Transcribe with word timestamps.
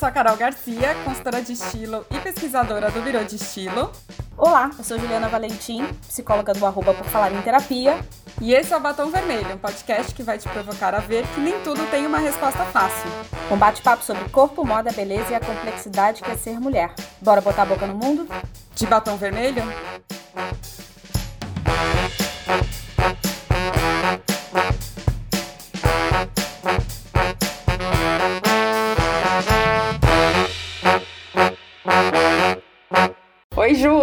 sou 0.00 0.08
a 0.08 0.12
Carol 0.12 0.34
Garcia, 0.34 0.94
consultora 1.04 1.42
de 1.42 1.52
estilo 1.52 2.06
e 2.10 2.18
pesquisadora 2.20 2.90
do 2.90 3.02
Virou 3.02 3.22
de 3.22 3.36
Estilo. 3.36 3.92
Olá, 4.34 4.70
eu 4.78 4.82
sou 4.82 4.98
Juliana 4.98 5.28
Valentim, 5.28 5.84
psicóloga 6.08 6.54
do 6.54 6.64
Arroba 6.64 6.94
por 6.94 7.04
Falar 7.04 7.30
em 7.30 7.42
Terapia. 7.42 8.00
E 8.40 8.54
esse 8.54 8.72
é 8.72 8.76
o 8.78 8.80
Batom 8.80 9.10
Vermelho, 9.10 9.54
um 9.54 9.58
podcast 9.58 10.14
que 10.14 10.22
vai 10.22 10.38
te 10.38 10.48
provocar 10.48 10.94
a 10.94 11.00
ver 11.00 11.26
que 11.34 11.40
nem 11.40 11.60
tudo 11.60 11.86
tem 11.90 12.06
uma 12.06 12.18
resposta 12.18 12.64
fácil. 12.64 13.10
Um 13.50 13.58
bate-papo 13.58 14.02
sobre 14.02 14.26
corpo, 14.30 14.64
moda, 14.64 14.90
beleza 14.90 15.32
e 15.32 15.34
a 15.34 15.40
complexidade 15.40 16.22
que 16.22 16.30
é 16.30 16.36
ser 16.36 16.58
mulher. 16.58 16.94
Bora 17.20 17.42
botar 17.42 17.64
a 17.64 17.66
boca 17.66 17.86
no 17.86 17.94
mundo? 17.94 18.26
De 18.74 18.86
batom 18.86 19.18
vermelho? 19.18 19.62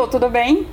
Tudo 0.10 0.30
bem? 0.30 0.66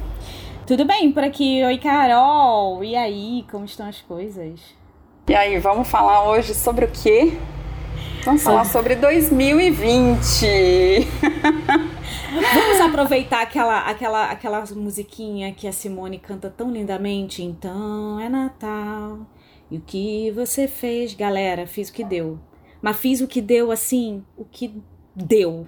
Tudo 0.65 0.85
bem 0.85 1.11
por 1.11 1.25
aqui. 1.25 1.61
Oi, 1.65 1.77
Carol. 1.79 2.85
E 2.85 2.95
aí, 2.95 3.45
como 3.51 3.65
estão 3.65 3.89
as 3.89 4.01
coisas? 4.01 4.61
E 5.29 5.35
aí, 5.35 5.59
vamos 5.59 5.89
falar 5.89 6.29
hoje 6.29 6.55
sobre 6.55 6.85
o 6.85 6.89
quê? 6.89 7.37
Vamos 8.25 8.45
falar 8.45 8.65
sobre 8.65 8.95
2020. 8.95 10.47
Vamos 12.55 12.81
aproveitar 12.81 13.43
aquela, 13.43 13.81
aquela, 13.81 14.31
aquela 14.31 14.65
musiquinha 14.77 15.53
que 15.53 15.67
a 15.67 15.73
Simone 15.73 16.19
canta 16.21 16.49
tão 16.49 16.71
lindamente. 16.71 17.43
Então 17.43 18.21
é 18.21 18.29
Natal. 18.29 19.19
E 19.69 19.79
o 19.79 19.81
que 19.81 20.31
você 20.31 20.69
fez? 20.69 21.13
Galera, 21.13 21.67
fiz 21.67 21.89
o 21.89 21.93
que 21.93 22.05
deu. 22.05 22.39
Mas 22.81 22.97
fiz 22.99 23.21
o 23.21 23.27
que 23.27 23.41
deu 23.41 23.73
assim, 23.73 24.25
o 24.37 24.45
que 24.45 24.81
deu. 25.15 25.67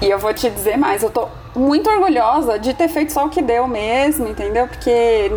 E 0.00 0.10
eu 0.10 0.18
vou 0.18 0.34
te 0.34 0.50
dizer 0.50 0.76
mais, 0.76 1.02
eu 1.02 1.10
tô 1.10 1.28
muito 1.54 1.88
orgulhosa 1.88 2.58
de 2.58 2.74
ter 2.74 2.88
feito 2.88 3.12
só 3.12 3.26
o 3.26 3.30
que 3.30 3.40
deu 3.40 3.66
mesmo, 3.66 4.28
entendeu? 4.28 4.66
Porque 4.68 5.30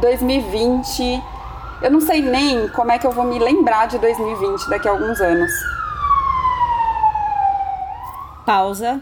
2020, 0.00 1.22
eu 1.82 1.90
não 1.90 2.00
sei 2.00 2.20
nem 2.20 2.68
como 2.68 2.92
é 2.92 2.98
que 2.98 3.06
eu 3.06 3.12
vou 3.12 3.24
me 3.24 3.38
lembrar 3.38 3.86
de 3.86 3.98
2020 3.98 4.68
daqui 4.68 4.88
a 4.88 4.90
alguns 4.90 5.20
anos. 5.20 5.50
Pausa. 8.44 9.00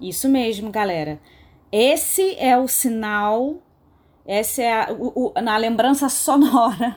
Isso 0.00 0.28
mesmo, 0.28 0.70
galera. 0.70 1.20
Esse 1.70 2.36
é 2.38 2.56
o 2.58 2.66
sinal, 2.66 3.56
essa 4.26 4.62
é 4.62 4.72
a, 4.72 4.92
o, 4.92 5.32
o, 5.36 5.40
na 5.40 5.56
lembrança 5.56 6.08
sonora 6.08 6.96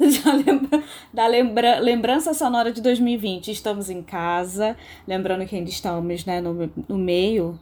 da 1.12 1.26
lembra, 1.26 1.78
lembrança 1.78 2.32
sonora 2.32 2.72
de 2.72 2.80
2020. 2.80 3.50
Estamos 3.50 3.90
em 3.90 4.02
casa, 4.02 4.76
lembrando 5.06 5.46
que 5.46 5.54
ainda 5.54 5.68
estamos 5.68 6.24
né, 6.24 6.40
no, 6.40 6.70
no 6.88 6.96
meio 6.96 7.58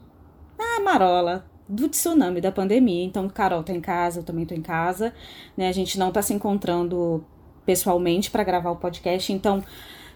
da 0.57 0.81
marola 0.81 1.45
do 1.69 1.89
tsunami 1.89 2.41
da 2.41 2.53
pandemia. 2.53 3.05
Então, 3.05 3.29
Carol 3.29 3.63
tá 3.63 3.73
em 3.73 3.81
casa, 3.81 4.21
eu 4.21 4.25
também 4.25 4.47
tô 4.47 4.55
em 4.55 4.63
casa, 4.63 5.13
né? 5.57 5.69
A 5.69 5.73
gente 5.73 5.99
não 5.99 6.13
tá 6.13 6.23
se 6.23 6.33
encontrando 6.33 7.25
pessoalmente 7.67 8.31
para 8.31 8.45
gravar 8.45 8.71
o 8.71 8.77
podcast, 8.77 9.33
então 9.33 9.63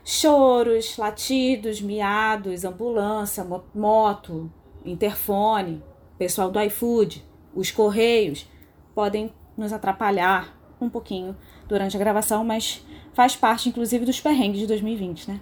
choros, 0.04 0.96
latidos, 0.96 1.82
miados, 1.82 2.64
ambulância, 2.64 3.46
moto, 3.74 4.50
interfone, 4.84 5.82
pessoal 6.16 6.50
do 6.50 6.60
iFood, 6.60 7.22
os 7.54 7.70
correios 7.70 8.48
podem 8.94 9.32
nos 9.56 9.72
atrapalhar 9.72 10.58
um 10.80 10.88
pouquinho 10.88 11.36
durante 11.72 11.96
a 11.96 11.98
gravação, 11.98 12.44
mas 12.44 12.84
faz 13.14 13.34
parte, 13.34 13.68
inclusive, 13.68 14.04
dos 14.04 14.20
perrengues 14.20 14.60
de 14.60 14.66
2020, 14.66 15.30
né? 15.30 15.40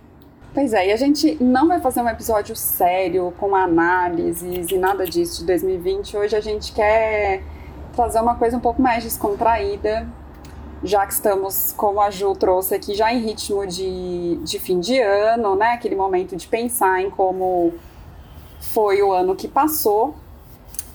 Pois 0.54 0.72
é, 0.72 0.88
e 0.88 0.92
a 0.92 0.96
gente 0.96 1.36
não 1.42 1.68
vai 1.68 1.80
fazer 1.80 2.00
um 2.00 2.08
episódio 2.08 2.56
sério, 2.56 3.32
com 3.38 3.54
análises 3.54 4.70
e 4.70 4.78
nada 4.78 5.04
disso 5.04 5.40
de 5.40 5.46
2020. 5.46 6.16
Hoje 6.16 6.36
a 6.36 6.40
gente 6.40 6.72
quer 6.72 7.42
trazer 7.92 8.20
uma 8.20 8.34
coisa 8.36 8.56
um 8.56 8.60
pouco 8.60 8.80
mais 8.80 9.04
descontraída, 9.04 10.08
já 10.82 11.06
que 11.06 11.12
estamos, 11.12 11.72
como 11.76 12.00
a 12.00 12.10
Ju 12.10 12.32
trouxe 12.34 12.74
aqui, 12.74 12.94
já 12.94 13.12
em 13.12 13.20
ritmo 13.20 13.66
de, 13.66 14.36
de 14.42 14.58
fim 14.58 14.80
de 14.80 14.98
ano, 15.00 15.54
né? 15.54 15.72
Aquele 15.72 15.94
momento 15.94 16.34
de 16.36 16.46
pensar 16.46 17.00
em 17.00 17.10
como 17.10 17.74
foi 18.60 19.02
o 19.02 19.12
ano 19.12 19.36
que 19.36 19.46
passou. 19.46 20.14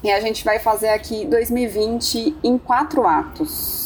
E 0.04 0.12
a 0.12 0.20
gente 0.20 0.44
vai 0.44 0.60
fazer 0.60 0.90
aqui 0.90 1.26
2020 1.26 2.38
em 2.44 2.58
quatro 2.58 3.08
atos 3.08 3.85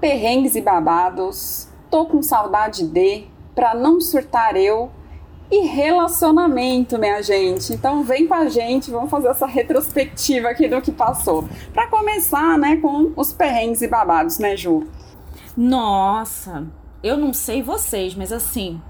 perrengues 0.00 0.54
e 0.54 0.60
babados, 0.60 1.68
tô 1.90 2.06
com 2.06 2.22
saudade 2.22 2.86
de, 2.86 3.24
pra 3.54 3.74
não 3.74 4.00
surtar 4.00 4.56
eu, 4.56 4.90
e 5.50 5.66
relacionamento, 5.66 6.98
minha 6.98 7.22
gente. 7.22 7.72
Então 7.72 8.02
vem 8.02 8.26
com 8.26 8.34
a 8.34 8.48
gente, 8.48 8.90
vamos 8.90 9.10
fazer 9.10 9.28
essa 9.28 9.46
retrospectiva 9.46 10.48
aqui 10.48 10.68
do 10.68 10.80
que 10.80 10.92
passou. 10.92 11.48
Para 11.72 11.86
começar, 11.86 12.58
né, 12.58 12.76
com 12.76 13.12
os 13.16 13.32
perrengues 13.32 13.80
e 13.80 13.88
babados, 13.88 14.38
né, 14.38 14.56
Ju? 14.56 14.86
Nossa, 15.56 16.66
eu 17.02 17.16
não 17.16 17.32
sei 17.32 17.62
vocês, 17.62 18.14
mas 18.14 18.32
assim, 18.32 18.80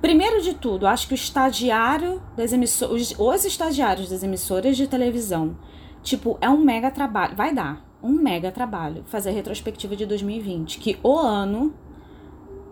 primeiro 0.00 0.40
de 0.42 0.54
tudo, 0.54 0.86
acho 0.86 1.06
que 1.06 1.14
o 1.14 1.14
estagiário 1.14 2.22
das 2.36 2.52
emissoras, 2.52 3.14
os 3.18 3.44
estagiários 3.44 4.08
das 4.08 4.22
emissoras 4.22 4.76
de 4.76 4.88
televisão, 4.88 5.56
tipo, 6.02 6.38
é 6.40 6.48
um 6.48 6.58
mega 6.58 6.90
trabalho, 6.90 7.36
vai 7.36 7.54
dar 7.54 7.87
um 8.02 8.12
mega 8.12 8.50
trabalho 8.50 9.02
fazer 9.06 9.30
a 9.30 9.32
retrospectiva 9.32 9.96
de 9.96 10.06
2020, 10.06 10.78
que 10.78 10.98
o 11.02 11.16
ano 11.16 11.72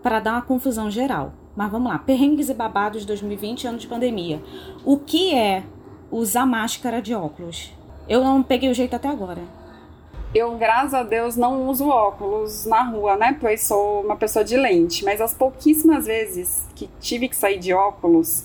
para 0.03 0.20
dar 0.20 0.32
uma 0.34 0.42
confusão 0.42 0.91
geral. 0.91 1.32
Mas 1.56 1.70
vamos 1.70 1.91
lá, 1.91 1.98
perrengues 1.98 2.48
e 2.48 2.54
babados 2.54 3.04
2020, 3.04 3.66
ano 3.66 3.78
de 3.78 3.86
pandemia. 3.86 4.42
O 4.84 4.98
que 4.98 5.34
é 5.34 5.65
usar 6.10 6.47
máscara 6.47 7.00
de 7.00 7.15
óculos? 7.15 7.72
Eu 8.09 8.22
não 8.22 8.42
peguei 8.42 8.70
o 8.70 8.75
jeito 8.75 8.94
até 8.94 9.09
agora. 9.09 9.42
Eu, 10.34 10.54
graças 10.56 10.92
a 10.92 11.03
Deus, 11.03 11.36
não 11.36 11.66
uso 11.66 11.88
óculos 11.88 12.66
na 12.66 12.82
rua, 12.82 13.16
né? 13.16 13.36
Pois 13.41 13.62
sou 13.62 14.03
uma 14.03 14.16
pessoa 14.16 14.44
de 14.44 14.56
lente. 14.56 15.04
Mas 15.04 15.20
as 15.20 15.32
pouquíssimas 15.32 16.06
vezes 16.06 16.69
que 16.75 16.91
tive 17.00 17.28
que 17.28 17.34
sair 17.34 17.59
de 17.59 17.72
óculos, 17.72 18.44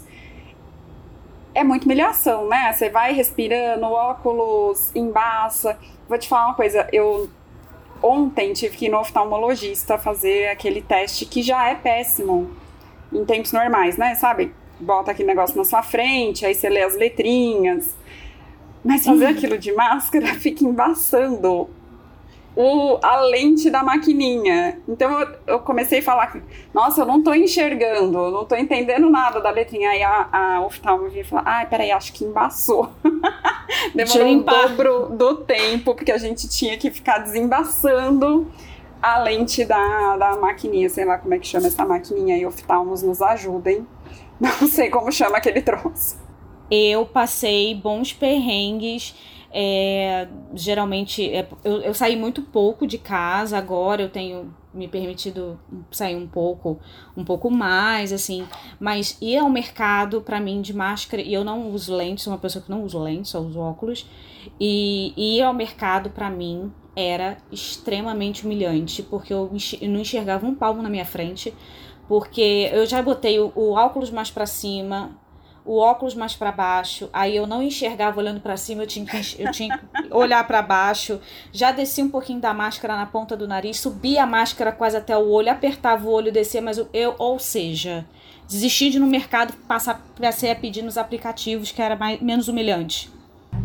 é 1.53 1.63
muita 1.63 1.85
humilhação, 1.85 2.47
né? 2.47 2.71
Você 2.71 2.89
vai 2.89 3.13
respirando, 3.13 3.85
óculos 3.85 4.95
embaça. 4.95 5.77
Vou 6.11 6.19
te 6.19 6.27
falar 6.27 6.47
uma 6.47 6.55
coisa, 6.55 6.89
eu 6.91 7.29
ontem 8.03 8.51
tive 8.51 8.75
que 8.75 8.87
ir 8.87 8.89
no 8.89 8.99
oftalmologista 8.99 9.97
fazer 9.97 10.49
aquele 10.49 10.81
teste 10.81 11.25
que 11.25 11.41
já 11.41 11.69
é 11.69 11.75
péssimo 11.75 12.51
em 13.13 13.23
tempos 13.23 13.53
normais, 13.53 13.95
né? 13.95 14.13
Sabe? 14.15 14.53
Bota 14.77 15.11
aquele 15.11 15.29
negócio 15.29 15.55
na 15.55 15.63
sua 15.63 15.81
frente, 15.81 16.45
aí 16.45 16.53
você 16.53 16.67
lê 16.67 16.83
as 16.83 16.97
letrinhas. 16.97 17.95
Mas 18.83 19.05
fazer 19.05 19.23
uhum. 19.23 19.31
aquilo 19.31 19.57
de 19.57 19.71
máscara 19.71 20.27
fica 20.35 20.65
embaçando 20.65 21.69
o, 22.55 22.99
a 23.01 23.21
lente 23.21 23.69
da 23.69 23.83
maquininha. 23.83 24.79
Então 24.87 25.19
eu, 25.19 25.35
eu, 25.47 25.59
comecei 25.59 25.99
a 25.99 26.03
falar, 26.03 26.35
nossa, 26.73 27.01
eu 27.01 27.05
não 27.05 27.23
tô 27.23 27.33
enxergando, 27.33 28.29
não 28.29 28.45
tô 28.45 28.55
entendendo 28.55 29.09
nada 29.09 29.39
da 29.39 29.49
letrinha. 29.49 29.89
Aí 29.91 30.03
a, 30.03 30.27
a 30.31 30.65
oftalmo 30.65 31.09
vinha 31.09 31.23
falar, 31.23 31.43
ai, 31.45 31.65
peraí, 31.67 31.91
acho 31.91 32.13
que 32.13 32.25
embaçou. 32.25 32.89
Demorou 33.95 34.35
o 34.35 34.43
dobro 34.43 35.09
do 35.15 35.35
tempo, 35.37 35.95
porque 35.95 36.11
a 36.11 36.17
gente 36.17 36.49
tinha 36.49 36.77
que 36.77 36.91
ficar 36.91 37.19
desembaçando 37.19 38.51
a 39.01 39.17
lente 39.19 39.65
da, 39.65 40.17
da 40.17 40.35
maquininha, 40.35 40.87
sei 40.89 41.05
lá 41.05 41.17
como 41.17 41.33
é 41.33 41.39
que 41.39 41.47
chama 41.47 41.67
essa 41.67 41.85
maquininha 41.85 42.35
aí, 42.35 42.45
oftalmos 42.45 43.01
nos 43.01 43.21
ajudem. 43.21 43.87
Não 44.39 44.67
sei 44.67 44.89
como 44.89 45.11
chama 45.11 45.37
aquele 45.37 45.61
troço. 45.61 46.19
Eu 46.69 47.05
passei 47.05 47.75
bons 47.75 48.13
perrengues 48.13 49.15
é, 49.53 50.27
geralmente, 50.53 51.29
é, 51.29 51.47
eu, 51.63 51.81
eu 51.81 51.93
saí 51.93 52.15
muito 52.15 52.41
pouco 52.41 52.87
de 52.87 52.97
casa, 52.97 53.57
agora 53.57 54.01
eu 54.01 54.09
tenho 54.09 54.53
me 54.73 54.87
permitido 54.87 55.59
sair 55.91 56.15
um 56.15 56.27
pouco, 56.27 56.79
um 57.15 57.25
pouco 57.25 57.51
mais, 57.51 58.13
assim, 58.13 58.47
mas 58.79 59.17
ir 59.21 59.37
ao 59.37 59.49
mercado 59.49 60.21
para 60.21 60.39
mim 60.39 60.61
de 60.61 60.73
máscara, 60.73 61.21
e 61.21 61.33
eu 61.33 61.43
não 61.43 61.69
uso 61.71 61.93
lentes, 61.93 62.23
sou 62.23 62.31
uma 62.31 62.39
pessoa 62.39 62.63
que 62.63 62.71
não 62.71 62.83
uso 62.83 62.97
lentes, 62.97 63.31
só 63.31 63.41
uso 63.41 63.59
óculos, 63.59 64.09
e 64.59 65.13
ir 65.17 65.41
ao 65.41 65.53
mercado 65.53 66.09
para 66.09 66.29
mim 66.29 66.71
era 66.95 67.37
extremamente 67.51 68.45
humilhante, 68.45 69.03
porque 69.03 69.33
eu 69.33 69.51
não 69.81 69.99
enxergava 69.99 70.45
um 70.47 70.55
palmo 70.55 70.81
na 70.81 70.89
minha 70.89 71.05
frente, 71.05 71.53
porque 72.07 72.69
eu 72.71 72.85
já 72.85 73.01
botei 73.01 73.39
o, 73.39 73.51
o 73.55 73.71
óculos 73.71 74.09
mais 74.09 74.31
para 74.31 74.45
cima, 74.45 75.17
o 75.63 75.77
óculos 75.77 76.15
mais 76.15 76.35
para 76.35 76.51
baixo, 76.51 77.09
aí 77.13 77.35
eu 77.35 77.45
não 77.45 77.61
enxergava 77.61 78.19
olhando 78.19 78.41
para 78.41 78.57
cima, 78.57 78.83
eu 78.83 78.87
tinha 78.87 79.05
que, 79.05 79.17
eu 79.39 79.51
tinha 79.51 79.77
que 79.77 80.13
olhar 80.13 80.45
para 80.45 80.61
baixo, 80.61 81.19
já 81.51 81.71
desci 81.71 82.01
um 82.01 82.09
pouquinho 82.09 82.39
da 82.39 82.53
máscara 82.53 82.95
na 82.95 83.05
ponta 83.05 83.37
do 83.37 83.47
nariz, 83.47 83.79
subia 83.79 84.23
a 84.23 84.27
máscara 84.27 84.71
quase 84.71 84.97
até 84.97 85.15
o 85.15 85.29
olho, 85.29 85.51
apertava 85.51 86.07
o 86.07 86.11
olho, 86.11 86.31
descia, 86.31 86.61
mas 86.61 86.77
eu, 86.93 87.15
ou 87.17 87.37
seja, 87.37 88.05
desisti 88.47 88.89
de 88.89 88.99
no 88.99 89.07
mercado 89.07 89.53
passar 89.67 90.01
passei 90.19 90.51
a 90.51 90.55
pedir 90.55 90.81
nos 90.81 90.97
aplicativos 90.97 91.71
que 91.71 91.81
era 91.81 91.95
mais, 91.95 92.19
menos 92.21 92.47
humilhante. 92.47 93.09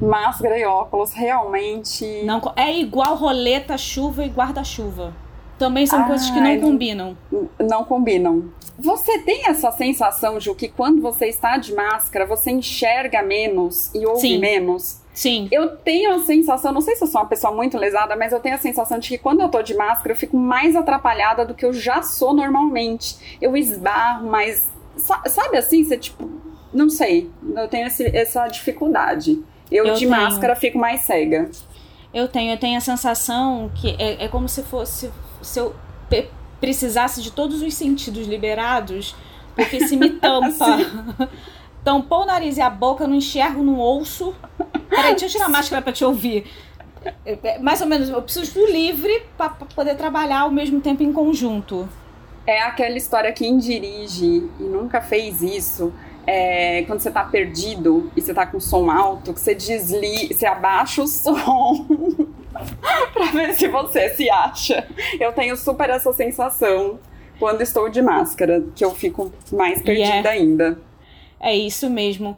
Máscara 0.00 0.58
e 0.58 0.64
óculos 0.64 1.12
realmente 1.12 2.22
não 2.24 2.40
é 2.54 2.78
igual 2.78 3.16
roleta, 3.16 3.78
chuva 3.78 4.24
e 4.24 4.28
guarda-chuva. 4.28 5.14
Também 5.58 5.86
são 5.86 6.04
coisas 6.04 6.28
que 6.30 6.38
não, 6.38 6.54
não 6.54 6.60
combinam. 6.60 7.16
Não 7.58 7.84
combinam. 7.84 8.52
Você 8.78 9.20
tem 9.20 9.46
essa 9.46 9.72
sensação, 9.72 10.38
Ju, 10.38 10.54
que 10.54 10.68
quando 10.68 11.00
você 11.00 11.26
está 11.26 11.56
de 11.56 11.74
máscara, 11.74 12.26
você 12.26 12.50
enxerga 12.50 13.22
menos 13.22 13.94
e 13.94 14.04
ouve 14.04 14.20
Sim. 14.20 14.38
menos? 14.38 15.00
Sim. 15.14 15.48
Eu 15.50 15.78
tenho 15.78 16.14
a 16.14 16.18
sensação, 16.18 16.72
não 16.72 16.82
sei 16.82 16.94
se 16.94 17.02
eu 17.02 17.08
sou 17.08 17.22
uma 17.22 17.26
pessoa 17.26 17.54
muito 17.54 17.78
lesada, 17.78 18.14
mas 18.14 18.32
eu 18.32 18.40
tenho 18.40 18.54
a 18.54 18.58
sensação 18.58 18.98
de 18.98 19.08
que 19.08 19.16
quando 19.16 19.40
eu 19.40 19.48
tô 19.48 19.62
de 19.62 19.74
máscara, 19.74 20.12
eu 20.12 20.16
fico 20.16 20.36
mais 20.36 20.76
atrapalhada 20.76 21.46
do 21.46 21.54
que 21.54 21.64
eu 21.64 21.72
já 21.72 22.02
sou 22.02 22.34
normalmente. 22.34 23.38
Eu 23.40 23.56
esbarro, 23.56 24.28
mas. 24.28 24.70
Sabe 25.26 25.56
assim? 25.56 25.82
Você, 25.82 25.96
tipo. 25.96 26.30
Não 26.70 26.90
sei. 26.90 27.30
Eu 27.54 27.66
tenho 27.66 27.86
esse, 27.86 28.04
essa 28.14 28.46
dificuldade. 28.48 29.42
Eu, 29.70 29.86
eu 29.86 29.94
de 29.94 30.00
tenho. 30.00 30.10
máscara 30.10 30.54
fico 30.54 30.78
mais 30.78 31.00
cega. 31.00 31.50
Eu 32.12 32.28
tenho, 32.28 32.52
eu 32.52 32.58
tenho 32.58 32.76
a 32.76 32.80
sensação 32.80 33.70
que 33.74 33.96
é, 33.98 34.24
é 34.24 34.28
como 34.28 34.48
se 34.50 34.62
fosse. 34.62 35.10
Se 35.42 35.58
eu 35.58 35.74
precisasse 36.60 37.22
de 37.22 37.30
todos 37.30 37.62
os 37.62 37.74
sentidos 37.74 38.26
liberados, 38.26 39.14
porque 39.54 39.86
se 39.86 39.96
me 39.96 40.10
tampa. 40.18 40.78
tampou 41.84 42.22
o 42.22 42.26
nariz 42.26 42.56
e 42.56 42.60
a 42.60 42.68
boca, 42.68 43.04
eu 43.04 43.08
não 43.08 43.14
enxergo, 43.14 43.62
não 43.62 43.78
ouço. 43.78 44.34
Peraí, 44.88 45.10
deixa 45.10 45.26
eu 45.26 45.30
tirar 45.30 45.46
a 45.46 45.48
máscara 45.48 45.80
pra 45.80 45.92
te 45.92 46.04
ouvir. 46.04 46.44
É, 47.24 47.38
é, 47.44 47.58
mais 47.60 47.80
ou 47.80 47.86
menos, 47.86 48.08
eu 48.08 48.20
preciso 48.20 48.52
do 48.54 48.66
livre 48.66 49.22
para 49.38 49.50
poder 49.50 49.94
trabalhar 49.94 50.40
ao 50.40 50.50
mesmo 50.50 50.80
tempo 50.80 51.04
em 51.04 51.12
conjunto. 51.12 51.88
É 52.44 52.60
aquela 52.62 52.96
história 52.96 53.32
quem 53.32 53.58
dirige 53.58 54.50
e 54.58 54.62
nunca 54.64 55.00
fez 55.00 55.42
isso. 55.42 55.92
É, 56.26 56.82
quando 56.88 56.98
você 56.98 57.10
tá 57.10 57.22
perdido 57.22 58.10
e 58.16 58.20
você 58.20 58.34
tá 58.34 58.44
com 58.44 58.58
som 58.58 58.90
alto, 58.90 59.32
que 59.32 59.40
você 59.40 59.54
desliga, 59.54 60.34
você 60.34 60.44
abaixa 60.44 61.02
o 61.02 61.06
som 61.06 61.86
pra 63.12 63.26
ver 63.26 63.54
se 63.54 63.68
você 63.68 64.10
se 64.10 64.30
acha. 64.30 64.86
Eu 65.18 65.32
tenho 65.32 65.56
super 65.56 65.90
essa 65.90 66.12
sensação 66.12 66.98
quando 67.38 67.60
estou 67.60 67.88
de 67.88 68.00
máscara, 68.00 68.64
que 68.74 68.84
eu 68.84 68.94
fico 68.94 69.32
mais 69.52 69.82
perdida 69.82 70.08
yeah. 70.08 70.30
ainda. 70.30 70.78
É 71.38 71.54
isso 71.54 71.88
mesmo. 71.90 72.36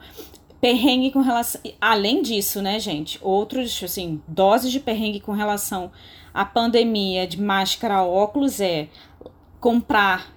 Perrengue 0.61 1.13
com 1.13 1.21
relação. 1.21 1.61
Além 1.81 2.21
disso, 2.23 2.61
né, 2.61 2.81
gente? 2.81 3.19
Outros, 3.23 3.81
assim, 3.83 4.21
doses 4.27 4.73
de 4.73 4.81
perrengue 4.81 5.21
com 5.21 5.33
relação 5.33 5.91
à 6.35 6.45
pandemia 6.45 7.27
de 7.27 7.41
máscara, 7.41 8.03
óculos 8.03 8.61
é 8.61 8.89
comprar 9.61 10.35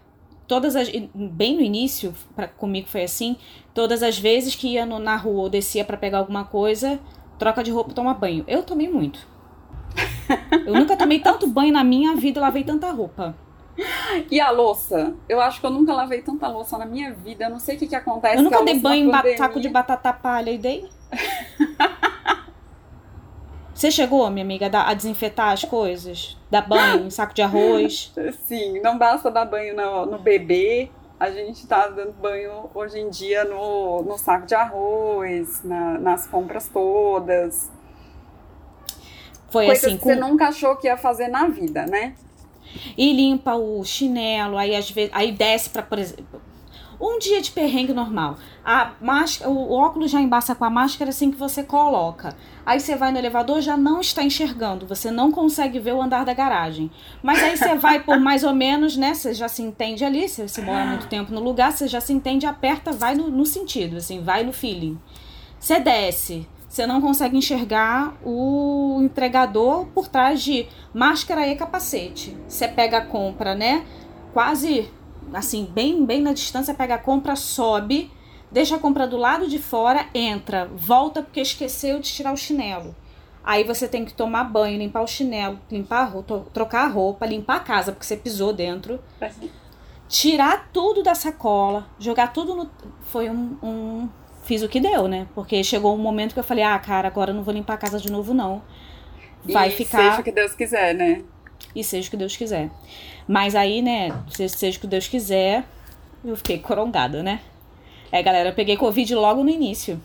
todas 0.48 0.75
as. 0.75 0.89
Bem 1.16 1.56
no 1.56 1.62
início, 1.62 2.13
pra, 2.36 2.48
comigo 2.48 2.88
foi 2.88 3.04
assim. 3.04 3.36
Todas 3.74 4.04
as 4.04 4.19
vezes 4.19 4.54
que 4.54 4.74
ia 4.74 4.86
no, 4.86 5.00
na 5.00 5.16
rua 5.16 5.44
ou 5.44 5.50
descia 5.50 5.83
para 5.83 5.98
pegar 5.98 6.19
alguma 6.19 6.44
coisa, 6.44 7.00
troca 7.39 7.63
de 7.63 7.72
roupa, 7.72 7.94
toma 7.94 8.13
banho. 8.13 8.44
Eu 8.48 8.62
tomei 8.62 8.89
muito. 8.89 9.31
Eu 10.66 10.74
nunca 10.74 10.96
tomei 10.96 11.20
tanto 11.20 11.48
banho 11.48 11.74
na 11.74 11.84
minha 11.84 12.16
vida, 12.16 12.40
lavei 12.40 12.64
tanta 12.64 12.92
roupa. 12.92 13.36
E 14.30 14.40
a 14.40 14.52
louça? 14.52 15.14
Eu 15.28 15.42
acho 15.42 15.60
que 15.60 15.66
eu 15.66 15.72
nunca 15.72 15.94
lavei 15.94 16.22
tanta 16.22 16.48
louça 16.48 16.78
na 16.78 16.86
minha 16.86 17.14
vida. 17.14 17.46
Eu 17.46 17.50
não 17.50 17.60
sei 17.60 17.76
o 17.76 17.80
que, 17.80 17.88
que 17.88 17.96
acontece. 17.96 18.38
Eu 18.38 18.44
nunca 18.44 18.64
dei 18.64 18.80
banho 18.80 19.10
em 19.10 19.38
saco 19.38 19.60
de 19.60 19.70
batata 19.70 20.14
palha 20.14 20.52
e 20.52 20.58
dei. 20.58 20.90
Você 23.74 23.90
chegou, 23.90 24.30
minha 24.30 24.46
amiga, 24.46 24.70
a 24.72 24.94
desinfetar 24.94 25.54
as 25.54 25.64
coisas? 25.64 26.38
Dar 26.52 26.62
banho 26.62 27.08
em 27.08 27.10
saco 27.10 27.34
de 27.34 27.42
arroz? 27.42 28.14
Sim, 28.46 28.80
não 28.80 28.96
basta 28.96 29.32
dar 29.32 29.46
banho 29.46 29.76
no, 29.76 30.06
no 30.06 30.20
bebê. 30.20 30.92
A 31.20 31.32
gente 31.32 31.66
tá 31.66 31.88
dando 31.88 32.14
banho 32.14 32.70
hoje 32.76 33.00
em 33.00 33.10
dia 33.10 33.44
no, 33.44 34.04
no 34.04 34.20
saco 34.20 34.46
de 34.46 34.54
arroz, 34.54 35.64
na, 35.64 35.98
nas 35.98 36.28
compras 36.28 36.68
todas. 36.68 37.72
Foi 39.51 39.65
Coisas 39.65 39.86
assim. 39.86 39.98
que 39.98 40.03
com... 40.03 40.09
você 40.09 40.15
nunca 40.15 40.48
achou 40.48 40.75
que 40.77 40.88
ia 40.88 40.98
fazer 40.98 41.27
na 41.27 41.48
vida, 41.48 41.86
né? 41.86 42.15
e 42.98 43.13
limpa 43.13 43.56
o 43.56 43.83
chinelo, 43.83 44.57
aí 44.57 44.75
às 44.75 44.89
vezes, 44.89 45.12
aí 45.13 45.31
desce 45.31 45.69
para, 45.69 45.83
por 45.83 46.00
exemplo, 46.00 46.42
um 47.00 47.18
dia 47.18 47.42
de 47.42 47.50
perrengue 47.50 47.94
normal. 47.94 48.38
A 48.63 48.92
máscara, 49.01 49.50
o 49.50 49.71
óculos 49.71 50.12
já 50.12 50.21
embaça 50.21 50.53
com 50.53 50.63
a 50.63 50.69
máscara 50.69 51.09
assim 51.09 51.31
que 51.31 51.38
você 51.38 51.63
coloca. 51.63 52.36
Aí 52.63 52.80
você 52.80 52.95
vai 52.95 53.12
no 53.12 53.18
elevador, 53.18 53.59
já 53.59 53.75
não 53.75 54.00
está 54.00 54.24
enxergando, 54.24 54.86
você 54.86 55.09
não 55.09 55.31
consegue 55.31 55.80
ver 55.80 55.94
o 55.94 56.01
andar 56.01 56.24
da 56.24 56.33
garagem. 56.33 56.92
Mas 57.24 57.42
aí 57.42 57.57
você 57.57 57.74
vai 57.74 58.00
por 58.00 58.19
mais 58.21 58.44
ou 58.44 58.54
menos, 58.54 58.95
né? 58.95 59.15
Você 59.15 59.33
já 59.33 59.47
se 59.47 59.63
entende 59.63 60.06
ali, 60.06 60.30
se 60.30 60.47
você 60.47 60.62
mora 60.62 60.86
muito 60.86 61.07
tempo 61.07 61.33
no 61.33 61.39
lugar, 61.39 61.71
você 61.71 61.88
já 61.88 62.00
se 62.00 62.13
entende, 62.13 62.45
aperta, 62.45 62.92
vai 62.92 63.15
no, 63.15 63.31
no 63.31 63.47
sentido, 63.47 63.97
assim, 63.97 64.21
vai 64.21 64.44
no 64.44 64.54
feeling. 64.54 65.00
Você 65.59 65.80
desce, 65.80 66.47
você 66.71 66.88
não 66.88 67.01
consegue 67.01 67.35
enxergar 67.35 68.15
o 68.23 69.01
entregador 69.01 69.88
por 69.88 70.07
trás 70.07 70.41
de 70.41 70.69
máscara 70.94 71.45
e 71.45 71.53
capacete. 71.57 72.38
Você 72.47 72.65
pega 72.65 73.00
a 73.00 73.06
compra, 73.06 73.53
né? 73.53 73.85
Quase 74.31 74.89
assim, 75.33 75.65
bem, 75.65 76.06
bem 76.06 76.21
na 76.21 76.31
distância, 76.31 76.73
pega 76.73 76.95
a 76.95 76.97
compra, 76.97 77.35
sobe, 77.35 78.09
deixa 78.50 78.77
a 78.77 78.79
compra 78.79 79.06
do 79.06 79.18
lado 79.18 79.50
de 79.50 79.59
fora, 79.59 80.07
entra, 80.15 80.71
volta 80.73 81.21
porque 81.21 81.41
esqueceu 81.41 82.00
de 82.00 82.09
tirar 82.09 82.31
o 82.31 82.38
chinelo. 82.38 82.95
Aí 83.44 83.65
você 83.65 83.85
tem 83.85 84.06
que 84.06 84.13
tomar 84.13 84.45
banho, 84.45 84.77
limpar 84.77 85.01
o 85.01 85.07
chinelo, 85.07 85.59
limpar 85.69 86.03
a 86.03 86.06
roupa, 86.06 86.45
trocar 86.53 86.85
a 86.85 86.88
roupa, 86.88 87.25
limpar 87.25 87.57
a 87.57 87.59
casa 87.59 87.91
porque 87.91 88.06
você 88.06 88.15
pisou 88.15 88.53
dentro. 88.53 88.97
Tirar 90.07 90.69
tudo 90.71 91.03
da 91.03 91.15
sacola, 91.15 91.89
jogar 92.00 92.31
tudo 92.31 92.56
no. 92.56 92.71
Foi 93.01 93.29
um, 93.29 93.57
um 93.62 94.09
fiz 94.44 94.62
o 94.62 94.70
que 94.70 94.80
deu, 94.80 95.08
né? 95.08 95.28
Porque 95.34 95.64
chegou 95.64 95.94
um 95.94 95.98
momento 95.98 96.34
que 96.34 96.40
eu 96.40 96.44
falei, 96.44 96.64
ah, 96.64 96.78
cara, 96.80 97.08
agora 97.08 97.32
eu 97.32 97.36
não 97.36 97.44
vou 97.44 97.54
limpar 97.54 97.76
a 97.76 97.78
casa 97.78 98.00
de 98.00 98.12
novo, 98.12 98.34
não. 98.34 98.62
Vai 99.44 99.70
e 99.70 99.72
ficar. 99.72 100.10
Seja 100.10 100.22
o 100.22 100.24
que 100.24 100.32
Deus 100.32 100.54
quiser, 100.54 100.94
né? 100.94 101.24
E 101.76 101.84
seja 101.84 102.08
o 102.08 102.12
que 102.12 102.18
Deus 102.18 102.36
quiser. 102.36 102.70
Mas 103.28 103.56
aí, 103.56 103.82
né, 103.82 104.10
seja 104.30 104.78
o 104.78 104.82
que 104.82 104.88
Deus 104.88 105.08
quiser, 105.08 105.64
eu 106.24 106.36
fiquei 106.36 106.60
corongada, 106.60 107.24
né? 107.24 107.40
É, 108.12 108.22
galera, 108.22 108.50
eu 108.50 108.54
peguei 108.54 108.76
Covid 108.76 109.16
logo 109.16 109.44
no 109.44 109.50
início. 109.50 110.02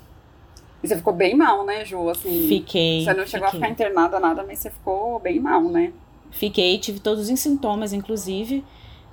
E 0.83 0.89
você 0.89 0.97
ficou 0.97 1.13
bem 1.13 1.35
mal, 1.35 1.65
né, 1.65 1.85
Ju? 1.85 2.09
Assim, 2.09 2.47
fiquei. 2.47 3.05
Você 3.05 3.15
não 3.15 3.27
chegou 3.27 3.49
fiquei. 3.49 3.61
a 3.61 3.69
ficar 3.69 3.69
internada 3.71 4.21
nada, 4.21 4.45
mas 4.47 4.61
você 4.61 4.71
ficou 4.71 5.19
bem 5.19 5.41
mal, 5.41 5.63
né? 5.63 5.93
Fiquei, 6.31 6.79
tive 6.79 7.01
todos 7.01 7.29
os 7.29 7.41
sintomas, 7.41 7.93
inclusive. 7.93 8.63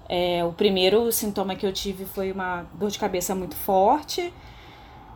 É, 0.07 0.43
o 0.43 0.51
primeiro 0.51 1.11
sintoma 1.11 1.55
que 1.55 1.65
eu 1.65 1.71
tive 1.73 2.05
foi 2.05 2.31
uma 2.31 2.65
dor 2.73 2.91
de 2.91 2.99
cabeça 2.99 3.33
muito 3.33 3.55
forte 3.55 4.31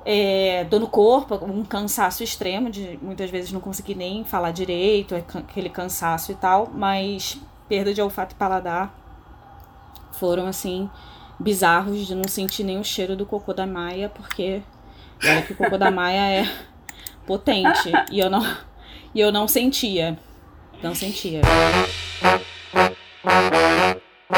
é, 0.10 0.64
dor 0.64 0.80
no 0.80 0.88
corpo, 0.88 1.36
um 1.44 1.66
cansaço 1.66 2.24
extremo, 2.24 2.70
de 2.70 2.98
muitas 3.02 3.30
vezes 3.30 3.52
não 3.52 3.60
conseguir 3.60 3.94
nem 3.94 4.24
falar 4.24 4.52
direito, 4.52 5.14
é 5.14 5.18
aquele 5.18 5.70
cansaço 5.70 6.32
e 6.32 6.36
tal, 6.36 6.72
mas 6.74 7.38
perda 7.68 7.94
de 7.94 8.02
olfato 8.02 8.34
e 8.34 8.38
paladar 8.38 8.98
foram 10.14 10.48
assim 10.48 10.90
bizarros 11.38 12.08
de 12.08 12.16
não 12.16 12.26
sentir 12.26 12.64
nem 12.64 12.80
o 12.80 12.86
cheiro 12.86 13.18
do 13.18 13.26
cocô 13.26 13.54
da 13.54 13.68
Maia, 13.68 14.08
porque 14.08 14.62
olha 15.22 15.42
que 15.42 15.52
o 15.52 15.58
cocô 15.58 15.78
da 15.78 15.92
Maia 15.92 16.42
é 16.42 16.50
potente 17.28 17.92
e 18.10 18.18
eu 18.18 18.30
não 18.30 18.42
e 19.14 19.20
eu 19.20 19.30
não 19.30 19.46
sentia. 19.46 20.18
Não 20.82 20.96
sentia. 20.96 21.42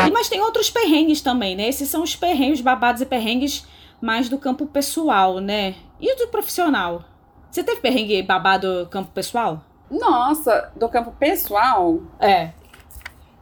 E, 0.08 0.12
mas 0.12 0.30
tem 0.30 0.42
outros 0.42 0.72
perrengues 0.72 1.22
também, 1.22 1.56
né? 1.56 1.70
Esses 1.70 1.90
são 1.90 2.02
os 2.02 2.16
perrengues, 2.16 2.60
babados 2.60 3.04
e 3.04 3.06
perrengues 3.06 3.68
mais 4.02 4.30
do 4.30 4.38
campo 4.38 4.66
pessoal, 4.66 5.40
né? 5.40 5.76
E 6.00 6.16
do 6.16 6.28
profissional? 6.30 7.04
Você 7.52 7.64
teve 7.64 7.82
perrengue 7.82 8.22
babado 8.22 8.88
campo 8.92 9.12
pessoal? 9.12 9.64
Nossa, 9.90 10.72
do 10.76 10.88
campo 10.88 11.12
pessoal? 11.12 12.00
É. 12.20 12.52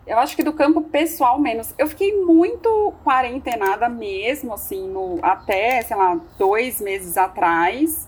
Eu 0.06 0.18
acho 0.20 0.36
que 0.36 0.44
do 0.44 0.54
campo 0.54 0.82
pessoal 0.82 1.38
menos. 1.38 1.74
Eu 1.78 1.88
fiquei 1.88 2.16
muito 2.24 2.94
quarentenada 3.04 3.90
mesmo, 3.90 4.54
assim, 4.54 4.88
no, 4.88 5.20
até, 5.22 5.82
sei 5.82 5.98
lá, 5.98 6.18
dois 6.38 6.80
meses 6.80 7.18
atrás. 7.18 8.08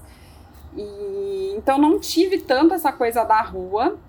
E, 0.77 1.53
então 1.57 1.77
não 1.77 1.99
tive 1.99 2.39
tanto 2.39 2.73
essa 2.73 2.93
coisa 2.93 3.25
da 3.25 3.41
rua. 3.41 3.99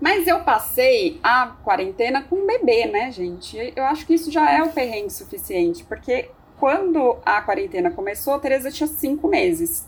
Mas 0.00 0.26
eu 0.26 0.40
passei 0.44 1.20
a 1.22 1.48
quarentena 1.62 2.22
com 2.22 2.36
um 2.36 2.46
bebê, 2.46 2.86
né, 2.86 3.12
gente? 3.12 3.72
Eu 3.76 3.84
acho 3.84 4.06
que 4.06 4.14
isso 4.14 4.30
já 4.30 4.50
é 4.50 4.62
o 4.62 4.70
perrengue 4.70 5.10
suficiente, 5.10 5.84
porque 5.84 6.30
quando 6.58 7.16
a 7.24 7.40
quarentena 7.40 7.90
começou, 7.90 8.34
a 8.34 8.38
Tereza 8.38 8.70
tinha 8.70 8.86
cinco 8.86 9.28
meses. 9.28 9.86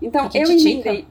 Então 0.00 0.28
eu 0.32 0.50
emendei. 0.50 1.06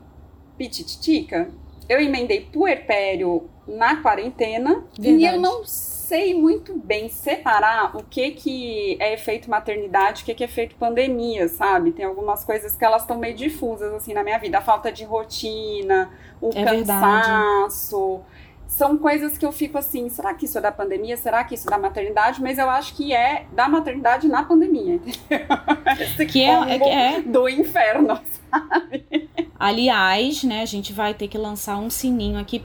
Pitititica? 0.57 1.49
Eu 1.87 2.01
emendei 2.01 2.41
puerpério 2.41 3.49
na 3.67 3.97
quarentena 4.01 4.83
Verdade. 4.97 5.23
e 5.23 5.25
eu 5.25 5.39
não 5.39 5.63
sei 5.65 6.33
muito 6.33 6.77
bem 6.77 7.09
separar 7.09 7.95
o 7.95 8.03
que 8.03 8.31
que 8.31 8.97
é 8.99 9.13
efeito 9.13 9.49
maternidade, 9.49 10.23
o 10.23 10.25
que 10.25 10.33
que 10.33 10.43
é 10.43 10.47
efeito 10.47 10.75
pandemia, 10.77 11.47
sabe? 11.47 11.91
Tem 11.91 12.05
algumas 12.05 12.43
coisas 12.43 12.75
que 12.75 12.83
elas 12.83 13.03
estão 13.03 13.19
meio 13.19 13.35
difusas 13.35 13.93
assim 13.93 14.13
na 14.13 14.23
minha 14.23 14.39
vida, 14.39 14.57
a 14.57 14.61
falta 14.61 14.91
de 14.91 15.03
rotina, 15.03 16.09
o 16.41 16.49
é 16.49 16.63
cansaço. 16.63 18.17
Verdade 18.17 18.46
são 18.67 18.97
coisas 18.97 19.37
que 19.37 19.45
eu 19.45 19.51
fico 19.51 19.77
assim, 19.77 20.09
será 20.09 20.33
que 20.33 20.45
isso 20.45 20.57
é 20.57 20.61
da 20.61 20.71
pandemia? 20.71 21.15
Será 21.15 21.43
que 21.43 21.55
isso 21.55 21.67
é 21.67 21.71
da 21.71 21.77
maternidade? 21.77 22.41
Mas 22.41 22.57
eu 22.57 22.69
acho 22.69 22.93
que 22.93 23.13
é 23.13 23.45
da 23.53 23.67
maternidade 23.69 24.27
na 24.27 24.43
pandemia. 24.43 24.99
Esse 25.99 26.25
que 26.25 26.43
é, 26.43 26.77
é, 26.77 27.15
é 27.15 27.21
do 27.21 27.47
inferno, 27.47 28.19
sabe? 28.51 29.29
Aliás, 29.57 30.43
né, 30.43 30.61
a 30.61 30.65
gente 30.65 30.91
vai 30.93 31.13
ter 31.13 31.27
que 31.27 31.37
lançar 31.37 31.77
um 31.77 31.89
sininho 31.89 32.37
aqui 32.37 32.63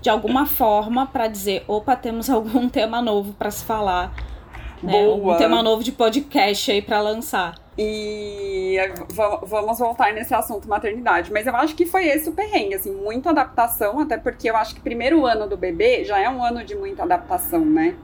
de 0.00 0.10
alguma 0.10 0.46
forma 0.46 1.06
para 1.06 1.26
dizer, 1.26 1.64
opa, 1.66 1.96
temos 1.96 2.28
algum 2.28 2.68
tema 2.70 3.00
novo 3.00 3.32
para 3.32 3.50
se 3.50 3.64
falar. 3.64 4.14
Né? 4.82 5.08
Um 5.08 5.36
tema 5.36 5.62
novo 5.62 5.82
de 5.82 5.92
podcast 5.92 6.70
aí 6.70 6.80
para 6.80 7.00
lançar. 7.00 7.54
E 7.82 8.76
vamos 9.48 9.78
voltar 9.78 10.12
nesse 10.12 10.34
assunto 10.34 10.68
maternidade. 10.68 11.32
Mas 11.32 11.46
eu 11.46 11.56
acho 11.56 11.74
que 11.74 11.86
foi 11.86 12.06
esse 12.08 12.28
o 12.28 12.32
perrengue, 12.32 12.74
assim, 12.74 12.94
muita 12.94 13.30
adaptação, 13.30 14.00
até 14.00 14.18
porque 14.18 14.50
eu 14.50 14.56
acho 14.56 14.74
que 14.74 14.82
primeiro 14.82 15.24
ano 15.24 15.48
do 15.48 15.56
bebê 15.56 16.04
já 16.04 16.18
é 16.18 16.28
um 16.28 16.44
ano 16.44 16.62
de 16.62 16.74
muita 16.74 17.04
adaptação, 17.04 17.64
né? 17.64 17.96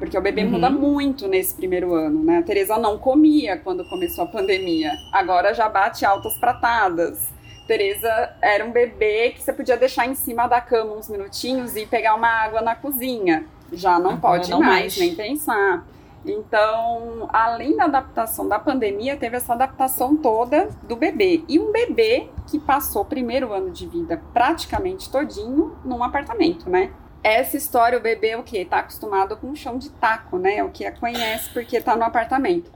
Porque 0.00 0.18
o 0.18 0.20
bebê 0.20 0.42
uhum. 0.42 0.50
muda 0.50 0.68
muito 0.68 1.28
nesse 1.28 1.54
primeiro 1.54 1.94
ano, 1.94 2.24
né? 2.24 2.38
A 2.38 2.42
Teresa 2.42 2.76
não 2.76 2.98
comia 2.98 3.56
quando 3.56 3.88
começou 3.88 4.24
a 4.24 4.26
pandemia. 4.26 4.90
Agora 5.12 5.54
já 5.54 5.68
bate 5.68 6.04
altas 6.04 6.36
pratadas. 6.38 7.28
Teresa 7.68 8.34
era 8.42 8.64
um 8.64 8.72
bebê 8.72 9.30
que 9.30 9.40
você 9.40 9.52
podia 9.52 9.76
deixar 9.76 10.08
em 10.08 10.16
cima 10.16 10.48
da 10.48 10.60
cama 10.60 10.92
uns 10.92 11.08
minutinhos 11.08 11.76
e 11.76 11.86
pegar 11.86 12.16
uma 12.16 12.26
água 12.28 12.60
na 12.60 12.74
cozinha. 12.74 13.44
Já 13.72 13.96
não 14.00 14.10
Agora 14.10 14.38
pode 14.38 14.50
não 14.50 14.58
mais, 14.58 14.98
mais, 14.98 14.98
nem 14.98 15.14
pensar. 15.14 15.86
Então, 16.26 17.28
além 17.32 17.76
da 17.76 17.84
adaptação 17.84 18.48
da 18.48 18.58
pandemia, 18.58 19.16
teve 19.16 19.36
essa 19.36 19.52
adaptação 19.52 20.16
toda 20.16 20.68
do 20.82 20.96
bebê. 20.96 21.44
E 21.48 21.58
um 21.58 21.70
bebê 21.70 22.30
que 22.48 22.58
passou 22.58 23.02
o 23.02 23.04
primeiro 23.04 23.52
ano 23.52 23.70
de 23.70 23.86
vida 23.86 24.22
praticamente 24.32 25.10
todinho 25.10 25.76
num 25.84 26.02
apartamento, 26.02 26.68
né? 26.70 26.92
essa 27.24 27.56
história, 27.56 27.98
o 27.98 28.02
bebê 28.02 28.36
o 28.36 28.42
quê? 28.42 28.66
Tá 28.66 28.80
acostumado 28.80 29.34
com 29.38 29.46
um 29.46 29.56
chão 29.56 29.78
de 29.78 29.88
taco, 29.88 30.36
né? 30.36 30.62
O 30.62 30.68
que 30.68 30.84
a 30.84 30.92
conhece 30.92 31.48
porque 31.54 31.80
tá 31.80 31.96
no 31.96 32.04
apartamento. 32.04 32.70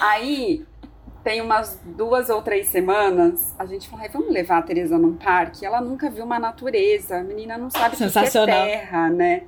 Aí, 0.00 0.64
tem 1.22 1.42
umas 1.42 1.78
duas 1.84 2.30
ou 2.30 2.40
três 2.40 2.68
semanas, 2.68 3.54
a 3.58 3.66
gente 3.66 3.88
falou, 3.88 4.06
vamos 4.10 4.32
levar 4.32 4.58
a 4.58 4.62
Tereza 4.62 4.96
num 4.96 5.16
parque. 5.16 5.66
Ela 5.66 5.80
nunca 5.82 6.08
viu 6.08 6.24
uma 6.24 6.38
natureza, 6.38 7.18
a 7.18 7.22
menina 7.22 7.58
não 7.58 7.68
sabe 7.68 7.94
o 7.94 7.98
que 7.98 8.04
é 8.04 8.46
terra, 8.46 9.10
né? 9.10 9.42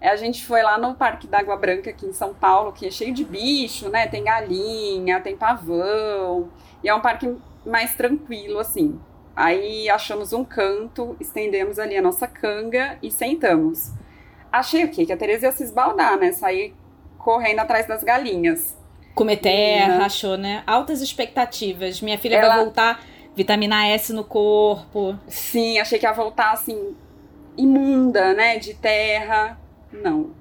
A 0.00 0.16
gente 0.16 0.46
foi 0.46 0.62
lá 0.62 0.78
no 0.78 0.94
Parque 0.94 1.26
da 1.26 1.38
Água 1.38 1.56
Branca 1.56 1.90
aqui 1.90 2.06
em 2.06 2.12
São 2.12 2.32
Paulo, 2.32 2.72
que 2.72 2.86
é 2.86 2.90
cheio 2.90 3.12
de 3.12 3.22
bicho, 3.22 3.90
né? 3.90 4.06
Tem 4.06 4.24
galinha, 4.24 5.20
tem 5.20 5.36
pavão. 5.36 6.48
E 6.82 6.88
é 6.88 6.94
um 6.94 7.00
parque 7.00 7.36
mais 7.66 7.94
tranquilo, 7.94 8.58
assim. 8.58 8.98
Aí 9.36 9.88
achamos 9.90 10.32
um 10.32 10.44
canto, 10.44 11.16
estendemos 11.20 11.78
ali 11.78 11.96
a 11.96 12.02
nossa 12.02 12.26
canga 12.26 12.98
e 13.02 13.10
sentamos. 13.10 13.92
Achei 14.50 14.84
o 14.84 14.90
quê? 14.90 15.06
Que 15.06 15.12
a 15.12 15.16
Tereza 15.16 15.46
ia 15.46 15.52
se 15.52 15.62
esbaldar, 15.62 16.18
né? 16.18 16.32
Sair 16.32 16.74
correndo 17.18 17.60
atrás 17.60 17.86
das 17.86 18.02
galinhas. 18.02 18.76
Comer 19.14 19.36
terra, 19.36 20.06
achou, 20.06 20.36
né? 20.36 20.62
Altas 20.66 21.00
expectativas. 21.02 22.00
Minha 22.00 22.18
filha 22.18 22.36
Ela... 22.36 22.54
vai 22.54 22.64
voltar, 22.64 23.04
vitamina 23.34 23.86
S 23.88 24.12
no 24.12 24.24
corpo. 24.24 25.16
Sim, 25.28 25.78
achei 25.78 25.98
que 25.98 26.06
ia 26.06 26.12
voltar 26.12 26.52
assim, 26.52 26.94
imunda, 27.56 28.32
né? 28.32 28.58
De 28.58 28.74
terra. 28.74 29.58
Não. 29.92 30.34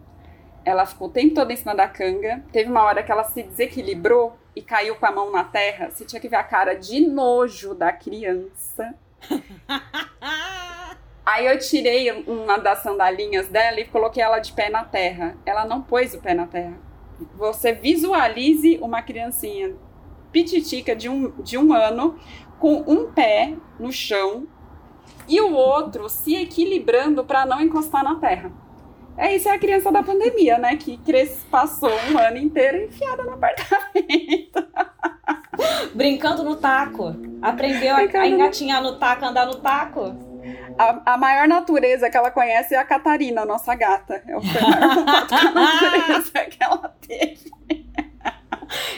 Ela 0.66 0.86
ficou 0.86 1.08
o 1.08 1.12
tempo 1.12 1.36
todo 1.36 1.52
em 1.52 1.56
cima 1.56 1.76
da 1.76 1.88
canga. 1.88 2.44
Teve 2.52 2.70
uma 2.70 2.84
hora 2.84 3.02
que 3.02 3.12
ela 3.12 3.24
se 3.24 3.44
desequilibrou 3.44 4.38
e 4.56 4.62
caiu 4.62 4.96
com 4.96 5.06
a 5.06 5.12
mão 5.12 5.32
na 5.32 5.44
terra, 5.44 5.90
você 5.90 6.04
tinha 6.04 6.20
que 6.20 6.28
ver 6.28 6.36
a 6.36 6.44
cara 6.44 6.74
de 6.74 7.00
nojo 7.00 7.74
da 7.74 7.94
criança. 7.94 8.94
Aí 11.26 11.46
eu 11.46 11.58
tirei 11.60 12.12
uma 12.24 12.58
das 12.58 12.80
sandalinhas 12.80 13.48
dela 13.48 13.80
e 13.80 13.86
coloquei 13.86 14.22
ela 14.22 14.40
de 14.40 14.52
pé 14.52 14.70
na 14.70 14.84
terra. 14.84 15.38
Ela 15.46 15.66
não 15.66 15.82
pôs 15.82 16.14
o 16.14 16.20
pé 16.20 16.34
na 16.34 16.48
terra. 16.48 16.78
Você 17.36 17.72
visualize 17.72 18.80
uma 18.82 19.02
criancinha 19.02 19.76
pititica 20.32 20.96
de 20.96 21.08
um, 21.08 21.30
de 21.42 21.58
um 21.58 21.72
ano 21.72 22.20
com 22.60 22.84
um 22.88 23.12
pé 23.12 23.54
no 23.80 23.92
chão 23.92 24.48
e 25.28 25.40
o 25.40 25.54
outro 25.54 26.10
se 26.10 26.36
equilibrando 26.36 27.24
para 27.24 27.46
não 27.46 27.62
encostar 27.62 28.04
na 28.04 28.16
terra. 28.16 28.52
É 29.20 29.36
isso, 29.36 29.50
é 29.50 29.52
a 29.52 29.60
criança 29.60 29.92
da 29.92 30.02
pandemia, 30.02 30.58
né? 30.58 30.78
Que 30.78 30.96
cres... 30.96 31.46
passou 31.52 31.92
um 32.10 32.18
ano 32.18 32.38
inteiro 32.38 32.86
enfiada 32.86 33.22
no 33.22 33.34
apartamento. 33.34 34.66
Brincando 35.94 36.42
no 36.42 36.56
taco. 36.56 37.14
Aprendeu 37.42 37.94
a, 37.96 38.00
a 38.00 38.28
engatinhar 38.28 38.82
no 38.82 38.98
taco, 38.98 39.26
andar 39.26 39.46
no 39.46 39.56
taco. 39.56 40.16
A, 40.78 41.14
a, 41.14 41.18
maior 41.18 41.50
natureza 41.50 42.10
que 42.10 42.16
ela 42.16 42.32
conhece 42.32 42.74
é 42.74 42.78
a 42.78 42.86
Catarina, 42.86 43.44
nossa 43.44 43.76
gata. 43.76 44.24
É 44.26 44.38
o 44.38 44.42
maior 44.42 45.04
natureza 45.06 46.40
que 46.50 46.64
ela 46.64 46.96
teve. 47.06 47.52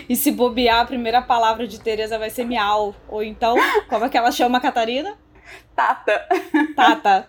E 0.07 0.15
se 0.15 0.31
bobear, 0.31 0.81
a 0.81 0.85
primeira 0.85 1.23
palavra 1.23 1.67
de 1.67 1.79
Tereza 1.79 2.19
vai 2.19 2.29
ser 2.29 2.45
miau. 2.45 2.93
Ou 3.09 3.23
então, 3.23 3.55
como 3.89 4.05
é 4.05 4.09
que 4.09 4.17
ela 4.19 4.31
chama 4.31 4.59
a 4.59 4.61
Catarina? 4.61 5.17
Tata. 5.75 6.27
Tata. 6.75 7.27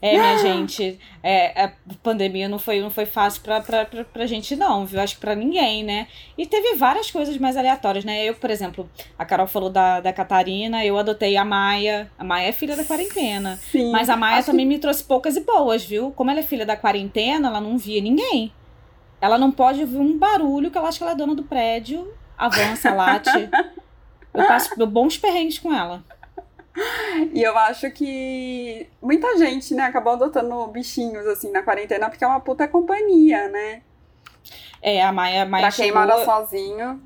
É, 0.00 0.12
minha 0.12 0.38
gente, 0.38 0.98
é, 1.22 1.64
a 1.64 1.72
pandemia 2.02 2.48
não 2.48 2.58
foi, 2.58 2.80
não 2.80 2.90
foi 2.90 3.06
fácil 3.06 3.42
pra, 3.42 3.60
pra, 3.60 3.84
pra, 3.84 4.04
pra 4.04 4.26
gente, 4.26 4.54
não, 4.56 4.84
viu? 4.84 5.00
Acho 5.00 5.14
que 5.14 5.20
pra 5.20 5.34
ninguém, 5.34 5.82
né? 5.82 6.06
E 6.36 6.46
teve 6.46 6.74
várias 6.76 7.10
coisas 7.10 7.36
mais 7.38 7.56
aleatórias, 7.56 8.04
né? 8.04 8.24
Eu, 8.24 8.34
por 8.34 8.50
exemplo, 8.50 8.88
a 9.18 9.24
Carol 9.24 9.46
falou 9.46 9.70
da, 9.70 10.00
da 10.00 10.12
Catarina, 10.12 10.84
eu 10.84 10.98
adotei 10.98 11.36
a 11.36 11.44
Maia. 11.44 12.10
A 12.18 12.24
Maia 12.24 12.48
é 12.48 12.52
filha 12.52 12.76
da 12.76 12.84
quarentena. 12.84 13.56
Sim, 13.56 13.90
mas 13.90 14.08
a 14.08 14.16
Maia 14.16 14.42
também 14.42 14.66
que... 14.66 14.74
me 14.74 14.78
trouxe 14.78 15.04
poucas 15.04 15.36
e 15.36 15.40
boas, 15.40 15.84
viu? 15.84 16.10
Como 16.12 16.30
ela 16.30 16.40
é 16.40 16.44
filha 16.44 16.66
da 16.66 16.76
quarentena, 16.76 17.48
ela 17.48 17.60
não 17.60 17.78
via 17.78 18.00
ninguém. 18.00 18.52
Ela 19.20 19.38
não 19.38 19.50
pode 19.50 19.80
ouvir 19.80 19.98
um 19.98 20.18
barulho 20.18 20.70
que 20.70 20.76
ela 20.76 20.88
acha 20.88 20.98
que 20.98 21.04
ela 21.04 21.12
é 21.12 21.16
dona 21.16 21.34
do 21.34 21.44
prédio, 21.44 22.12
avança, 22.36 22.92
late. 22.92 23.30
Eu 24.34 24.46
passo 24.48 24.74
bons 24.86 25.16
perrengues 25.16 25.60
com 25.60 25.72
ela. 25.72 26.04
E 27.32 27.42
eu 27.42 27.56
acho 27.56 27.90
que 27.90 28.88
muita 29.00 29.36
gente, 29.38 29.74
né, 29.74 29.84
acabou 29.84 30.14
adotando 30.14 30.66
bichinhos, 30.68 31.26
assim, 31.26 31.50
na 31.50 31.62
quarentena, 31.62 32.08
porque 32.08 32.24
é 32.24 32.26
uma 32.26 32.40
puta 32.40 32.66
companhia, 32.66 33.48
né? 33.48 33.82
É, 34.82 35.02
a 35.02 35.12
Maia, 35.12 35.42
a 35.42 35.46
Maia 35.46 35.66
pra 35.66 35.76
quem 35.76 35.86
chegou... 35.86 36.00
mora 36.00 36.24
sozinho. 36.24 37.00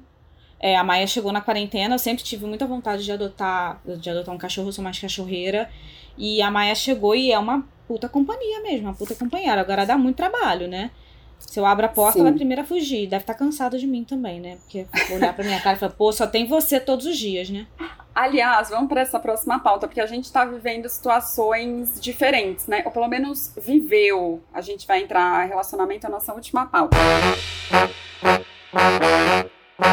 É, 0.61 0.77
a 0.77 0.83
Maia 0.83 1.07
chegou 1.07 1.31
na 1.31 1.41
quarentena, 1.41 1.95
eu 1.95 1.99
sempre 1.99 2.25
tive 2.25 2.45
muita 2.47 2.67
vontade 2.67 3.05
de 3.05 3.13
adotar, 3.13 3.81
de 3.85 4.11
adotar 4.11 4.35
um 4.35 4.39
cachorro, 4.39 4.69
eu 4.69 4.73
sou 4.73 4.83
mais 4.83 4.99
cachorreira. 4.99 5.71
E 6.17 6.43
a 6.43 6.51
Maia 6.51 6.75
chegou 6.75 7.15
e 7.15 7.31
é 7.31 7.39
uma 7.39 7.65
puta 7.87 8.09
companhia 8.09 8.61
mesmo, 8.61 8.89
uma 8.89 8.95
puta 8.95 9.15
companheira. 9.15 9.61
Agora 9.61 9.87
dá 9.87 9.97
muito 9.97 10.17
trabalho, 10.17 10.67
né? 10.67 10.91
Se 11.39 11.59
eu 11.59 11.65
abro 11.65 11.87
a 11.87 11.89
porta, 11.89 12.15
Sim. 12.15 12.21
ela 12.21 12.29
é 12.29 12.33
a 12.33 12.35
primeira 12.35 12.63
a 12.63 12.65
fugir. 12.65 13.07
Deve 13.07 13.23
estar 13.23 13.35
tá 13.35 13.39
cansada 13.39 13.79
de 13.79 13.87
mim 13.87 14.05
também, 14.05 14.41
né? 14.41 14.57
Porque 14.57 14.87
olhar 15.13 15.35
pra 15.35 15.45
minha 15.45 15.61
cara 15.61 15.77
e 15.77 15.81
falar, 15.81 15.93
pô, 15.93 16.13
só 16.13 16.27
tem 16.27 16.47
você 16.47 16.79
todos 16.79 17.07
os 17.07 17.17
dias, 17.17 17.49
né? 17.49 17.67
Aliás, 18.15 18.71
vamos 18.71 18.89
para 18.89 19.01
essa 19.01 19.21
próxima 19.21 19.61
pauta, 19.61 19.87
porque 19.87 20.01
a 20.01 20.07
gente 20.07 20.25
está 20.25 20.45
vivendo 20.45 20.89
situações 20.89 22.01
diferentes, 22.01 22.67
né? 22.67 22.83
Ou 22.85 22.91
pelo 22.91 23.09
menos 23.09 23.55
viveu. 23.57 24.43
A 24.53 24.61
gente 24.61 24.87
vai 24.87 25.03
entrar 25.03 25.47
em 25.47 25.49
relacionamento 25.49 26.05
na 26.05 26.11
nossa 26.11 26.35
última 26.35 26.67
pauta. 26.67 26.97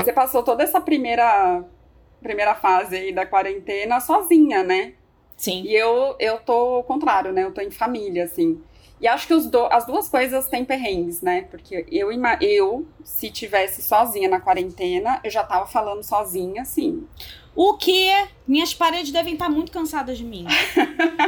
Você 0.03 0.11
passou 0.11 0.43
toda 0.43 0.63
essa 0.63 0.81
primeira 0.81 1.63
primeira 2.21 2.55
fase 2.55 2.95
aí 2.95 3.13
da 3.13 3.25
quarentena 3.25 3.99
sozinha, 3.99 4.63
né? 4.63 4.93
Sim. 5.37 5.61
E 5.63 5.75
eu, 5.75 6.15
eu 6.19 6.39
tô 6.39 6.53
ao 6.53 6.83
contrário, 6.83 7.31
né? 7.31 7.43
Eu 7.43 7.53
tô 7.53 7.61
em 7.61 7.69
família, 7.69 8.23
assim. 8.23 8.59
E 8.99 9.07
acho 9.07 9.27
que 9.27 9.35
do, 9.49 9.65
as 9.65 9.85
duas 9.85 10.07
coisas 10.07 10.47
têm 10.47 10.63
perrengues, 10.63 11.21
né? 11.21 11.43
Porque 11.51 11.85
eu, 11.91 12.11
eu, 12.41 12.87
se 13.03 13.29
tivesse 13.29 13.81
sozinha 13.81 14.29
na 14.29 14.39
quarentena, 14.39 15.19
eu 15.23 15.29
já 15.29 15.43
tava 15.43 15.65
falando 15.65 16.01
sozinha, 16.01 16.61
assim. 16.61 17.05
O 17.55 17.75
que? 17.77 18.11
Minhas 18.47 18.73
paredes 18.73 19.11
devem 19.11 19.33
estar 19.33 19.49
muito 19.49 19.71
cansadas 19.71 20.17
de 20.17 20.23
mim. 20.23 20.45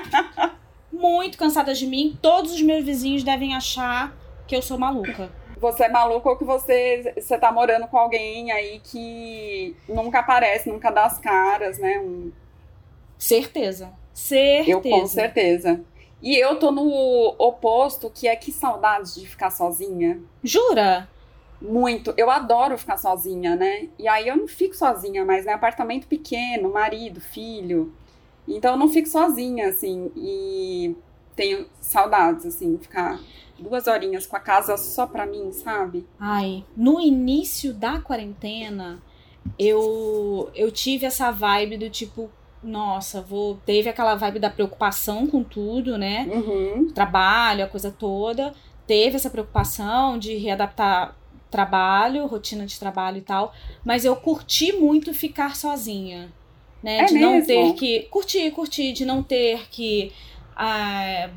muito 0.91 1.37
cansadas 1.37 1.77
de 1.77 1.87
mim. 1.87 2.17
Todos 2.21 2.53
os 2.53 2.61
meus 2.61 2.83
vizinhos 2.83 3.23
devem 3.23 3.55
achar 3.55 4.15
que 4.47 4.55
eu 4.55 4.61
sou 4.61 4.77
maluca. 4.77 5.29
Você 5.59 5.85
é 5.85 5.89
maluco 5.89 6.29
ou 6.29 6.37
que 6.37 6.43
você, 6.43 7.13
você 7.17 7.37
tá 7.37 7.51
morando 7.51 7.87
com 7.87 7.97
alguém 7.97 8.51
aí 8.51 8.79
que 8.83 9.75
nunca 9.89 10.19
aparece, 10.19 10.69
nunca 10.69 10.91
dá 10.91 11.05
as 11.05 11.17
caras, 11.17 11.79
né? 11.79 11.99
Um... 11.99 12.31
Certeza. 13.17 13.91
Certeza. 14.13 14.71
Eu 14.71 14.81
com 14.81 15.05
certeza. 15.07 15.81
E 16.21 16.35
eu 16.35 16.57
tô 16.57 16.71
no 16.71 17.35
oposto, 17.37 18.11
que 18.13 18.27
é 18.27 18.35
que 18.35 18.51
saudades 18.51 19.15
de 19.15 19.27
ficar 19.27 19.51
sozinha. 19.51 20.19
Jura? 20.43 21.07
muito. 21.61 22.13
Eu 22.17 22.29
adoro 22.29 22.77
ficar 22.77 22.97
sozinha, 22.97 23.55
né? 23.55 23.89
E 23.97 24.07
aí 24.07 24.27
eu 24.27 24.37
não 24.37 24.47
fico 24.47 24.75
sozinha 24.75 25.25
mais, 25.25 25.45
né? 25.45 25.53
Apartamento 25.53 26.07
pequeno, 26.07 26.71
marido, 26.71 27.19
filho. 27.19 27.93
Então 28.47 28.71
eu 28.71 28.77
não 28.77 28.89
fico 28.89 29.07
sozinha, 29.07 29.69
assim. 29.69 30.11
E 30.15 30.95
tenho 31.35 31.65
saudades, 31.81 32.45
assim, 32.45 32.77
ficar 32.77 33.19
duas 33.59 33.87
horinhas 33.87 34.25
com 34.25 34.35
a 34.35 34.39
casa 34.39 34.77
só 34.77 35.05
pra 35.05 35.25
mim, 35.25 35.51
sabe? 35.51 36.05
Ai, 36.19 36.63
no 36.75 36.99
início 36.99 37.73
da 37.73 37.99
quarentena, 37.99 39.01
eu, 39.57 40.49
eu 40.55 40.71
tive 40.71 41.05
essa 41.05 41.31
vibe 41.31 41.77
do 41.77 41.89
tipo, 41.89 42.29
nossa, 42.67 43.21
vou. 43.21 43.59
Teve 43.65 43.89
aquela 43.89 44.15
vibe 44.15 44.39
da 44.39 44.49
preocupação 44.49 45.25
com 45.25 45.43
tudo, 45.43 45.97
né? 45.97 46.27
Uhum. 46.29 46.91
Trabalho, 46.93 47.63
a 47.63 47.67
coisa 47.67 47.91
toda. 47.91 48.53
Teve 48.85 49.15
essa 49.15 49.29
preocupação 49.29 50.17
de 50.17 50.35
readaptar 50.35 51.15
trabalho, 51.49 52.25
rotina 52.25 52.65
de 52.65 52.77
trabalho 52.77 53.17
e 53.17 53.21
tal, 53.21 53.53
mas 53.83 54.03
eu 54.03 54.15
curti 54.15 54.73
muito 54.73 55.13
ficar 55.13 55.55
sozinha, 55.55 56.31
né? 56.83 56.99
É 56.99 57.05
de 57.05 57.13
mesmo? 57.13 57.31
não 57.31 57.45
ter 57.45 57.73
que 57.73 58.01
curtir, 58.09 58.51
curtir, 58.51 58.91
de 58.91 59.05
não 59.05 59.23
ter 59.23 59.69
que 59.69 60.11
ah, 60.55 61.29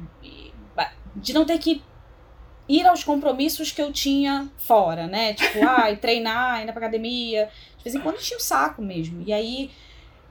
de 1.14 1.32
não 1.32 1.44
ter 1.44 1.58
que 1.58 1.82
ir 2.68 2.87
aos 2.87 3.02
compromissos 3.02 3.72
que 3.72 3.82
eu 3.82 3.92
tinha 3.92 4.49
fora, 4.56 5.06
né? 5.06 5.34
Tipo, 5.34 5.58
ai, 5.66 5.96
treinar, 5.96 6.62
ir 6.62 6.64
na 6.64 6.72
academia. 6.72 7.49
De 7.76 7.84
vez 7.84 7.94
em 7.94 8.00
quando 8.00 8.16
enchia 8.16 8.37
o 8.37 8.40
saco 8.40 8.80
mesmo. 8.80 9.22
E 9.26 9.32
aí 9.32 9.70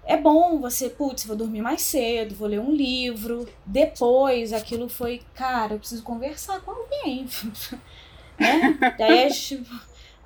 é 0.10 0.18
bom 0.18 0.60
você, 0.60 0.90
putz, 0.90 1.24
vou 1.24 1.36
dormir 1.36 1.62
mais 1.62 1.84
cedo, 1.84 2.34
vou 2.34 2.48
ler 2.48 2.60
um 2.60 2.72
livro. 2.72 3.48
Depois 3.64 4.52
aquilo 4.52 4.90
foi, 4.90 5.22
cara, 5.36 5.76
eu 5.76 5.80
preciso 5.80 6.02
conversar 6.02 6.62
com 6.62 6.72
alguém. 6.72 7.28
né? 8.40 8.96
Daí, 8.98 9.30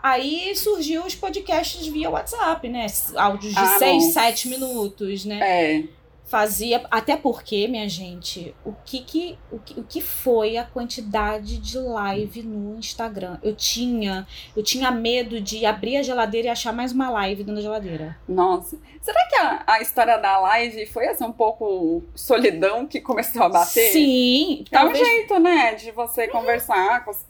aí 0.01 0.55
surgiu 0.55 1.05
os 1.05 1.15
podcasts 1.15 1.85
via 1.85 2.09
WhatsApp, 2.09 2.69
né? 2.69 2.87
Áudios 3.17 3.53
de 3.53 3.59
ah, 3.59 3.77
seis, 3.77 4.13
sete 4.13 4.47
minutos, 4.47 5.25
né? 5.25 5.39
É 5.41 5.83
fazia 6.25 6.83
até 6.89 7.17
porque 7.17 7.67
minha 7.67 7.87
gente 7.87 8.55
o 8.65 8.73
que 8.85 9.01
que 9.01 9.37
o, 9.51 9.59
que 9.59 9.79
o 9.79 9.83
que 9.83 10.01
foi 10.01 10.57
a 10.57 10.63
quantidade 10.63 11.57
de 11.57 11.77
live 11.77 12.43
no 12.43 12.77
Instagram? 12.77 13.37
Eu 13.43 13.55
tinha 13.55 14.25
eu 14.55 14.63
tinha 14.63 14.89
medo 14.89 15.41
de 15.41 15.65
abrir 15.65 15.97
a 15.97 16.01
geladeira 16.01 16.47
e 16.47 16.51
achar 16.51 16.71
mais 16.71 16.91
uma 16.91 17.09
live 17.09 17.43
dentro 17.43 17.55
da 17.55 17.61
geladeira. 17.61 18.17
Nossa. 18.27 18.79
Será 19.01 19.19
que 19.27 19.35
a, 19.35 19.63
a 19.67 19.81
história 19.81 20.17
da 20.17 20.39
live 20.39 20.85
foi 20.87 21.07
assim 21.07 21.25
um 21.25 21.31
pouco 21.31 22.03
solidão 22.15 22.87
que 22.87 23.01
começou 23.01 23.43
a 23.43 23.49
bater? 23.49 23.91
Sim 23.91 24.65
é 24.71 24.75
talvez... 24.75 25.01
um 25.01 25.05
jeito 25.05 25.39
né 25.39 25.75
de 25.75 25.91
você 25.91 26.27
conversar 26.27 27.03
com 27.03 27.11
as, 27.11 27.25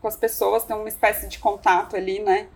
com 0.00 0.08
as 0.08 0.16
pessoas 0.16 0.64
ter 0.64 0.74
uma 0.74 0.88
espécie 0.88 1.28
de 1.28 1.38
contato 1.38 1.96
ali 1.96 2.18
né? 2.18 2.48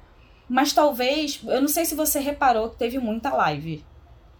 Mas 0.48 0.72
talvez 0.72 1.40
eu 1.44 1.60
não 1.60 1.68
sei 1.68 1.84
se 1.84 1.94
você 1.94 2.18
reparou 2.18 2.70
que 2.70 2.76
teve 2.76 2.98
muita 2.98 3.30
live 3.30 3.84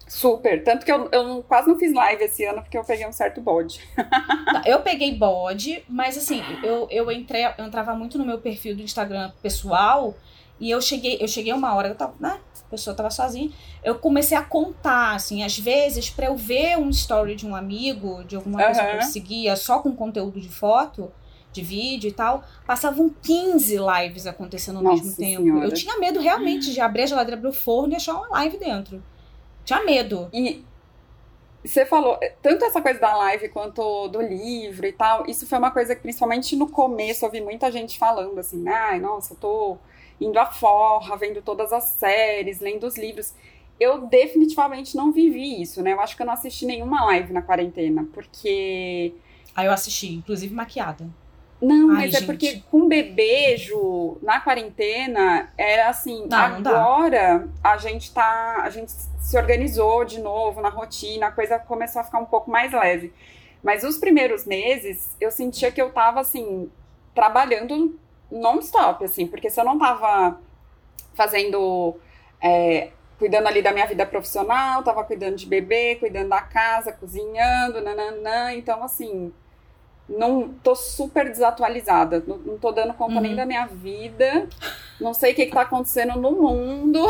Super. 0.06 0.62
Tanto 0.62 0.84
que 0.86 0.92
eu, 0.92 1.08
eu 1.10 1.42
quase 1.42 1.68
não 1.68 1.76
fiz 1.76 1.92
live 1.92 2.22
esse 2.22 2.44
ano 2.44 2.62
porque 2.62 2.78
eu 2.78 2.84
peguei 2.84 3.06
um 3.06 3.12
certo 3.12 3.40
bode. 3.40 3.80
Tá, 4.46 4.62
eu 4.64 4.80
peguei 4.80 5.12
bode, 5.12 5.82
mas 5.88 6.16
assim, 6.16 6.40
eu, 6.62 6.86
eu 6.88 7.10
entrei, 7.10 7.44
eu 7.58 7.64
entrava 7.64 7.94
muito 7.94 8.16
no 8.16 8.24
meu 8.24 8.38
perfil 8.38 8.76
do 8.76 8.82
Instagram 8.82 9.32
pessoal 9.42 10.14
e 10.60 10.70
eu 10.70 10.80
cheguei, 10.80 11.18
eu 11.20 11.26
cheguei 11.26 11.52
uma 11.52 11.74
hora, 11.74 11.88
eu 11.88 11.94
tava, 11.96 12.14
né? 12.20 12.38
A 12.64 12.70
pessoa 12.70 12.94
tava 12.94 13.10
sozinha. 13.10 13.50
Eu 13.82 13.96
comecei 13.96 14.36
a 14.36 14.42
contar, 14.42 15.14
assim, 15.14 15.42
às 15.42 15.58
vezes, 15.58 16.08
para 16.08 16.26
eu 16.26 16.36
ver 16.36 16.78
um 16.78 16.90
story 16.90 17.34
de 17.34 17.46
um 17.46 17.56
amigo, 17.56 18.22
de 18.24 18.36
alguma 18.36 18.60
uhum. 18.60 18.68
pessoa 18.68 18.86
que 18.86 18.96
eu 18.96 19.02
seguia, 19.02 19.56
só 19.56 19.80
com 19.80 19.94
conteúdo 19.94 20.40
de 20.40 20.48
foto, 20.48 21.12
de 21.52 21.62
vídeo 21.62 22.08
e 22.08 22.12
tal, 22.12 22.44
passavam 22.66 23.12
15 23.22 23.76
lives 23.76 24.26
acontecendo 24.26 24.76
ao 24.76 24.82
Nossa 24.82 25.02
mesmo 25.02 25.16
tempo. 25.16 25.42
Senhora. 25.42 25.64
Eu 25.64 25.74
tinha 25.74 25.98
medo 25.98 26.20
realmente 26.20 26.72
de 26.72 26.80
abrir 26.80 27.02
a 27.02 27.06
geladeira, 27.06 27.36
abrir 27.36 27.48
o 27.48 27.52
forno 27.52 27.92
e 27.92 27.96
achar 27.96 28.14
uma 28.14 28.28
live 28.28 28.58
dentro. 28.58 29.02
Tinha 29.66 29.84
medo. 29.84 30.30
E 30.32 30.64
você 31.62 31.84
falou, 31.84 32.18
tanto 32.40 32.64
essa 32.64 32.80
coisa 32.80 33.00
da 33.00 33.14
live 33.16 33.48
quanto 33.48 34.08
do 34.08 34.22
livro 34.22 34.86
e 34.86 34.92
tal, 34.92 35.26
isso 35.26 35.46
foi 35.46 35.58
uma 35.58 35.70
coisa 35.70 35.94
que, 35.94 36.02
principalmente 36.02 36.54
no 36.54 36.70
começo, 36.70 37.24
eu 37.24 37.30
vi 37.30 37.40
muita 37.40 37.70
gente 37.70 37.98
falando 37.98 38.38
assim, 38.38 38.66
ai, 38.68 39.00
nossa, 39.00 39.34
eu 39.34 39.38
tô 39.38 39.76
indo 40.20 40.38
à 40.38 40.46
forra, 40.46 41.16
vendo 41.16 41.42
todas 41.42 41.72
as 41.72 41.84
séries, 41.84 42.60
lendo 42.60 42.86
os 42.86 42.96
livros. 42.96 43.34
Eu 43.78 44.06
definitivamente 44.06 44.96
não 44.96 45.12
vivi 45.12 45.60
isso, 45.60 45.82
né? 45.82 45.92
Eu 45.92 46.00
acho 46.00 46.16
que 46.16 46.22
eu 46.22 46.26
não 46.26 46.32
assisti 46.32 46.64
nenhuma 46.64 47.04
live 47.06 47.32
na 47.32 47.42
quarentena, 47.42 48.06
porque. 48.14 49.12
Ah, 49.54 49.64
eu 49.64 49.72
assisti, 49.72 50.14
inclusive 50.14 50.54
maquiada. 50.54 51.06
Não, 51.60 51.90
Ai, 51.90 51.96
mas 51.96 52.14
é 52.14 52.20
gente. 52.20 52.22
é 52.22 52.26
porque 52.26 52.62
com 52.70 52.86
bebejo, 52.86 54.18
na 54.22 54.40
quarentena, 54.40 55.52
era 55.56 55.88
assim, 55.88 56.26
não, 56.26 56.38
agora 56.38 57.38
não 57.40 57.50
a 57.62 57.76
gente 57.76 58.12
tá. 58.12 58.60
A 58.62 58.70
gente 58.70 58.92
se 59.26 59.36
organizou 59.36 60.04
de 60.04 60.20
novo 60.20 60.60
na 60.60 60.68
rotina, 60.68 61.26
a 61.26 61.32
coisa 61.32 61.58
começou 61.58 62.00
a 62.00 62.04
ficar 62.04 62.20
um 62.20 62.24
pouco 62.24 62.48
mais 62.48 62.72
leve. 62.72 63.12
Mas 63.60 63.82
os 63.82 63.98
primeiros 63.98 64.46
meses, 64.46 65.16
eu 65.20 65.32
sentia 65.32 65.72
que 65.72 65.82
eu 65.82 65.90
tava 65.90 66.20
assim, 66.20 66.70
trabalhando 67.12 67.98
non-stop, 68.30 69.04
assim, 69.04 69.26
porque 69.26 69.50
se 69.50 69.60
eu 69.60 69.64
não 69.64 69.76
tava 69.80 70.40
fazendo. 71.12 71.96
É, 72.40 72.92
cuidando 73.18 73.48
ali 73.48 73.62
da 73.62 73.72
minha 73.72 73.86
vida 73.86 74.06
profissional, 74.06 74.84
tava 74.84 75.02
cuidando 75.02 75.34
de 75.34 75.46
bebê, 75.46 75.96
cuidando 75.96 76.28
da 76.28 76.42
casa, 76.42 76.92
cozinhando, 76.92 77.80
nananã. 77.80 78.52
Então, 78.52 78.84
assim, 78.84 79.32
não 80.08 80.48
tô 80.62 80.74
super 80.74 81.28
desatualizada, 81.28 82.22
não, 82.26 82.38
não 82.38 82.58
tô 82.58 82.70
dando 82.70 82.94
conta 82.94 83.16
uhum. 83.16 83.20
nem 83.20 83.34
da 83.34 83.44
minha 83.44 83.66
vida, 83.66 84.48
não 85.00 85.12
sei 85.12 85.32
o 85.32 85.34
que, 85.34 85.46
que 85.46 85.52
tá 85.52 85.62
acontecendo 85.62 86.18
no 86.18 86.32
mundo. 86.32 87.00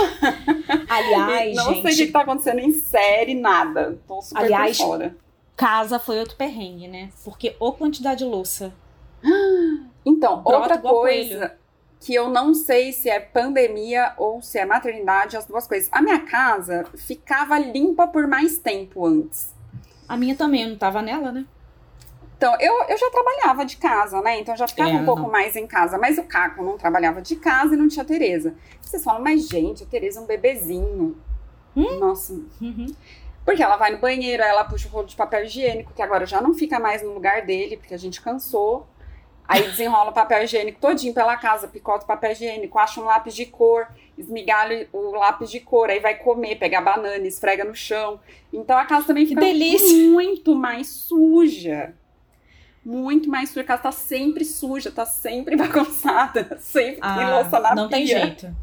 Aliás, 0.88 1.54
não 1.54 1.74
gente, 1.74 1.82
sei 1.82 1.92
o 1.92 1.96
que, 1.96 2.06
que 2.06 2.12
tá 2.12 2.20
acontecendo 2.20 2.60
em 2.60 2.72
série, 2.72 3.34
nada. 3.34 3.98
Tô 4.08 4.22
super 4.22 4.44
aliás, 4.44 4.78
fora. 4.78 5.14
Casa 5.54 5.98
foi 5.98 6.18
outro 6.18 6.36
perrengue, 6.36 6.88
né? 6.88 7.10
Porque 7.24 7.54
ou 7.60 7.72
quantidade 7.72 8.18
de 8.18 8.24
louça. 8.24 8.72
Então, 10.08 10.40
Brota 10.40 10.58
outra 10.58 10.78
coisa 10.78 11.38
coelho. 11.38 11.50
que 11.98 12.14
eu 12.14 12.28
não 12.28 12.54
sei 12.54 12.92
se 12.92 13.10
é 13.10 13.18
pandemia 13.18 14.12
ou 14.16 14.40
se 14.40 14.56
é 14.56 14.64
maternidade, 14.64 15.36
as 15.36 15.46
duas 15.46 15.66
coisas. 15.66 15.88
A 15.90 16.00
minha 16.00 16.20
casa 16.20 16.84
ficava 16.94 17.58
limpa 17.58 18.06
por 18.06 18.24
mais 18.28 18.56
tempo 18.56 19.04
antes. 19.04 19.52
A 20.08 20.16
minha 20.16 20.36
também, 20.36 20.62
eu 20.62 20.68
não 20.68 20.76
tava 20.76 21.02
nela, 21.02 21.32
né? 21.32 21.44
Então, 22.36 22.54
eu, 22.60 22.84
eu 22.88 22.98
já 22.98 23.10
trabalhava 23.10 23.64
de 23.64 23.78
casa, 23.78 24.20
né? 24.20 24.38
Então 24.38 24.54
já 24.54 24.68
ficava 24.68 24.90
é, 24.90 24.94
um 24.94 25.04
pouco 25.06 25.22
não. 25.22 25.30
mais 25.30 25.56
em 25.56 25.66
casa. 25.66 25.96
Mas 25.96 26.18
o 26.18 26.24
Caco 26.24 26.62
não 26.62 26.76
trabalhava 26.76 27.22
de 27.22 27.34
casa 27.36 27.74
e 27.74 27.78
não 27.78 27.88
tinha 27.88 28.04
Tereza. 28.04 28.54
Vocês 28.80 29.02
falam, 29.02 29.22
mas 29.22 29.48
gente, 29.48 29.84
a 29.84 29.86
Tereza 29.86 30.20
é 30.20 30.22
um 30.22 30.26
bebezinho. 30.26 31.16
Hum? 31.74 31.98
Nossa. 31.98 32.34
Uhum. 32.60 32.94
Porque 33.44 33.62
ela 33.62 33.76
vai 33.76 33.92
no 33.92 33.98
banheiro, 33.98 34.42
aí 34.42 34.50
ela 34.50 34.64
puxa 34.64 34.88
o 34.88 34.90
rolo 34.90 35.06
de 35.06 35.16
papel 35.16 35.44
higiênico, 35.44 35.94
que 35.94 36.02
agora 36.02 36.26
já 36.26 36.40
não 36.40 36.52
fica 36.52 36.78
mais 36.78 37.02
no 37.02 37.14
lugar 37.14 37.42
dele, 37.42 37.76
porque 37.76 37.94
a 37.94 37.98
gente 37.98 38.20
cansou. 38.20 38.86
Aí 39.48 39.62
desenrola 39.62 40.10
o 40.10 40.14
papel 40.14 40.42
higiênico 40.42 40.80
todinho 40.80 41.14
pela 41.14 41.36
casa, 41.36 41.68
picota 41.68 42.04
o 42.04 42.06
papel 42.08 42.32
higiênico, 42.32 42.78
acha 42.78 43.00
um 43.00 43.04
lápis 43.04 43.34
de 43.34 43.46
cor, 43.46 43.86
esmigalha 44.18 44.88
o 44.92 45.12
lápis 45.12 45.50
de 45.50 45.60
cor, 45.60 45.88
aí 45.88 46.00
vai 46.00 46.16
comer, 46.16 46.56
pega 46.56 46.78
a 46.78 46.82
banana, 46.82 47.24
esfrega 47.24 47.64
no 47.64 47.74
chão. 47.74 48.20
Então 48.52 48.76
a 48.76 48.84
casa 48.84 49.06
também 49.06 49.24
fica 49.24 49.40
muito 49.40 50.54
mais 50.56 50.88
suja 50.88 51.94
muito 52.86 53.28
mais 53.28 53.48
suja. 53.48 53.62
A 53.62 53.64
casa 53.64 53.82
tá 53.82 53.92
sempre 53.92 54.44
suja, 54.44 54.92
tá 54.92 55.04
sempre 55.04 55.56
bagunçada, 55.58 56.56
sempre 56.60 57.00
ah, 57.02 57.16
tem 57.16 57.30
louça 57.30 57.60
na 57.60 57.74
não 57.74 57.74
pia. 57.74 57.82
Não 57.82 57.88
tem 57.88 58.06
jeito. 58.06 58.56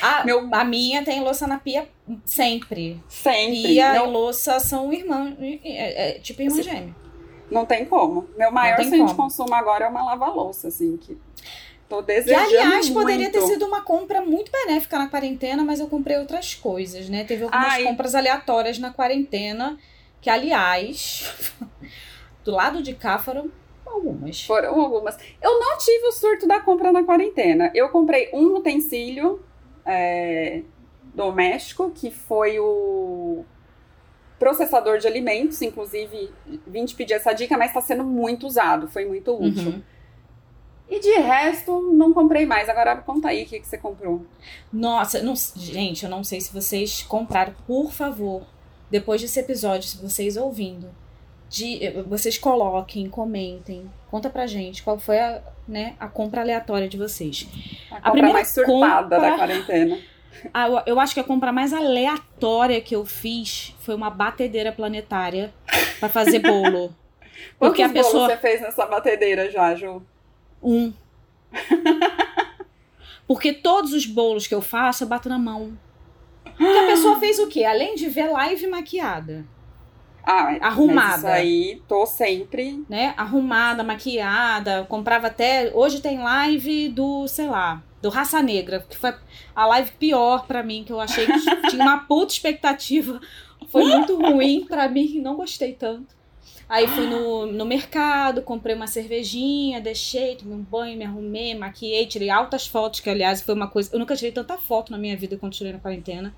A, 0.00 0.24
Meu... 0.24 0.48
a 0.50 0.64
minha 0.64 1.04
tem 1.04 1.20
louça 1.20 1.46
na 1.46 1.58
pia 1.58 1.86
sempre. 2.24 3.00
Sempre. 3.08 3.62
Pia 3.62 3.92
não... 3.92 4.06
e 4.06 4.10
louça 4.10 4.58
são 4.58 4.92
irmã, 4.92 5.36
é, 5.40 6.10
é, 6.10 6.18
tipo 6.18 6.40
irmã 6.42 6.62
gêmea. 6.62 6.94
Não 7.50 7.66
tem 7.66 7.84
como. 7.84 8.26
Meu 8.36 8.50
maior 8.50 8.82
sonho 8.82 9.06
de 9.06 9.14
consumo 9.14 9.54
agora 9.54 9.84
é 9.84 9.88
uma 9.88 10.02
lava-louça, 10.02 10.68
assim, 10.68 10.96
que 10.96 11.18
tô 11.86 12.00
desejando 12.00 12.48
Que, 12.48 12.56
aliás, 12.56 12.88
muito. 12.88 13.00
poderia 13.00 13.30
ter 13.30 13.42
sido 13.42 13.66
uma 13.66 13.82
compra 13.82 14.22
muito 14.22 14.50
benéfica 14.50 14.98
na 14.98 15.08
quarentena, 15.08 15.62
mas 15.62 15.78
eu 15.78 15.86
comprei 15.86 16.16
outras 16.16 16.54
coisas, 16.54 17.10
né? 17.10 17.24
Teve 17.24 17.44
algumas 17.44 17.74
Ai. 17.74 17.84
compras 17.84 18.14
aleatórias 18.14 18.78
na 18.78 18.90
quarentena, 18.90 19.78
que, 20.22 20.30
aliás... 20.30 21.30
Do 22.44 22.50
lado 22.50 22.82
de 22.82 22.94
cá 22.94 23.18
foram 23.18 23.50
algumas. 23.86 24.44
Foram 24.44 24.80
algumas. 24.80 25.16
Eu 25.40 25.60
não 25.60 25.78
tive 25.78 26.06
o 26.06 26.12
surto 26.12 26.46
da 26.46 26.60
compra 26.60 26.92
na 26.92 27.04
quarentena. 27.04 27.70
Eu 27.74 27.88
comprei 27.90 28.30
um 28.32 28.56
utensílio 28.56 29.42
é, 29.84 30.62
doméstico, 31.14 31.90
que 31.90 32.10
foi 32.10 32.58
o 32.58 33.44
processador 34.38 34.98
de 34.98 35.06
alimentos. 35.06 35.62
Inclusive, 35.62 36.30
vim 36.66 36.84
te 36.84 36.94
pedir 36.94 37.14
essa 37.14 37.32
dica, 37.32 37.56
mas 37.56 37.68
está 37.68 37.80
sendo 37.80 38.04
muito 38.04 38.46
usado. 38.46 38.88
Foi 38.88 39.04
muito 39.04 39.32
útil. 39.34 39.70
Uhum. 39.70 39.82
E 40.88 41.00
de 41.00 41.12
resto, 41.12 41.92
não 41.92 42.12
comprei 42.12 42.44
mais. 42.44 42.68
Agora 42.68 42.96
conta 42.96 43.28
aí 43.28 43.44
o 43.44 43.46
que, 43.46 43.60
que 43.60 43.66
você 43.66 43.78
comprou. 43.78 44.26
Nossa, 44.70 45.22
não, 45.22 45.34
gente, 45.34 46.04
eu 46.04 46.10
não 46.10 46.22
sei 46.22 46.40
se 46.40 46.52
vocês 46.52 47.02
compraram. 47.02 47.54
Por 47.66 47.92
favor, 47.92 48.42
depois 48.90 49.22
desse 49.22 49.40
episódio, 49.40 49.88
se 49.88 49.96
vocês 49.96 50.36
ouvindo, 50.36 50.90
de 51.52 51.90
vocês 52.06 52.38
coloquem, 52.38 53.10
comentem, 53.10 53.84
conta 54.10 54.30
pra 54.30 54.46
gente 54.46 54.82
qual 54.82 54.98
foi 54.98 55.20
a, 55.20 55.42
né, 55.68 55.94
a 56.00 56.08
compra 56.08 56.40
aleatória 56.40 56.88
de 56.88 56.96
vocês. 56.96 57.46
A, 57.90 58.08
a 58.08 58.10
primeira 58.10 58.32
mais 58.32 58.48
surtada 58.48 59.16
compra, 59.16 59.30
da 59.30 59.36
quarentena. 59.36 59.98
Eu 60.86 60.98
acho 60.98 61.12
que 61.12 61.20
a 61.20 61.24
compra 61.24 61.52
mais 61.52 61.74
aleatória 61.74 62.80
que 62.80 62.96
eu 62.96 63.04
fiz 63.04 63.76
foi 63.80 63.94
uma 63.94 64.08
batedeira 64.08 64.72
planetária 64.72 65.52
para 66.00 66.08
fazer 66.08 66.38
bolo. 66.40 66.92
Porque 67.60 67.82
Quantos 67.82 68.00
a 68.00 68.02
pessoa 68.02 68.28
você 68.28 68.36
fez 68.38 68.60
nessa 68.62 68.86
batedeira 68.86 69.50
já, 69.50 69.74
Ju? 69.74 70.02
Um. 70.62 70.92
Porque 73.28 73.52
todos 73.52 73.92
os 73.92 74.06
bolos 74.06 74.46
que 74.46 74.54
eu 74.54 74.62
faço 74.62 75.04
eu 75.04 75.08
bato 75.08 75.28
na 75.28 75.38
mão. 75.38 75.78
Porque 76.44 76.78
a 76.78 76.86
pessoa 76.86 77.20
fez 77.20 77.38
o 77.38 77.46
quê? 77.46 77.62
Além 77.64 77.94
de 77.94 78.08
ver 78.08 78.28
live 78.28 78.66
maquiada, 78.66 79.44
ah, 80.24 80.56
arrumada. 80.60 81.16
Isso 81.16 81.26
aí, 81.26 81.82
tô 81.88 82.06
sempre. 82.06 82.84
Né? 82.88 83.14
Arrumada, 83.16 83.82
maquiada. 83.82 84.84
Comprava 84.88 85.26
até. 85.26 85.72
Hoje 85.74 86.00
tem 86.00 86.18
live 86.18 86.88
do, 86.88 87.26
sei 87.26 87.48
lá, 87.48 87.82
do 88.00 88.08
Raça 88.08 88.42
Negra, 88.42 88.84
que 88.88 88.96
foi 88.96 89.14
a 89.54 89.66
live 89.66 89.92
pior 89.98 90.46
para 90.46 90.62
mim, 90.62 90.84
que 90.84 90.92
eu 90.92 91.00
achei 91.00 91.26
que 91.26 91.38
tinha 91.70 91.82
uma 91.82 91.98
puta 91.98 92.32
expectativa. 92.32 93.20
Foi 93.68 93.84
muito 93.84 94.16
ruim 94.16 94.64
para 94.64 94.88
mim, 94.88 95.20
não 95.20 95.36
gostei 95.36 95.72
tanto. 95.72 96.14
Aí 96.68 96.86
fui 96.88 97.06
no, 97.06 97.44
no 97.44 97.66
mercado, 97.66 98.40
comprei 98.40 98.74
uma 98.74 98.86
cervejinha, 98.86 99.78
deixei, 99.78 100.36
tomei 100.36 100.56
um 100.56 100.62
banho, 100.62 100.96
me 100.96 101.04
arrumei, 101.04 101.54
maquiei, 101.54 102.06
tirei 102.06 102.30
altas 102.30 102.66
fotos, 102.66 103.00
que 103.00 103.10
aliás 103.10 103.42
foi 103.42 103.54
uma 103.54 103.68
coisa. 103.68 103.94
Eu 103.94 103.98
nunca 103.98 104.16
tirei 104.16 104.32
tanta 104.32 104.56
foto 104.56 104.90
na 104.90 104.96
minha 104.96 105.16
vida 105.16 105.36
quando 105.36 105.52
tirei 105.52 105.72
na 105.72 105.78
quarentena. 105.78 106.34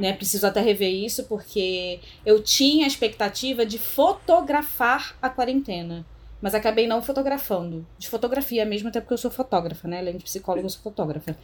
Né? 0.00 0.12
Preciso 0.12 0.46
até 0.46 0.60
rever 0.60 0.92
isso, 0.92 1.24
porque 1.24 2.00
eu 2.24 2.42
tinha 2.42 2.84
a 2.84 2.88
expectativa 2.88 3.64
de 3.64 3.78
fotografar 3.78 5.16
a 5.22 5.30
quarentena. 5.30 6.04
Mas 6.40 6.54
acabei 6.54 6.86
não 6.86 7.02
fotografando. 7.02 7.86
De 7.98 8.08
fotografia 8.08 8.64
mesmo, 8.64 8.88
até 8.88 9.00
porque 9.00 9.14
eu 9.14 9.18
sou 9.18 9.30
fotógrafa, 9.30 9.88
né? 9.88 9.98
Além 9.98 10.16
de 10.16 10.24
psicóloga, 10.24 10.66
eu 10.66 10.70
sou 10.70 10.82
fotógrafa. 10.82 11.36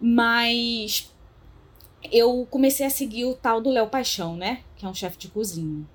Mas 0.00 1.10
eu 2.12 2.46
comecei 2.50 2.84
a 2.86 2.90
seguir 2.90 3.24
o 3.24 3.34
tal 3.34 3.60
do 3.60 3.70
Léo 3.70 3.88
Paixão, 3.88 4.36
né? 4.36 4.60
Que 4.76 4.84
é 4.84 4.88
um 4.88 4.94
chefe 4.94 5.16
de 5.16 5.28
cozinha. 5.28 5.86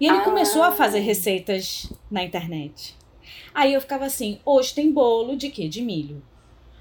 E 0.00 0.06
ele 0.06 0.18
ah. 0.18 0.24
começou 0.24 0.62
a 0.62 0.72
fazer 0.72 1.00
receitas 1.00 1.92
na 2.10 2.22
internet. 2.22 2.96
Aí 3.54 3.74
eu 3.74 3.80
ficava 3.80 4.06
assim: 4.06 4.40
hoje 4.44 4.74
tem 4.74 4.90
bolo 4.90 5.36
de 5.36 5.50
quê? 5.50 5.68
De 5.68 5.82
milho. 5.82 6.22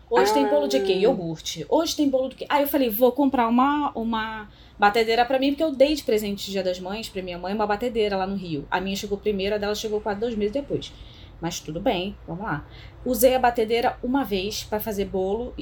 Hoje 0.10 0.32
ah. 0.32 0.34
tem 0.34 0.48
bolo 0.48 0.68
de 0.68 0.80
quê? 0.82 0.94
Ah. 0.94 0.98
Iogurte. 0.98 1.66
Hoje 1.70 1.96
tem 1.96 2.10
bolo 2.10 2.30
do 2.30 2.36
quê? 2.36 2.46
Aí 2.50 2.64
eu 2.64 2.68
falei: 2.68 2.90
vou 2.90 3.12
comprar 3.12 3.48
uma, 3.48 3.92
uma 3.94 4.50
batedeira 4.80 5.26
para 5.26 5.40
mim, 5.40 5.50
porque 5.50 5.64
eu 5.64 5.72
dei 5.72 5.94
de 5.94 6.04
presente 6.04 6.46
de 6.46 6.52
Dia 6.52 6.64
das 6.64 6.80
Mães 6.80 7.10
pra 7.10 7.22
minha 7.22 7.38
mãe 7.38 7.54
uma 7.54 7.68
batedeira 7.68 8.16
lá 8.16 8.26
no 8.26 8.36
Rio. 8.36 8.66
A 8.72 8.80
minha 8.80 8.96
chegou 8.96 9.18
primeiro, 9.18 9.56
a 9.56 9.58
dela 9.58 9.76
chegou 9.76 10.00
quase 10.00 10.20
dois 10.20 10.36
meses 10.36 10.54
depois. 10.54 10.94
Mas 11.42 11.60
tudo 11.60 11.80
bem, 11.80 12.18
vamos 12.26 12.44
lá. 12.44 12.66
Usei 13.06 13.36
a 13.36 13.40
batedeira 13.40 13.98
uma 14.02 14.24
vez 14.24 14.64
para 14.64 14.80
fazer 14.80 15.06
bolo 15.06 15.54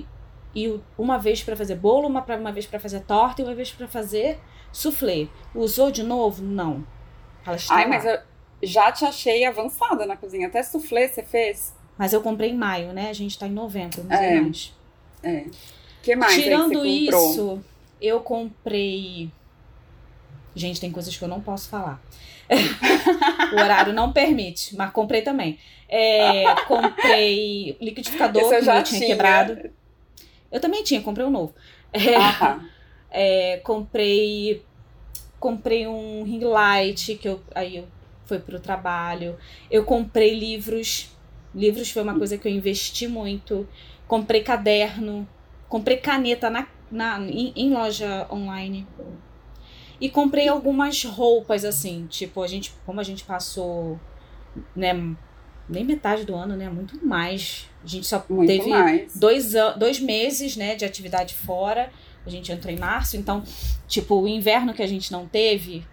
e 0.55 0.79
uma 0.97 1.17
vez 1.17 1.43
para 1.43 1.55
fazer 1.55 1.75
bolo, 1.75 2.08
uma, 2.08 2.21
pra, 2.21 2.38
uma 2.38 2.51
vez 2.51 2.65
para 2.65 2.79
fazer 2.79 3.01
torta 3.01 3.41
e 3.41 3.45
uma 3.45 3.53
vez 3.53 3.71
para 3.71 3.88
fazer 3.88 4.39
soufflé. 4.71 5.27
Usou 5.53 5.91
de 5.91 6.01
novo? 6.01 6.41
Não. 6.41 6.86
Ai, 7.45 7.58
lá. 7.84 7.88
mas 7.88 8.05
eu 8.05 8.17
já 8.63 8.91
te 8.91 9.03
achei 9.03 9.45
avançada 9.45 10.05
na 10.05 10.15
cozinha. 10.15 10.47
Até 10.47 10.63
soufflé 10.63 11.10
você 11.10 11.21
fez? 11.21 11.75
Mas 11.97 12.13
eu 12.13 12.21
comprei 12.21 12.49
em 12.49 12.58
maio, 12.58 12.91
né? 12.93 13.10
A 13.10 13.13
gente 13.13 13.38
tá 13.38 13.47
em 13.47 13.51
novembro, 13.51 14.03
mais 14.03 14.21
é. 14.21 14.27
ou 14.27 14.34
menos. 14.34 14.73
É. 15.23 15.45
que 16.03 16.15
mais 16.15 16.34
Tirando 16.34 16.86
isso, 16.86 17.60
eu 18.01 18.19
comprei. 18.19 19.29
Gente, 20.55 20.79
tem 20.79 20.91
coisas 20.91 21.15
que 21.15 21.23
eu 21.23 21.27
não 21.27 21.41
posso 21.41 21.69
falar. 21.69 22.01
o 23.53 23.55
horário 23.55 23.93
não 23.93 24.12
permite, 24.13 24.75
mas 24.75 24.91
comprei 24.91 25.21
também. 25.21 25.58
É, 25.89 26.43
comprei 26.67 27.77
liquidificador 27.81 28.47
que 28.49 28.55
eu 28.55 28.63
já 28.63 28.84
tinha, 28.84 28.99
tinha 28.99 29.10
quebrado. 29.10 29.69
Eu 30.51 30.60
também 30.60 30.84
tinha, 30.84 31.01
comprei 31.01 31.25
um 31.25 31.31
novo. 31.31 31.53
É, 31.91 31.99
é, 33.55 33.58
comprei 33.58 34.63
comprei 35.39 35.86
um 35.86 36.23
ring 36.23 36.43
light 36.43 37.15
que 37.15 37.27
eu 37.27 37.39
aí 37.53 37.77
eu 37.77 37.88
foi 38.25 38.39
pro 38.39 38.60
trabalho. 38.60 39.38
Eu 39.69 39.84
comprei 39.86 40.38
livros. 40.38 41.14
Livros 41.55 41.89
foi 41.89 42.03
uma 42.03 42.17
coisa 42.17 42.37
que 42.37 42.47
eu 42.47 42.51
investi 42.51 43.07
muito. 43.07 43.67
Comprei 44.07 44.43
caderno, 44.43 45.27
comprei 45.69 45.97
caneta 45.97 46.49
na, 46.49 46.67
na 46.91 47.19
em, 47.21 47.53
em 47.55 47.73
loja 47.73 48.27
online. 48.29 48.85
E 49.99 50.09
comprei 50.09 50.49
algumas 50.49 51.03
roupas 51.05 51.63
assim, 51.63 52.05
tipo, 52.07 52.41
a 52.41 52.47
gente, 52.47 52.73
como 52.85 52.99
a 52.99 53.03
gente 53.03 53.23
passou, 53.23 53.97
né, 54.75 54.93
nem 55.69 55.83
metade 55.83 56.25
do 56.25 56.35
ano, 56.35 56.55
né, 56.57 56.69
muito 56.69 57.03
mais. 57.05 57.69
A 57.83 57.87
gente 57.87 58.05
só 58.05 58.23
muito 58.29 58.47
teve 58.47 58.69
dois, 59.15 59.53
dois 59.77 59.99
meses, 59.99 60.57
né, 60.57 60.75
de 60.75 60.83
atividade 60.83 61.33
fora. 61.33 61.89
A 62.25 62.29
gente 62.29 62.51
entrou 62.51 62.73
em 62.73 62.77
março, 62.77 63.15
então, 63.15 63.43
tipo, 63.87 64.15
o 64.19 64.27
inverno 64.27 64.73
que 64.73 64.81
a 64.81 64.87
gente 64.87 65.11
não 65.11 65.27
teve, 65.27 65.85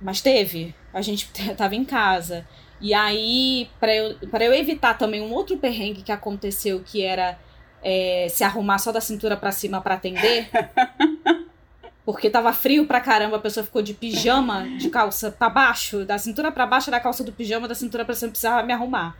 mas 0.00 0.20
teve, 0.20 0.74
a 0.92 1.02
gente 1.02 1.30
tava 1.56 1.76
em 1.76 1.84
casa. 1.84 2.46
E 2.80 2.94
aí, 2.94 3.68
para 3.80 3.94
eu, 3.94 4.14
pra 4.30 4.44
eu 4.44 4.54
evitar 4.54 4.96
também 4.96 5.20
um 5.20 5.32
outro 5.32 5.56
perrengue 5.56 6.02
que 6.02 6.12
aconteceu, 6.12 6.80
que 6.84 7.02
era 7.02 7.38
é, 7.82 8.26
se 8.30 8.44
arrumar 8.44 8.78
só 8.78 8.92
da 8.92 9.00
cintura 9.00 9.36
para 9.36 9.52
cima 9.52 9.80
para 9.80 9.94
atender. 9.94 10.48
porque 12.04 12.30
tava 12.30 12.52
frio 12.52 12.86
pra 12.86 13.00
caramba, 13.00 13.36
a 13.36 13.40
pessoa 13.40 13.64
ficou 13.64 13.82
de 13.82 13.92
pijama, 13.92 14.66
de 14.78 14.88
calça 14.88 15.30
pra 15.30 15.50
baixo, 15.50 16.04
da 16.04 16.16
cintura 16.16 16.50
para 16.50 16.66
baixo 16.66 16.90
da 16.90 16.98
calça 16.98 17.22
do 17.22 17.32
pijama, 17.32 17.68
da 17.68 17.74
cintura 17.74 18.04
pra 18.04 18.14
cima 18.14 18.30
precisava 18.30 18.62
me 18.62 18.72
arrumar 18.72 19.16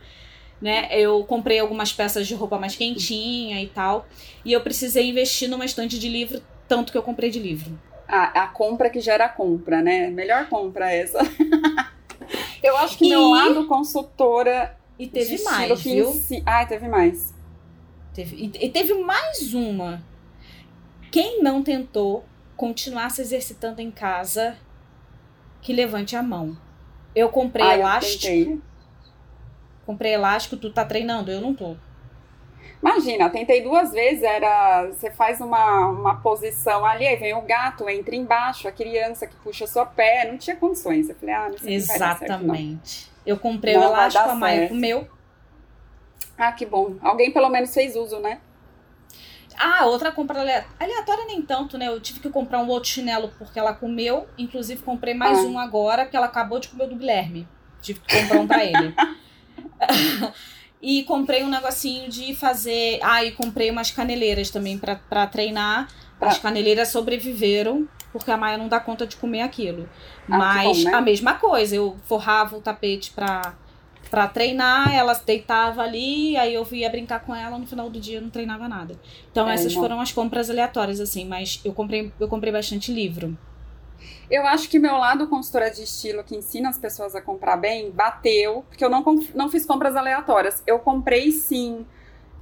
né? 0.61 0.87
Eu 0.91 1.23
comprei 1.23 1.59
algumas 1.59 1.93
peças 1.93 2.27
de 2.27 2.35
roupa 2.35 2.57
mais 2.57 2.75
quentinha 2.75 3.61
e 3.61 3.67
tal. 3.67 4.07
E 4.43 4.51
eu 4.51 4.61
precisei 4.61 5.09
investir 5.09 5.49
numa 5.49 5.65
estante 5.65 5.97
de 5.97 6.09
livro, 6.09 6.41
tanto 6.67 6.91
que 6.91 6.97
eu 6.97 7.03
comprei 7.03 7.29
de 7.29 7.39
livro. 7.39 7.79
A, 8.07 8.43
a 8.43 8.47
compra 8.47 8.89
que 8.89 8.99
gera 8.99 9.29
compra, 9.29 9.81
né? 9.81 10.09
Melhor 10.09 10.47
compra 10.47 10.91
essa. 10.91 11.19
eu 12.63 12.77
acho 12.77 12.97
que 12.97 13.05
e... 13.05 13.09
meu 13.09 13.29
lado 13.29 13.67
consultora. 13.67 14.77
E 14.97 15.07
teve 15.07 15.41
mais, 15.43 15.81
viu? 15.81 16.11
Si... 16.11 16.43
Ai, 16.45 16.67
teve 16.67 16.87
mais. 16.87 17.33
Teve, 18.13 18.51
e 18.59 18.69
teve 18.69 18.93
mais 18.95 19.53
uma. 19.53 20.03
Quem 21.09 21.41
não 21.41 21.63
tentou 21.63 22.25
continuar 22.57 23.09
se 23.09 23.21
exercitando 23.21 23.79
em 23.79 23.89
casa, 23.89 24.57
que 25.61 25.71
levante 25.71 26.15
a 26.15 26.21
mão. 26.21 26.57
Eu 27.15 27.29
comprei 27.29 27.65
Ai, 27.65 27.79
elástico. 27.79 28.27
Eu 28.27 28.61
comprei 29.85 30.13
elástico, 30.13 30.57
tu 30.57 30.69
tá 30.69 30.83
treinando, 30.83 31.31
eu 31.31 31.39
não 31.39 31.55
tô. 31.55 31.77
Imagina, 32.81 33.29
tentei 33.29 33.61
duas 33.61 33.91
vezes, 33.91 34.23
era. 34.23 34.87
Você 34.87 35.11
faz 35.11 35.41
uma, 35.41 35.87
uma 35.87 36.15
posição 36.21 36.85
ali, 36.85 37.05
aí 37.05 37.17
vem 37.17 37.33
o 37.33 37.41
gato, 37.41 37.89
entra 37.89 38.15
embaixo, 38.15 38.67
a 38.67 38.71
criança 38.71 39.27
que 39.27 39.35
puxa 39.37 39.67
seu 39.67 39.85
pé, 39.85 40.29
não 40.31 40.37
tinha 40.37 40.55
condições. 40.55 41.09
Eu 41.09 41.15
falei, 41.15 41.35
ah, 41.35 41.49
não 41.49 41.57
sei 41.57 41.75
Exatamente. 41.75 42.89
Certo, 42.89 43.11
eu 43.25 43.37
comprei 43.37 43.73
não 43.73 43.81
o 43.81 43.85
elástico, 43.85 44.29
a 44.29 44.35
Maia 44.35 44.69
comeu. 44.69 45.07
Ah, 46.37 46.53
que 46.53 46.65
bom. 46.65 46.95
Alguém 47.01 47.31
pelo 47.31 47.49
menos 47.49 47.73
fez 47.73 47.97
uso, 47.97 48.19
né? 48.19 48.39
Ah, 49.57 49.85
outra 49.87 50.09
compra 50.09 50.39
aleatória 50.39 51.25
nem 51.25 51.41
tanto, 51.41 51.77
né? 51.77 51.89
Eu 51.89 51.99
tive 51.99 52.21
que 52.21 52.29
comprar 52.29 52.59
um 52.59 52.67
outro 52.69 52.89
chinelo 52.89 53.29
porque 53.37 53.59
ela 53.59 53.73
comeu. 53.73 54.25
Inclusive, 54.37 54.81
comprei 54.83 55.13
mais 55.13 55.37
ah. 55.39 55.41
um 55.41 55.59
agora, 55.59 56.05
que 56.05 56.15
ela 56.15 56.27
acabou 56.27 56.59
de 56.59 56.69
comer 56.69 56.85
o 56.85 56.87
do 56.87 56.95
Guilherme. 56.95 57.45
Tive 57.81 57.99
que 57.99 58.21
comprar 58.21 58.39
um 58.39 58.47
pra 58.47 58.63
ele. 58.63 58.95
e 60.81 61.03
comprei 61.03 61.43
um 61.43 61.49
negocinho 61.49 62.09
de 62.09 62.33
fazer. 62.33 62.99
Ah, 63.01 63.23
e 63.23 63.31
comprei 63.31 63.69
umas 63.69 63.91
caneleiras 63.91 64.49
também 64.49 64.77
para 64.77 65.27
treinar. 65.27 65.87
As 66.21 66.37
caneleiras 66.37 66.89
sobreviveram, 66.89 67.87
porque 68.11 68.29
a 68.29 68.35
Maia 68.35 68.57
não 68.57 68.67
dá 68.67 68.79
conta 68.79 69.07
de 69.07 69.15
comer 69.15 69.41
aquilo. 69.41 69.87
Ah, 70.29 70.37
Mas 70.37 70.83
bom, 70.83 70.89
né? 70.89 70.93
a 70.97 71.01
mesma 71.01 71.35
coisa, 71.35 71.75
eu 71.75 71.95
forrava 72.05 72.57
o 72.57 72.61
tapete 72.61 73.11
pra, 73.11 73.53
pra 74.11 74.27
treinar, 74.27 74.93
ela 74.93 75.13
deitava 75.13 75.81
ali, 75.81 76.35
aí 76.35 76.53
eu 76.53 76.67
ia 76.71 76.89
brincar 76.89 77.21
com 77.21 77.33
ela, 77.33 77.57
no 77.57 77.65
final 77.65 77.89
do 77.89 77.99
dia 78.01 78.17
eu 78.17 78.21
não 78.21 78.29
treinava 78.29 78.67
nada. 78.67 78.99
Então 79.31 79.49
é, 79.49 79.53
essas 79.53 79.73
foram 79.73 80.01
as 80.01 80.11
compras 80.11 80.49
aleatórias, 80.49 80.99
assim, 80.99 81.25
mas 81.25 81.61
eu 81.63 81.71
comprei, 81.71 82.11
eu 82.19 82.27
comprei 82.27 82.51
bastante 82.51 82.91
livro. 82.91 83.37
Eu 84.29 84.45
acho 84.45 84.69
que 84.69 84.77
meu 84.77 84.95
lado 84.95 85.27
consultora 85.27 85.71
de 85.71 85.83
estilo, 85.83 86.23
que 86.23 86.35
ensina 86.35 86.69
as 86.69 86.77
pessoas 86.77 87.15
a 87.15 87.21
comprar 87.21 87.57
bem, 87.57 87.89
bateu, 87.89 88.63
porque 88.69 88.85
eu 88.85 88.89
não, 88.89 89.03
não 89.33 89.49
fiz 89.49 89.65
compras 89.65 89.95
aleatórias. 89.95 90.61
Eu 90.67 90.77
comprei 90.79 91.31
sim 91.31 91.85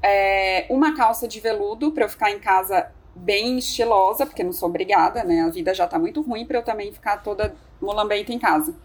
é, 0.03 0.65
uma 0.69 0.95
calça 0.95 1.27
de 1.27 1.39
veludo 1.39 1.91
para 1.91 2.03
eu 2.03 2.09
ficar 2.09 2.29
em 2.31 2.39
casa 2.39 2.91
bem 3.15 3.57
estilosa, 3.57 4.25
porque 4.25 4.43
não 4.43 4.51
sou 4.51 4.69
obrigada, 4.69 5.23
né? 5.23 5.41
A 5.41 5.49
vida 5.49 5.73
já 5.73 5.87
tá 5.87 5.97
muito 5.97 6.21
ruim 6.21 6.45
para 6.45 6.57
eu 6.57 6.63
também 6.63 6.91
ficar 6.91 7.23
toda 7.23 7.55
mulambenta 7.81 8.33
em 8.33 8.39
casa. 8.39 8.75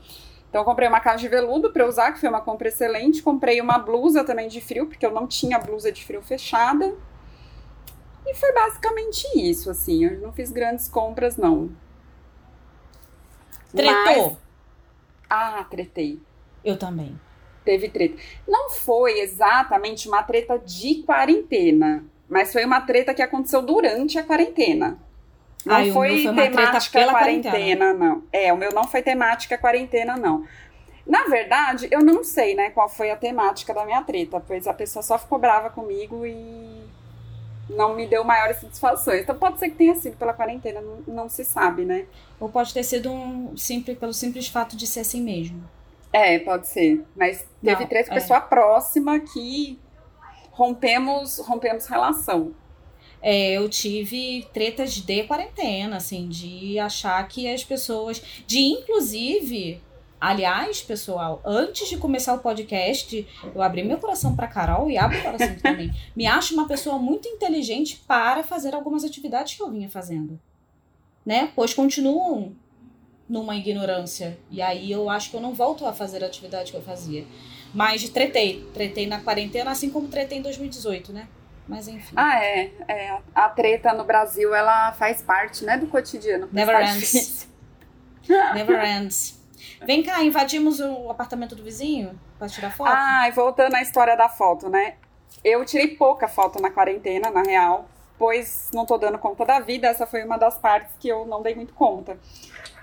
Então, 0.48 0.64
comprei 0.64 0.86
uma 0.86 1.00
calça 1.00 1.18
de 1.18 1.28
veludo 1.28 1.72
para 1.72 1.86
usar, 1.86 2.12
que 2.12 2.20
foi 2.20 2.28
uma 2.28 2.40
compra 2.40 2.68
excelente. 2.68 3.22
Comprei 3.22 3.60
uma 3.60 3.78
blusa 3.78 4.22
também 4.22 4.48
de 4.48 4.60
frio, 4.60 4.86
porque 4.86 5.04
eu 5.04 5.10
não 5.10 5.26
tinha 5.26 5.58
blusa 5.58 5.90
de 5.90 6.04
frio 6.04 6.22
fechada. 6.22 6.94
E 8.26 8.34
foi 8.34 8.52
basicamente 8.52 9.26
isso, 9.34 9.70
assim. 9.70 10.04
Eu 10.04 10.20
não 10.20 10.32
fiz 10.32 10.52
grandes 10.52 10.88
compras, 10.88 11.36
não. 11.36 11.70
Tretou? 13.74 14.30
Mas... 14.30 14.38
Ah, 15.28 15.64
tretei. 15.68 16.20
Eu 16.64 16.76
também. 16.76 17.18
Teve 17.64 17.88
treta. 17.88 18.16
Não 18.46 18.70
foi 18.70 19.20
exatamente 19.20 20.08
uma 20.08 20.22
treta 20.22 20.58
de 20.58 21.02
quarentena, 21.02 22.04
mas 22.28 22.52
foi 22.52 22.64
uma 22.64 22.80
treta 22.80 23.14
que 23.14 23.22
aconteceu 23.22 23.62
durante 23.62 24.18
a 24.18 24.24
quarentena. 24.24 24.98
Não 25.64 25.76
Ai, 25.76 25.92
foi, 25.92 26.24
foi 26.24 26.34
temática 26.34 27.08
quarentena, 27.08 27.94
não. 27.94 28.24
É, 28.32 28.52
o 28.52 28.56
meu 28.56 28.72
não 28.72 28.84
foi 28.84 29.00
temática 29.00 29.56
quarentena, 29.56 30.16
não. 30.16 30.44
Na 31.06 31.24
verdade, 31.24 31.88
eu 31.90 32.00
não 32.00 32.22
sei, 32.22 32.54
né, 32.54 32.70
qual 32.70 32.88
foi 32.88 33.10
a 33.10 33.16
temática 33.16 33.72
da 33.72 33.84
minha 33.84 34.02
treta, 34.02 34.40
pois 34.40 34.66
a 34.66 34.74
pessoa 34.74 35.02
só 35.02 35.18
ficou 35.18 35.38
brava 35.38 35.70
comigo 35.70 36.24
e 36.24 36.82
não 37.70 37.94
me 37.94 38.06
deu 38.06 38.24
maiores 38.24 38.58
satisfações. 38.58 39.22
Então 39.22 39.36
pode 39.36 39.58
ser 39.58 39.70
que 39.70 39.76
tenha 39.76 39.94
sido 39.94 40.16
pela 40.16 40.32
quarentena, 40.32 40.80
não, 40.80 41.02
não 41.06 41.28
se 41.28 41.44
sabe, 41.44 41.84
né? 41.84 42.06
Ou 42.42 42.48
pode 42.48 42.74
ter 42.74 42.82
sido 42.82 43.08
um 43.08 43.56
simples, 43.56 43.96
pelo 43.96 44.12
simples 44.12 44.48
fato 44.48 44.76
de 44.76 44.84
ser 44.84 44.98
assim 44.98 45.22
mesmo. 45.22 45.62
É, 46.12 46.40
pode 46.40 46.66
ser. 46.66 47.06
Mas 47.14 47.46
teve 47.62 47.82
não, 47.82 47.88
três 47.88 48.08
é. 48.08 48.14
pessoas 48.14 48.42
próxima 48.46 49.20
que 49.20 49.78
rompemos, 50.50 51.38
rompemos 51.38 51.86
relação. 51.86 52.52
É, 53.22 53.52
eu 53.52 53.68
tive 53.68 54.44
tretas 54.52 54.94
de 54.94 55.22
quarentena, 55.22 55.98
assim, 55.98 56.28
de 56.28 56.80
achar 56.80 57.28
que 57.28 57.46
as 57.46 57.62
pessoas. 57.62 58.20
De 58.44 58.58
inclusive 58.58 59.80
Aliás, 60.20 60.80
pessoal, 60.80 61.40
antes 61.44 61.88
de 61.88 61.96
começar 61.96 62.34
o 62.34 62.38
podcast, 62.38 63.26
eu 63.52 63.60
abri 63.60 63.82
meu 63.82 63.98
coração 63.98 64.36
para 64.36 64.46
Carol 64.46 64.88
e 64.88 64.96
abro 64.96 65.18
o 65.18 65.22
coração 65.22 65.56
também. 65.56 65.92
Me 66.14 66.26
acho 66.26 66.54
uma 66.54 66.68
pessoa 66.68 66.96
muito 66.96 67.26
inteligente 67.26 68.00
para 68.06 68.44
fazer 68.44 68.72
algumas 68.72 69.02
atividades 69.02 69.56
que 69.56 69.62
eu 69.62 69.68
vinha 69.68 69.90
fazendo. 69.90 70.38
Né? 71.24 71.50
Pois 71.54 71.72
continuam 71.72 72.54
numa 73.28 73.56
ignorância. 73.56 74.38
E 74.50 74.60
aí 74.60 74.90
eu 74.90 75.08
acho 75.08 75.30
que 75.30 75.36
eu 75.36 75.40
não 75.40 75.54
volto 75.54 75.86
a 75.86 75.92
fazer 75.92 76.22
a 76.22 76.26
atividade 76.26 76.70
que 76.70 76.76
eu 76.76 76.82
fazia. 76.82 77.24
Mas 77.72 78.08
tretei. 78.08 78.68
Tretei 78.74 79.06
na 79.06 79.20
quarentena, 79.20 79.70
assim 79.70 79.88
como 79.88 80.08
tretei 80.08 80.38
em 80.38 80.42
2018, 80.42 81.12
né? 81.12 81.28
Mas 81.66 81.88
enfim. 81.88 82.12
Ah, 82.16 82.44
é. 82.44 82.70
é. 82.88 83.18
A 83.34 83.48
treta 83.48 83.92
no 83.94 84.04
Brasil, 84.04 84.54
ela 84.54 84.92
faz 84.92 85.22
parte, 85.22 85.64
né, 85.64 85.78
do 85.78 85.86
cotidiano. 85.86 86.48
Never 86.52 86.78
ends. 86.80 87.48
Never 88.54 88.84
ends. 88.84 89.40
Vem 89.84 90.02
cá, 90.02 90.22
invadimos 90.22 90.80
o 90.80 91.10
apartamento 91.10 91.54
do 91.54 91.62
vizinho 91.62 92.18
para 92.38 92.48
tirar 92.48 92.70
foto? 92.70 92.90
Ah, 92.92 93.28
e 93.28 93.32
voltando 93.32 93.74
à 93.74 93.82
história 93.82 94.16
da 94.16 94.28
foto, 94.28 94.68
né? 94.68 94.94
Eu 95.42 95.64
tirei 95.64 95.88
pouca 95.96 96.28
foto 96.28 96.60
na 96.60 96.70
quarentena, 96.70 97.30
na 97.30 97.42
real, 97.42 97.88
pois 98.18 98.70
não 98.72 98.86
tô 98.86 98.98
dando 98.98 99.18
conta 99.18 99.44
da 99.44 99.60
vida. 99.60 99.86
Essa 99.86 100.06
foi 100.06 100.24
uma 100.24 100.36
das 100.36 100.58
partes 100.58 100.94
que 100.98 101.08
eu 101.08 101.26
não 101.26 101.42
dei 101.42 101.54
muito 101.54 101.74
conta. 101.74 102.18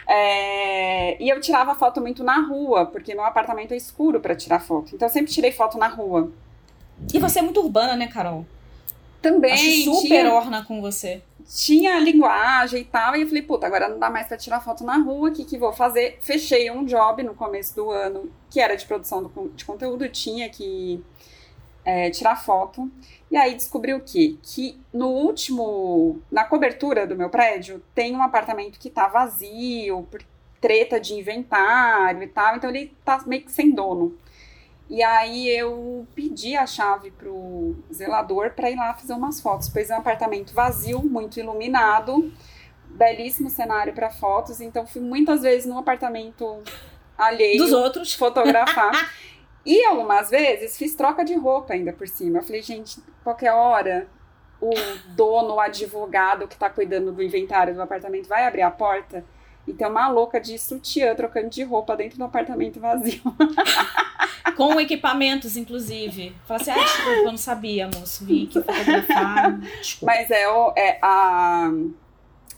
É... 0.07 1.21
E 1.21 1.29
eu 1.29 1.39
tirava 1.39 1.75
foto 1.75 2.01
muito 2.01 2.23
na 2.23 2.41
rua, 2.41 2.85
porque 2.85 3.13
meu 3.13 3.23
apartamento 3.23 3.73
é 3.73 3.77
escuro 3.77 4.19
para 4.19 4.35
tirar 4.35 4.59
foto. 4.59 4.95
Então 4.95 5.07
eu 5.07 5.13
sempre 5.13 5.31
tirei 5.31 5.51
foto 5.51 5.77
na 5.77 5.87
rua. 5.87 6.31
E 7.13 7.19
você 7.19 7.39
é 7.39 7.41
muito 7.41 7.61
urbana, 7.61 7.95
né, 7.95 8.07
Carol? 8.07 8.45
Também. 9.21 9.53
Acho 9.53 9.95
super 9.95 10.07
tinha... 10.07 10.33
orna 10.33 10.63
com 10.65 10.81
você 10.81 11.21
tinha 11.49 11.99
linguagem 11.99 12.81
e 12.81 12.85
tal, 12.85 13.15
e 13.15 13.23
eu 13.23 13.27
falei, 13.27 13.41
puta, 13.41 13.65
agora 13.65 13.89
não 13.89 13.97
dá 13.97 14.07
mais 14.09 14.27
pra 14.27 14.37
tirar 14.37 14.61
foto 14.61 14.83
na 14.83 14.97
rua, 14.97 15.29
o 15.29 15.33
que 15.33 15.43
que 15.43 15.57
vou 15.57 15.73
fazer? 15.73 16.19
Fechei 16.21 16.69
um 16.69 16.85
job 16.85 17.23
no 17.23 17.33
começo 17.33 17.75
do 17.75 17.89
ano, 17.89 18.31
que 18.51 18.59
era 18.59 18.75
de 18.75 18.85
produção 18.85 19.23
do, 19.23 19.51
de 19.55 19.65
conteúdo, 19.65 20.07
tinha 20.09 20.47
que 20.47 21.03
é, 21.83 22.09
tirar 22.09 22.35
foto, 22.35 22.89
e 23.31 23.37
aí 23.37 23.53
descobri 23.53 23.93
o 23.93 23.99
quê? 23.99 24.37
Que 24.41 24.79
no 24.93 25.07
último, 25.07 26.19
na 26.31 26.43
cobertura 26.43 27.05
do 27.05 27.15
meu 27.15 27.29
prédio, 27.29 27.81
tem 27.93 28.15
um 28.15 28.21
apartamento 28.21 28.79
que 28.79 28.89
tá 28.89 29.07
vazio, 29.07 30.07
por 30.09 30.21
treta 30.59 30.99
de 30.99 31.13
inventário 31.13 32.23
e 32.23 32.27
tal, 32.27 32.55
então 32.55 32.69
ele 32.69 32.93
tá 33.05 33.21
meio 33.25 33.43
que 33.43 33.51
sem 33.51 33.71
dono. 33.71 34.17
E 34.89 35.03
aí 35.03 35.47
eu 35.47 36.07
pedi 36.15 36.57
a 36.57 36.65
chave 36.65 37.11
pro 37.11 37.75
zelador 37.93 38.51
para 38.51 38.71
ir 38.71 38.75
lá 38.75 38.93
fazer 38.95 39.13
umas 39.13 39.39
fotos, 39.39 39.69
pois 39.69 39.89
é 39.89 39.95
um 39.95 39.99
apartamento 39.99 40.51
vazio, 40.51 41.03
muito 41.03 41.39
iluminado, 41.39 42.31
belíssimo 42.87 43.49
cenário 43.49 43.93
para 43.93 44.09
fotos, 44.09 44.59
então 44.59 44.87
fui 44.87 45.01
muitas 45.01 45.43
vezes 45.43 45.67
no 45.67 45.77
apartamento 45.77 46.63
alheio 47.15 47.59
dos 47.59 47.71
outros 47.71 48.13
fotografar. 48.13 49.13
e 49.65 49.83
algumas 49.85 50.29
vezes 50.29 50.77
fiz 50.77 50.95
troca 50.95 51.23
de 51.23 51.35
roupa 51.35 51.73
ainda 51.73 51.93
por 51.93 52.07
cima. 52.07 52.39
Eu 52.39 52.43
falei, 52.43 52.61
gente, 52.61 53.01
qualquer 53.23 53.51
hora 53.51 54.07
o 54.61 54.71
dono, 55.15 55.55
o 55.55 55.59
advogado 55.59 56.47
que 56.47 56.55
está 56.55 56.69
cuidando 56.69 57.11
do 57.11 57.23
inventário 57.23 57.73
do 57.73 57.81
apartamento 57.81 58.27
vai 58.27 58.45
abrir 58.45 58.61
a 58.61 58.71
porta 58.71 59.23
e 59.67 59.73
tem 59.73 59.87
uma 59.87 60.09
louca 60.09 60.39
de 60.39 60.57
sutiã 60.57 61.13
trocando 61.13 61.49
de 61.49 61.63
roupa 61.63 61.95
dentro 61.95 62.17
do 62.17 62.23
apartamento 62.23 62.79
vazio. 62.79 63.21
Com 64.57 64.79
equipamentos, 64.79 65.55
inclusive. 65.55 66.35
Fala 66.45 66.59
assim, 66.59 66.71
ah, 66.71 66.79
desculpa, 66.79 67.09
eu 67.11 67.25
não 67.25 67.37
sabia, 67.37 67.87
moço. 67.87 68.25
Vi 68.25 68.47
que 68.47 68.61
fotografar. 68.61 69.59
Mas 70.01 70.31
é 70.31 70.49
o, 70.49 70.73
é, 70.75 70.99
a, 71.01 71.71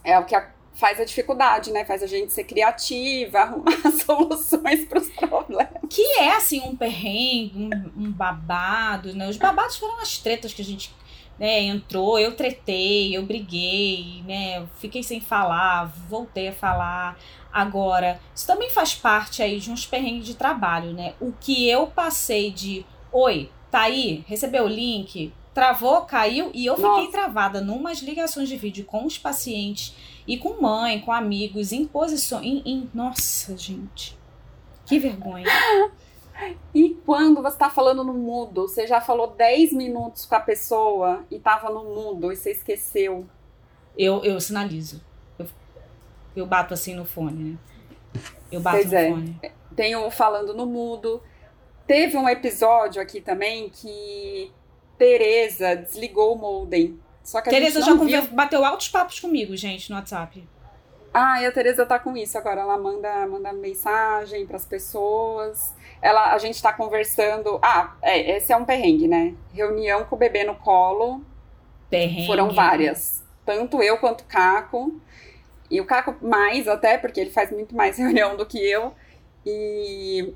é 0.02 0.18
o 0.18 0.24
que 0.24 0.34
a, 0.34 0.50
faz 0.74 0.98
a 1.00 1.04
dificuldade, 1.04 1.70
né? 1.70 1.84
Faz 1.84 2.02
a 2.02 2.06
gente 2.06 2.32
ser 2.32 2.44
criativa, 2.44 3.38
arrumar 3.40 3.72
soluções 4.04 4.84
para 4.84 4.98
os 4.98 5.08
problemas. 5.10 5.68
Que 5.88 6.02
é, 6.18 6.36
assim, 6.36 6.60
um 6.60 6.76
perrengue, 6.76 7.52
um, 7.56 8.04
um 8.04 8.12
babado, 8.12 9.14
né? 9.14 9.28
Os 9.28 9.36
babados 9.36 9.76
foram 9.76 10.00
as 10.00 10.18
tretas 10.18 10.52
que 10.52 10.62
a 10.62 10.64
gente 10.64 10.90
né, 11.38 11.60
entrou, 11.62 12.18
eu 12.18 12.36
tretei, 12.36 13.16
eu 13.16 13.24
briguei, 13.24 14.22
né, 14.26 14.64
fiquei 14.78 15.02
sem 15.02 15.20
falar, 15.20 15.86
voltei 16.08 16.48
a 16.48 16.52
falar. 16.52 17.18
Agora, 17.52 18.20
isso 18.34 18.46
também 18.46 18.70
faz 18.70 18.94
parte 18.94 19.42
aí 19.42 19.58
de 19.58 19.70
uns 19.70 19.84
perrengues 19.84 20.24
de 20.24 20.34
trabalho, 20.34 20.92
né? 20.92 21.14
O 21.20 21.32
que 21.32 21.68
eu 21.68 21.86
passei 21.86 22.50
de, 22.50 22.86
oi, 23.10 23.50
tá 23.70 23.80
aí, 23.82 24.24
recebeu 24.26 24.64
o 24.64 24.68
link, 24.68 25.32
travou, 25.52 26.02
caiu 26.02 26.50
e 26.54 26.64
eu 26.64 26.76
fiquei 26.76 26.90
Nossa. 26.90 27.10
travada 27.10 27.60
numas 27.60 27.98
ligações 28.00 28.48
de 28.48 28.56
vídeo 28.56 28.84
com 28.84 29.04
os 29.04 29.18
pacientes 29.18 29.94
e 30.26 30.38
com 30.38 30.60
mãe, 30.60 31.00
com 31.00 31.12
amigos, 31.12 31.72
em 31.72 31.86
posições, 31.86 32.44
em, 32.44 32.62
em... 32.64 32.90
nossa, 32.94 33.56
gente. 33.56 34.18
Que 34.86 34.98
vergonha. 34.98 35.46
E 36.74 36.94
quando 37.06 37.42
você 37.42 37.56
tá 37.56 37.70
falando 37.70 38.02
no 38.02 38.14
mudo, 38.14 38.62
você 38.62 38.86
já 38.86 39.00
falou 39.00 39.28
10 39.28 39.72
minutos 39.72 40.26
com 40.26 40.34
a 40.34 40.40
pessoa 40.40 41.24
e 41.30 41.38
tava 41.38 41.70
no 41.70 41.84
mudo 41.84 42.32
e 42.32 42.36
você 42.36 42.50
esqueceu. 42.52 43.26
Eu, 43.96 44.24
eu 44.24 44.40
sinalizo. 44.40 45.00
Eu, 45.38 45.46
eu 46.34 46.46
bato 46.46 46.74
assim 46.74 46.94
no 46.94 47.04
fone, 47.04 47.52
né? 47.52 47.58
Eu 48.50 48.60
bato 48.60 48.78
pois 48.78 48.90
no 48.90 48.98
é. 48.98 49.10
fone. 49.10 49.40
Tenho 49.76 50.10
falando 50.10 50.54
no 50.54 50.66
mudo. 50.66 51.22
Teve 51.86 52.16
um 52.16 52.28
episódio 52.28 53.00
aqui 53.00 53.20
também 53.20 53.68
que 53.68 54.50
Tereza 54.96 55.76
desligou 55.76 56.34
o 56.34 56.38
modem. 56.38 56.98
Só 57.22 57.40
que 57.40 57.48
a 57.48 57.52
Tereza 57.52 57.80
já 57.80 57.94
viu... 57.94 58.22
bateu 58.28 58.64
altos 58.64 58.88
papos 58.88 59.20
comigo, 59.20 59.56
gente, 59.56 59.90
no 59.90 59.96
WhatsApp. 59.96 60.46
Ah, 61.14 61.42
e 61.42 61.46
a 61.46 61.52
Tereza 61.52 61.86
tá 61.86 61.98
com 61.98 62.16
isso 62.16 62.36
agora. 62.38 62.62
Ela 62.62 62.78
manda, 62.78 63.26
manda 63.26 63.52
mensagem 63.52 64.46
para 64.46 64.56
as 64.56 64.64
pessoas 64.64 65.74
ela, 66.02 66.34
a 66.34 66.38
gente 66.38 66.56
está 66.56 66.72
conversando. 66.72 67.60
Ah, 67.62 67.94
é, 68.02 68.36
esse 68.36 68.52
é 68.52 68.56
um 68.56 68.64
perrengue, 68.64 69.06
né? 69.06 69.34
Reunião 69.54 70.04
com 70.04 70.16
o 70.16 70.18
bebê 70.18 70.42
no 70.42 70.56
colo. 70.56 71.24
Perrengue. 71.88 72.26
Foram 72.26 72.50
várias. 72.50 73.22
Tanto 73.46 73.80
eu 73.80 73.96
quanto 73.98 74.22
o 74.22 74.24
Caco. 74.24 75.00
E 75.70 75.80
o 75.80 75.86
Caco 75.86 76.16
mais 76.20 76.66
até, 76.66 76.98
porque 76.98 77.20
ele 77.20 77.30
faz 77.30 77.52
muito 77.52 77.74
mais 77.74 77.96
reunião 77.98 78.36
do 78.36 78.44
que 78.44 78.58
eu. 78.58 78.92
E. 79.46 80.34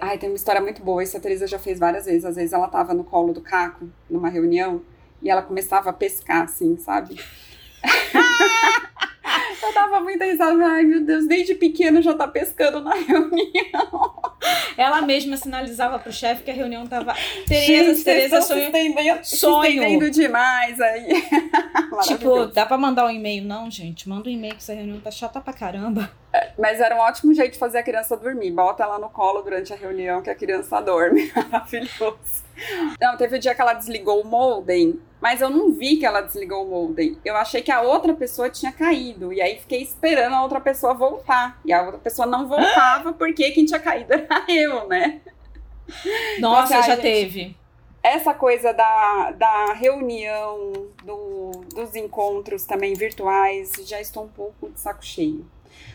Ai, 0.00 0.18
tem 0.18 0.30
uma 0.30 0.36
história 0.36 0.60
muito 0.60 0.82
boa. 0.82 1.02
Isso 1.02 1.16
a 1.16 1.20
Teresa 1.20 1.46
já 1.46 1.60
fez 1.60 1.78
várias 1.78 2.06
vezes. 2.06 2.24
Às 2.24 2.34
vezes 2.34 2.52
ela 2.52 2.66
tava 2.66 2.92
no 2.92 3.04
colo 3.04 3.32
do 3.32 3.40
Caco, 3.40 3.88
numa 4.10 4.28
reunião, 4.28 4.82
e 5.22 5.30
ela 5.30 5.42
começava 5.42 5.90
a 5.90 5.92
pescar, 5.92 6.42
assim, 6.42 6.76
sabe? 6.76 7.18
Eu 9.62 9.72
tava 9.72 10.00
muito 10.00 10.22
risada. 10.22 10.64
Ai, 10.66 10.82
meu 10.82 11.04
Deus, 11.04 11.26
desde 11.26 11.54
pequeno 11.54 12.02
já 12.02 12.14
tá 12.14 12.26
pescando 12.26 12.80
na 12.80 12.94
reunião. 12.98 14.20
Ela 14.76 15.02
mesma 15.02 15.36
sinalizava 15.36 15.98
pro 15.98 16.12
chefe 16.12 16.42
que 16.42 16.50
a 16.50 16.54
reunião 16.54 16.86
tava. 16.86 17.14
Tereza, 17.46 18.04
Tereza, 18.04 18.42
sonho. 18.42 18.72
Se 19.22 19.36
sonho. 19.36 20.10
demais 20.10 20.80
aí. 20.80 21.22
tipo, 22.02 22.46
dá 22.46 22.66
pra 22.66 22.76
mandar 22.76 23.06
um 23.06 23.10
e-mail? 23.10 23.44
Não, 23.44 23.70
gente. 23.70 24.08
Manda 24.08 24.28
um 24.28 24.32
e-mail 24.32 24.54
que 24.54 24.60
essa 24.60 24.74
reunião 24.74 25.00
tá 25.00 25.10
chata 25.10 25.40
pra 25.40 25.52
caramba. 25.52 26.10
É, 26.32 26.50
mas 26.58 26.80
era 26.80 26.96
um 26.96 26.98
ótimo 26.98 27.32
jeito 27.32 27.52
de 27.52 27.58
fazer 27.58 27.78
a 27.78 27.82
criança 27.82 28.16
dormir. 28.16 28.50
Bota 28.50 28.82
ela 28.82 28.98
no 28.98 29.10
colo 29.10 29.42
durante 29.42 29.72
a 29.72 29.76
reunião 29.76 30.22
que 30.22 30.30
a 30.30 30.34
criança 30.34 30.80
dorme. 30.80 31.30
Maravilhoso. 31.34 32.42
Não, 33.00 33.16
teve 33.16 33.34
o 33.34 33.36
um 33.36 33.40
dia 33.40 33.54
que 33.54 33.60
ela 33.60 33.74
desligou 33.74 34.20
o 34.20 34.26
modem, 34.26 35.00
mas 35.20 35.40
eu 35.40 35.48
não 35.48 35.72
vi 35.72 35.96
que 35.96 36.06
ela 36.06 36.20
desligou 36.20 36.64
o 36.64 36.68
modem. 36.68 37.16
Eu 37.24 37.36
achei 37.36 37.62
que 37.62 37.70
a 37.70 37.80
outra 37.80 38.14
pessoa 38.14 38.50
tinha 38.50 38.72
caído. 38.72 39.32
E 39.32 39.40
aí 39.40 39.58
fiquei 39.58 39.82
esperando 39.82 40.34
a 40.34 40.42
outra 40.42 40.60
pessoa 40.60 40.94
voltar. 40.94 41.60
E 41.64 41.72
a 41.72 41.82
outra 41.82 41.98
pessoa 41.98 42.26
não 42.26 42.48
voltava 42.48 43.12
porque 43.12 43.50
quem 43.50 43.64
tinha 43.64 43.80
caído 43.80 44.12
era 44.14 44.44
eu, 44.48 44.88
né? 44.88 45.20
Nossa, 46.38 46.74
então, 46.74 46.82
já 46.82 46.94
gente, 46.96 47.02
teve. 47.02 47.56
Essa 48.02 48.34
coisa 48.34 48.72
da, 48.72 49.30
da 49.32 49.72
reunião, 49.74 50.72
do, 51.04 51.50
dos 51.72 51.94
encontros 51.94 52.64
também 52.64 52.94
virtuais, 52.94 53.72
já 53.84 54.00
estou 54.00 54.24
um 54.24 54.28
pouco 54.28 54.70
de 54.70 54.80
saco 54.80 55.04
cheio. 55.04 55.46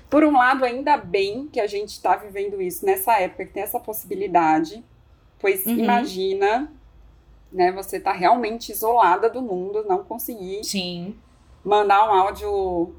Por 0.10 0.23
um 0.23 0.38
lado, 0.38 0.63
ainda 0.63 0.95
bem 0.95 1.47
que 1.51 1.60
a 1.60 1.67
gente 1.67 1.89
está 1.89 2.15
vivendo 2.15 2.62
isso 2.62 2.86
nessa 2.86 3.19
época, 3.19 3.45
que 3.45 3.51
tem 3.51 3.63
essa 3.63 3.80
possibilidade 3.80 4.84
Pois 5.39 5.65
uhum. 5.65 5.73
imagina, 5.73 6.71
né, 7.52 7.71
você 7.71 8.00
tá 8.00 8.12
realmente 8.12 8.71
isolada 8.71 9.30
do 9.30 9.41
mundo, 9.41 9.86
não 9.88 10.04
conseguir 10.04 10.63
Sim. 10.63 11.15
mandar 11.63 12.08
um 12.10 12.13
áudio 12.13 12.95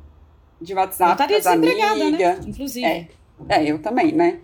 de 0.61 0.75
WhatsApp 0.75 1.17
para 1.17 1.37
as 1.37 1.47
amigas. 1.47 1.99
Né? 1.99 2.41
Inclusive. 2.47 2.87
É, 2.87 3.09
é, 3.49 3.65
eu 3.65 3.81
também, 3.81 4.13
né? 4.13 4.41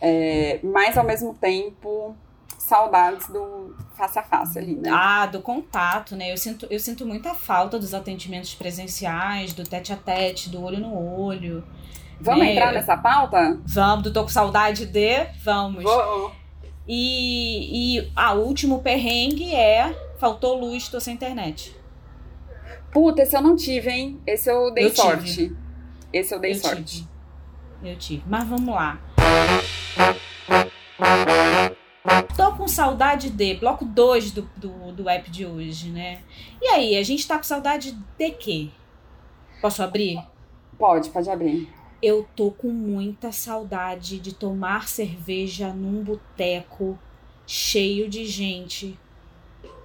É, 0.00 0.60
mas 0.62 0.96
ao 0.98 1.04
mesmo 1.04 1.34
tempo, 1.34 2.14
saudades 2.58 3.28
do 3.28 3.74
face 3.96 4.18
a 4.18 4.22
face 4.22 4.58
ali, 4.58 4.74
né? 4.74 4.90
Ah, 4.92 5.26
do 5.26 5.40
contato, 5.40 6.14
né? 6.14 6.32
Eu 6.32 6.36
sinto, 6.36 6.66
eu 6.68 6.78
sinto 6.78 7.06
muita 7.06 7.34
falta 7.34 7.78
dos 7.78 7.94
atendimentos 7.94 8.54
presenciais, 8.54 9.52
do 9.52 9.64
tete 9.64 9.92
a 9.92 9.96
tete, 9.96 10.50
do 10.50 10.62
olho 10.62 10.78
no 10.78 11.20
olho. 11.20 11.64
Vamos 12.20 12.44
né? 12.44 12.52
entrar 12.52 12.72
nessa 12.72 12.96
pauta? 12.96 13.58
Vamos, 13.64 14.10
tô 14.12 14.22
com 14.22 14.28
saudade 14.28 14.86
de. 14.86 15.24
Vamos. 15.44 15.82
Vou. 15.82 16.32
E, 16.88 17.98
e 17.98 18.12
a 18.14 18.34
último 18.34 18.80
perrengue 18.80 19.54
é 19.54 19.92
faltou 20.18 20.58
luz, 20.58 20.88
tô 20.88 21.00
sem 21.00 21.14
internet. 21.14 21.76
Puta, 22.92 23.22
esse 23.22 23.36
eu 23.36 23.42
não 23.42 23.56
tive, 23.56 23.90
hein? 23.90 24.20
Esse 24.26 24.50
eu 24.50 24.72
dei 24.72 24.86
eu 24.86 24.94
sorte. 24.94 25.34
Tive. 25.34 25.56
Esse 26.12 26.34
eu 26.34 26.38
dei 26.38 26.52
eu 26.52 26.54
sorte. 26.56 26.84
Tive. 26.84 27.08
Eu 27.82 27.98
tive. 27.98 28.22
Mas 28.26 28.48
vamos 28.48 28.74
lá. 28.74 29.00
Tô 32.36 32.52
com 32.52 32.68
saudade 32.68 33.30
de 33.30 33.54
bloco 33.54 33.84
2 33.84 34.30
do, 34.30 34.42
do, 34.56 34.92
do 34.92 35.08
app 35.08 35.30
de 35.30 35.44
hoje, 35.44 35.90
né? 35.90 36.20
E 36.62 36.68
aí, 36.68 36.96
a 36.96 37.02
gente 37.02 37.26
tá 37.26 37.36
com 37.36 37.44
saudade 37.44 37.92
de 38.16 38.30
quê? 38.30 38.68
Posso 39.60 39.82
abrir? 39.82 40.18
Pode, 40.78 41.10
pode 41.10 41.28
abrir. 41.28 41.68
Eu 42.02 42.28
tô 42.36 42.50
com 42.50 42.68
muita 42.68 43.32
saudade 43.32 44.18
de 44.18 44.34
tomar 44.34 44.88
cerveja 44.88 45.72
num 45.72 46.04
boteco 46.04 46.98
cheio 47.46 48.08
de 48.08 48.24
gente, 48.24 48.98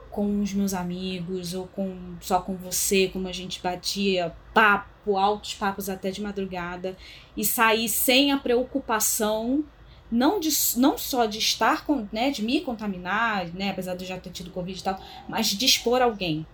com 0.10 0.42
os 0.42 0.54
meus 0.54 0.74
amigos 0.74 1.54
ou 1.54 1.68
com 1.68 2.16
só 2.20 2.42
com 2.42 2.56
você, 2.56 3.08
como 3.08 3.28
a 3.28 3.32
gente 3.32 3.62
batia 3.62 4.36
papo, 4.54 5.18
altos 5.18 5.54
papos 5.54 5.90
até 5.90 6.12
de 6.12 6.22
madrugada 6.22 6.98
e 7.36 7.46
sair 7.46 7.88
sem 7.88 8.32
a 8.32 8.38
preocupação 8.38 9.64
não, 10.12 10.40
de, 10.40 10.50
não 10.76 10.98
só 10.98 11.26
de 11.26 11.40
estar 11.40 11.86
com, 11.86 12.06
né, 12.12 12.30
de 12.30 12.44
me 12.44 12.60
contaminar, 12.60 13.48
né, 13.54 13.70
apesar 13.70 13.96
de 13.96 14.04
eu 14.04 14.10
já 14.10 14.18
ter 14.18 14.30
tido 14.30 14.52
covid 14.52 14.78
e 14.78 14.84
tal, 14.84 15.00
mas 15.30 15.48
de 15.48 15.66
expor 15.66 16.02
alguém. 16.02 16.46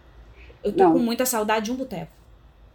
Eu 0.63 0.71
tô 0.71 0.83
Não. 0.83 0.93
com 0.93 0.99
muita 0.99 1.25
saudade 1.25 1.65
de 1.65 1.71
um 1.71 1.75
boteco. 1.75 2.11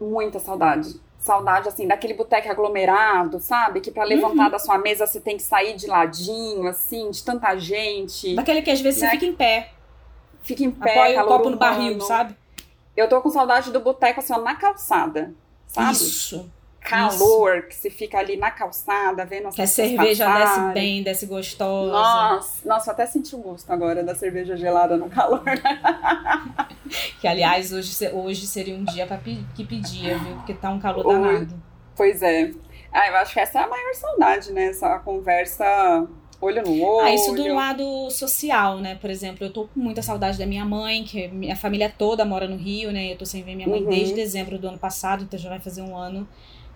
Muita 0.00 0.40
saudade. 0.40 1.00
Saudade, 1.22 1.68
assim, 1.68 1.86
daquele 1.86 2.14
boteco 2.14 2.50
aglomerado, 2.50 3.38
sabe? 3.38 3.80
Que 3.80 3.92
pra 3.92 4.02
levantar 4.02 4.50
da 4.50 4.58
sua 4.58 4.76
mesa 4.76 5.06
você 5.06 5.20
tem 5.20 5.36
que 5.36 5.42
sair 5.44 5.76
de 5.76 5.86
ladinho, 5.86 6.66
assim, 6.66 7.12
de 7.12 7.22
tanta 7.22 7.56
gente. 7.56 8.34
Daquele 8.34 8.60
que 8.60 8.72
às 8.72 8.80
vezes 8.80 9.00
Né? 9.00 9.06
você 9.08 9.12
fica 9.14 9.26
em 9.26 9.32
pé, 9.32 9.70
Fica 10.42 10.64
em 10.64 10.70
pé, 10.72 10.90
apoia 10.90 11.12
o 11.12 11.14
calor 11.14 11.28
copo 11.38 11.50
no 11.50 11.56
barril, 11.56 12.00
sabe? 12.00 12.34
Eu 12.96 13.08
tô 13.08 13.20
com 13.22 13.30
saudade 13.30 13.70
do 13.70 13.78
boteco, 13.78 14.18
assim, 14.18 14.32
ó, 14.32 14.38
na 14.40 14.56
calçada, 14.56 15.32
sabe? 15.68 15.92
Isso. 15.92 16.50
Calor, 16.84 17.62
que 17.62 17.74
você 17.74 17.88
fica 17.90 18.18
ali 18.18 18.36
na 18.36 18.50
calçada, 18.50 19.24
vendo 19.24 19.48
as 19.48 19.54
Que 19.54 19.62
a 19.62 19.66
cerveja 19.66 20.26
desce 20.26 20.44
passarem. 20.54 20.74
bem, 20.74 21.02
desce 21.02 21.26
gostosa. 21.26 21.92
Nossa, 21.92 22.68
nossa, 22.68 22.90
até 22.92 23.06
senti 23.06 23.34
o 23.34 23.38
gosto 23.38 23.70
agora 23.72 24.02
da 24.02 24.14
cerveja 24.14 24.56
gelada 24.56 24.96
no 24.96 25.08
calor. 25.08 25.42
Que, 27.20 27.26
aliás, 27.26 27.72
hoje, 27.72 27.88
se- 27.94 28.10
hoje 28.10 28.46
seria 28.46 28.74
um 28.74 28.84
dia 28.84 29.06
pe- 29.06 29.38
que 29.54 29.64
pedia, 29.64 30.18
viu? 30.18 30.34
Porque 30.36 30.52
tá 30.52 30.68
um 30.70 30.78
calor 30.78 31.06
Oi. 31.06 31.12
danado. 31.14 31.54
Pois 31.96 32.20
é. 32.22 32.50
Ah, 32.92 33.08
eu 33.08 33.16
acho 33.16 33.32
que 33.32 33.40
essa 33.40 33.60
é 33.60 33.62
a 33.62 33.68
maior 33.68 33.94
saudade, 33.94 34.52
né? 34.52 34.64
Essa 34.66 34.98
conversa 34.98 36.06
olho 36.40 36.62
no 36.62 36.82
olho. 36.82 37.06
Ah, 37.06 37.14
isso 37.14 37.32
do 37.34 37.54
lado 37.54 38.10
social, 38.10 38.78
né? 38.78 38.96
Por 38.96 39.08
exemplo, 39.08 39.46
eu 39.46 39.52
tô 39.52 39.68
com 39.68 39.80
muita 39.80 40.02
saudade 40.02 40.36
da 40.36 40.44
minha 40.44 40.64
mãe, 40.64 41.04
que 41.04 41.28
minha 41.28 41.56
família 41.56 41.88
toda 41.96 42.24
mora 42.24 42.46
no 42.46 42.56
Rio, 42.56 42.92
né? 42.92 43.12
Eu 43.12 43.16
tô 43.16 43.24
sem 43.24 43.42
ver 43.42 43.54
minha 43.54 43.68
mãe 43.68 43.82
Uhum. 43.84 43.88
desde 43.88 44.14
dezembro 44.14 44.58
do 44.58 44.68
ano 44.68 44.78
passado, 44.78 45.22
então 45.24 45.38
já 45.38 45.48
vai 45.48 45.60
fazer 45.60 45.80
um 45.80 45.96
ano. 45.96 46.28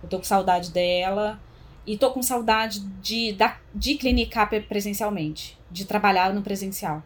Eu 0.06 0.10
tô 0.10 0.18
com 0.18 0.24
saudade 0.24 0.70
dela. 0.70 1.38
E 1.86 1.96
tô 1.96 2.10
com 2.10 2.22
saudade 2.22 2.80
de, 3.00 3.32
da, 3.32 3.58
de 3.74 3.94
clinicar 3.96 4.48
pre- 4.48 4.60
presencialmente, 4.60 5.56
de 5.70 5.84
trabalhar 5.84 6.32
no 6.34 6.42
presencial. 6.42 7.02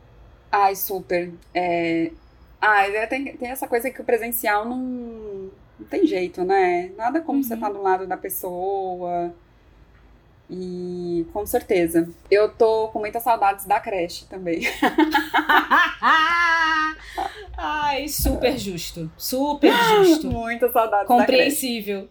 Ai, 0.50 0.74
super. 0.74 1.32
É... 1.54 2.10
Ah, 2.60 2.82
tem, 3.08 3.36
tem 3.36 3.48
essa 3.50 3.66
coisa 3.68 3.90
que 3.90 4.00
o 4.00 4.04
presencial 4.04 4.64
não, 4.66 4.78
não 5.78 5.86
tem 5.88 6.06
jeito, 6.06 6.44
né? 6.44 6.90
Nada 6.96 7.20
como 7.20 7.38
Uhum. 7.38 7.42
você 7.42 7.56
tá 7.56 7.68
do 7.70 7.82
lado 7.82 8.06
da 8.06 8.16
pessoa. 8.16 9.34
E 10.48 11.26
com 11.32 11.44
certeza. 11.46 12.08
Eu 12.30 12.48
tô 12.50 12.88
com 12.88 12.98
muitas 13.00 13.22
saudades 13.22 13.66
da 13.66 13.78
creche 13.80 14.24
também. 14.26 14.60
Ai, 17.56 18.08
super 18.08 18.58
justo. 18.58 19.10
Super 19.16 19.72
justo. 19.72 20.26
Muitas 20.30 20.72
saudades 20.72 21.06
da 21.08 21.14
creche. 21.16 21.20
Compreensível. 21.30 22.08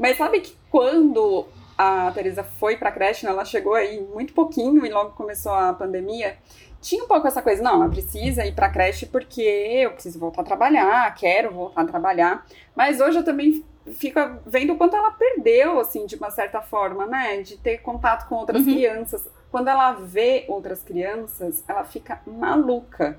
Mas 0.00 0.16
sabe 0.16 0.40
que 0.40 0.56
quando 0.70 1.46
a 1.76 2.10
Teresa 2.12 2.42
foi 2.42 2.76
pra 2.78 2.90
creche, 2.90 3.26
né, 3.26 3.32
ela 3.32 3.44
chegou 3.44 3.74
aí 3.74 4.00
muito 4.00 4.32
pouquinho 4.32 4.84
e 4.86 4.88
logo 4.90 5.10
começou 5.10 5.52
a 5.52 5.74
pandemia, 5.74 6.38
tinha 6.80 7.04
um 7.04 7.06
pouco 7.06 7.28
essa 7.28 7.42
coisa, 7.42 7.62
não, 7.62 7.74
ela 7.74 7.88
precisa 7.90 8.44
ir 8.46 8.54
pra 8.54 8.70
creche 8.70 9.04
porque 9.04 9.42
eu 9.42 9.90
preciso 9.92 10.18
voltar 10.18 10.40
a 10.40 10.44
trabalhar, 10.44 11.14
quero 11.14 11.52
voltar 11.52 11.82
a 11.82 11.84
trabalhar. 11.86 12.46
Mas 12.74 12.98
hoje 13.00 13.18
eu 13.18 13.24
também 13.24 13.62
fico 13.92 14.18
vendo 14.46 14.72
o 14.72 14.76
quanto 14.78 14.96
ela 14.96 15.10
perdeu, 15.10 15.78
assim, 15.78 16.06
de 16.06 16.16
uma 16.16 16.30
certa 16.30 16.62
forma, 16.62 17.06
né, 17.06 17.42
de 17.42 17.58
ter 17.58 17.78
contato 17.82 18.26
com 18.28 18.36
outras 18.36 18.64
Uhum. 18.64 18.72
crianças. 18.72 19.28
Quando 19.50 19.68
ela 19.68 19.92
vê 19.92 20.46
outras 20.48 20.82
crianças, 20.82 21.62
ela 21.68 21.84
fica 21.84 22.20
maluca. 22.26 23.18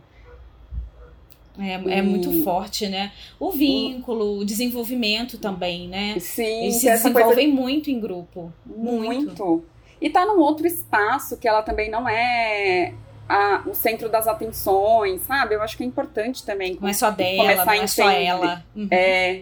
É, 1.59 1.73
é 1.73 1.97
E- 1.99 2.01
muito 2.01 2.43
forte, 2.43 2.87
né? 2.87 3.11
O 3.39 3.51
vínculo, 3.51 4.39
o 4.39 4.45
desenvolvimento 4.45 5.37
também, 5.37 5.87
né? 5.87 6.17
Sim, 6.19 6.63
Eles 6.63 6.75
se 6.77 6.87
é 6.87 6.91
essa 6.93 7.11
coisa 7.11 7.29
desenvolvem 7.29 7.47
muito 7.51 7.89
em 7.91 7.99
grupo. 7.99 8.51
Muito. 8.65 9.05
Muito. 9.05 9.65
E 9.99 10.09
tá 10.09 10.25
num 10.25 10.39
outro 10.39 10.65
espaço 10.65 11.37
que 11.37 11.47
ela 11.47 11.61
também 11.61 11.89
não 11.91 12.07
é 12.09 12.93
a- 13.29 13.63
o 13.67 13.73
centro 13.73 14.09
das 14.09 14.27
atenções, 14.27 15.21
sabe? 15.23 15.55
Eu 15.55 15.61
acho 15.61 15.77
que 15.77 15.83
é 15.83 15.85
importante 15.85 16.43
também 16.45 16.77
Não 16.79 16.87
é 16.89 16.93
só 16.93 17.11
dela, 17.11 17.37
começar 17.43 17.65
não 17.65 17.71
a 17.71 17.75
é 17.83 17.87
só 17.87 18.09
entender. 18.11 18.25
ela. 18.25 18.65
Uhum. 18.75 18.87
é, 18.89 19.41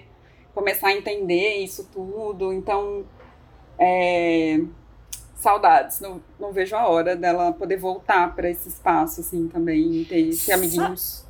começar 0.53 0.87
a 0.89 0.93
entender 0.93 1.57
isso 1.63 1.87
tudo. 1.93 2.51
Então, 2.51 3.05
é, 3.77 4.59
saudades. 5.35 5.99
Não, 6.01 6.21
não 6.39 6.51
vejo 6.51 6.75
a 6.75 6.87
hora 6.87 7.15
dela 7.15 7.51
poder 7.53 7.77
voltar 7.77 8.35
para 8.35 8.49
esse 8.49 8.67
espaço, 8.69 9.21
assim, 9.21 9.47
também, 9.47 10.03
ter, 10.03 10.25
ter 10.29 10.33
Sa- 10.33 10.55
amiguinhos. 10.55 11.25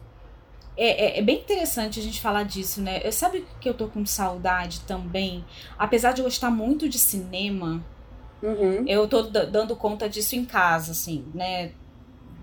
É, 0.80 1.18
é, 1.18 1.20
é 1.20 1.22
bem 1.22 1.42
interessante 1.42 2.00
a 2.00 2.04
gente 2.04 2.22
falar 2.22 2.44
disso, 2.44 2.82
né? 2.82 3.02
Eu 3.06 3.12
sabe 3.12 3.46
que 3.60 3.68
eu 3.70 3.74
tô 3.76 3.90
com 3.90 4.06
saudade 4.06 4.82
também? 4.86 5.46
Apesar 5.78 6.14
de 6.14 6.22
eu 6.22 6.26
gostar 6.26 6.50
muito 6.52 6.88
de 6.88 6.98
cinema, 7.00 7.86
Uhum. 8.42 8.86
eu 8.86 9.08
tô 9.08 9.24
da- 9.24 9.46
dando 9.46 9.76
conta 9.76 10.10
disso 10.10 10.36
em 10.36 10.46
casa, 10.46 10.92
assim, 10.94 11.32
né? 11.34 11.74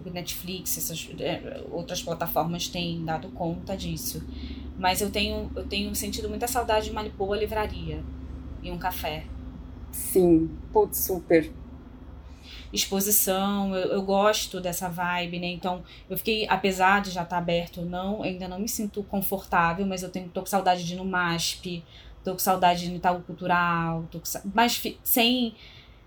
Netflix, 0.05 0.79
essas 0.79 1.09
é, 1.20 1.64
outras 1.70 2.03
plataformas 2.03 2.68
têm 2.68 3.05
dado 3.05 3.31
conta 3.33 3.77
disso. 3.77 4.22
Mas 4.79 5.01
eu 5.01 5.11
tenho, 5.11 5.51
eu 5.57 5.66
tenho 5.68 5.94
sentido 5.96 6.29
muita 6.29 6.49
saudade 6.49 6.87
de 6.87 6.92
uma 6.92 7.09
boa 7.11 7.37
livraria 7.37 8.07
e 8.62 8.70
um 8.70 8.79
café. 8.79 9.25
Sim, 9.90 10.49
putz, 10.72 10.99
super. 11.07 11.53
Exposição, 12.77 13.75
eu, 13.75 13.93
eu 13.93 14.03
gosto 14.03 14.61
dessa 14.61 14.89
vibe, 14.89 15.41
né? 15.41 15.47
Então, 15.49 15.83
eu 16.09 16.17
fiquei, 16.17 16.47
apesar 16.49 17.01
de 17.03 17.11
já 17.11 17.23
estar 17.23 17.39
aberto 17.39 17.81
ou 17.81 17.87
não, 17.87 18.23
ainda 18.23 18.47
não 18.47 18.59
me 18.59 18.69
sinto 18.69 19.03
confortável, 19.03 19.85
mas 19.87 20.03
eu 20.03 20.09
tenho, 20.11 20.29
tô 20.29 20.41
com 20.41 20.47
saudade 20.47 20.85
de 20.85 20.95
ir 20.95 20.97
no 20.97 21.05
MASP, 21.05 21.85
tô 22.25 22.33
com 22.33 22.39
saudade 22.39 22.81
de 22.81 22.87
ir 22.87 22.91
no 22.91 22.97
Itaú 22.97 23.21
Cultural, 23.23 24.05
tô 24.11 24.19
com, 24.21 24.25
mas 24.55 24.83
sem, 25.03 25.55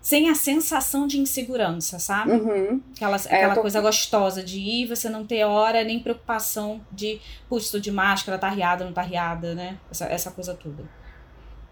sem 0.00 0.28
a 0.30 0.34
sensação 0.34 1.06
de 1.06 1.18
insegurança, 1.18 1.98
sabe? 1.98 2.32
Uhum. 2.32 2.80
Aquela, 2.96 3.16
É, 3.16 3.36
aquela 3.36 3.54
tô- 3.54 3.60
coisa 3.62 3.80
gostosa 3.80 4.42
de 4.42 4.58
ir, 4.60 4.86
você 4.86 5.08
não 5.10 5.26
ter 5.26 5.44
hora 5.44 5.82
nem 5.84 5.98
preocupação 6.00 6.80
de, 6.92 7.20
putz, 7.48 7.70
tô 7.70 7.78
de 7.78 7.90
máscara, 7.90 8.38
tá 8.38 8.48
riada, 8.48 8.84
não 8.84 8.92
tá 8.92 9.02
riada, 9.02 9.54
né? 9.54 9.78
Essa, 9.90 10.06
essa 10.06 10.30
coisa 10.30 10.54
toda. 10.54 10.84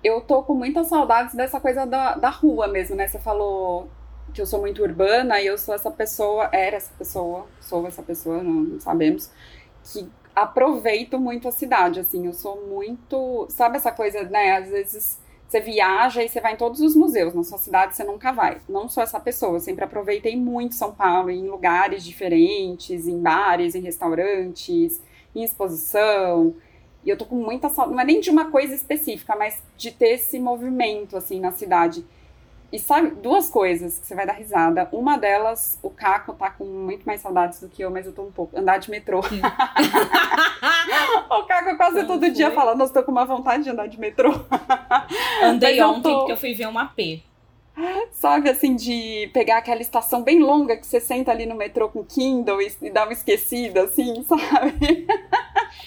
Eu 0.02 0.20
tô 0.20 0.42
com 0.44 0.54
muitas 0.54 0.86
saudades 0.86 1.34
dessa 1.34 1.58
coisa 1.60 1.84
da, 1.84 2.14
da 2.14 2.30
rua 2.30 2.68
mesmo, 2.68 2.94
né? 2.94 3.08
Você 3.08 3.18
falou 3.18 3.90
que 4.32 4.40
eu 4.40 4.46
sou 4.46 4.60
muito 4.60 4.82
urbana 4.82 5.40
e 5.40 5.46
eu 5.46 5.58
sou 5.58 5.74
essa 5.74 5.90
pessoa, 5.90 6.48
era 6.52 6.76
essa 6.76 6.92
pessoa, 6.96 7.46
sou 7.60 7.86
essa 7.86 8.02
pessoa, 8.02 8.42
não, 8.42 8.78
sabemos, 8.80 9.30
que 9.84 10.08
aproveito 10.34 11.18
muito 11.18 11.48
a 11.48 11.52
cidade, 11.52 12.00
assim, 12.00 12.26
eu 12.26 12.32
sou 12.32 12.66
muito, 12.66 13.46
sabe 13.50 13.76
essa 13.76 13.90
coisa, 13.90 14.22
né? 14.24 14.56
Às 14.56 14.68
vezes 14.68 15.18
você 15.48 15.60
viaja 15.60 16.22
e 16.22 16.28
você 16.28 16.40
vai 16.40 16.52
em 16.52 16.56
todos 16.56 16.80
os 16.80 16.94
museus, 16.94 17.34
na 17.34 17.42
sua 17.42 17.58
cidade 17.58 17.96
você 17.96 18.04
nunca 18.04 18.32
vai. 18.32 18.58
Não 18.68 18.88
sou 18.88 19.02
essa 19.02 19.18
pessoa, 19.18 19.54
eu 19.54 19.60
sempre 19.60 19.84
aproveitei 19.84 20.36
muito 20.36 20.74
São 20.74 20.92
Paulo, 20.92 21.30
em 21.30 21.48
lugares 21.48 22.04
diferentes, 22.04 23.08
em 23.08 23.18
bares, 23.18 23.74
em 23.74 23.80
restaurantes, 23.80 25.00
em 25.34 25.42
exposição. 25.42 26.54
E 27.04 27.08
eu 27.08 27.16
tô 27.16 27.24
com 27.24 27.36
muita 27.36 27.68
saudade, 27.68 27.94
não 27.94 28.02
é 28.02 28.04
nem 28.04 28.20
de 28.20 28.30
uma 28.30 28.50
coisa 28.50 28.74
específica, 28.74 29.34
mas 29.36 29.62
de 29.76 29.90
ter 29.90 30.14
esse 30.14 30.38
movimento, 30.38 31.16
assim, 31.16 31.40
na 31.40 31.50
cidade. 31.50 32.04
E 32.70 32.78
sabe, 32.78 33.12
duas 33.12 33.48
coisas 33.48 33.98
que 33.98 34.06
você 34.06 34.14
vai 34.14 34.26
dar 34.26 34.34
risada. 34.34 34.86
Uma 34.92 35.16
delas, 35.16 35.78
o 35.82 35.88
Caco 35.88 36.34
tá 36.34 36.50
com 36.50 36.64
muito 36.64 37.06
mais 37.06 37.20
saudades 37.22 37.60
do 37.60 37.68
que 37.68 37.82
eu, 37.82 37.90
mas 37.90 38.04
eu 38.04 38.12
tô 38.12 38.22
um 38.22 38.30
pouco. 38.30 38.58
Andar 38.58 38.76
de 38.78 38.90
metrô. 38.90 39.20
o 41.30 41.42
Caco 41.44 41.76
quase 41.76 41.96
Como 42.04 42.06
todo 42.06 42.30
dia 42.30 42.46
foi? 42.48 42.54
fala, 42.54 42.74
nossa, 42.74 42.92
tô 42.92 43.02
com 43.02 43.10
uma 43.10 43.24
vontade 43.24 43.64
de 43.64 43.70
andar 43.70 43.86
de 43.88 43.98
metrô. 43.98 44.30
Andei 45.42 45.70
Mas 45.70 45.78
eu 45.78 45.88
ontem 45.88 46.02
tô- 46.12 46.18
porque 46.18 46.32
eu 46.32 46.36
fui 46.36 46.54
ver 46.54 46.68
um 46.68 46.78
AP. 46.78 47.22
Sabe, 48.10 48.50
assim, 48.50 48.74
de 48.74 49.30
pegar 49.32 49.58
aquela 49.58 49.80
estação 49.80 50.22
bem 50.22 50.40
longa 50.40 50.76
que 50.76 50.84
você 50.86 50.98
senta 51.00 51.30
ali 51.30 51.46
no 51.46 51.54
metrô 51.54 51.88
com 51.88 52.04
Kindle 52.04 52.60
e, 52.60 52.74
e 52.82 52.90
dá 52.90 53.04
uma 53.04 53.12
esquecida, 53.12 53.84
assim, 53.84 54.24
sabe? 54.28 55.06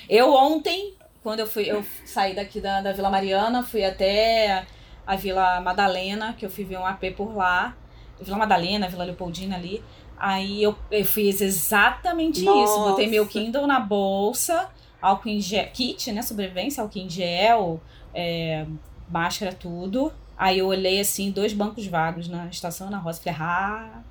Eu 0.10 0.34
ontem, 0.34 0.96
quando 1.22 1.42
eu 1.42 1.48
fui, 1.48 1.70
eu 1.70 1.84
saí 2.06 2.34
daqui 2.34 2.62
da, 2.62 2.80
da 2.82 2.94
Vila 2.94 3.10
Mariana, 3.10 3.62
fui 3.62 3.84
até 3.84 4.66
a 5.06 5.16
Vila 5.16 5.60
Madalena, 5.62 6.34
que 6.34 6.45
eu 6.45 6.49
fui 6.49 6.64
ver 6.64 6.78
um 6.78 6.86
AP 6.86 7.16
por 7.16 7.36
lá. 7.36 7.76
Vila 8.20 8.38
Madalena, 8.38 8.88
Vila 8.88 9.04
Leopoldina 9.04 9.56
ali. 9.56 9.84
Aí 10.18 10.62
eu, 10.62 10.76
eu 10.91 11.04
fiz 11.04 11.41
exatamente 11.41 12.41
isso. 12.41 12.45
Nossa. 12.45 12.89
Botei 12.91 13.08
meu 13.08 13.26
Kindle 13.26 13.66
na 13.66 13.80
bolsa, 13.80 14.70
álcool 15.02 15.30
em 15.30 15.41
gel, 15.41 15.68
kit, 15.74 16.12
né? 16.12 16.22
Sobrevivência, 16.22 16.84
álcool 16.84 16.99
em 16.99 17.10
gel, 17.10 17.82
é, 18.14 18.66
máscara, 19.10 19.52
tudo. 19.52 20.14
Aí 20.38 20.60
eu 20.60 20.68
olhei 20.68 20.99
assim, 20.99 21.32
dois 21.32 21.54
bancos 21.54 21.88
vagos 21.88 22.28
na 22.28 22.45
estação 22.47 22.89
na 22.89 22.97
Rosa. 22.99 23.22
Falei, 23.22 23.39
ah, 23.41 24.02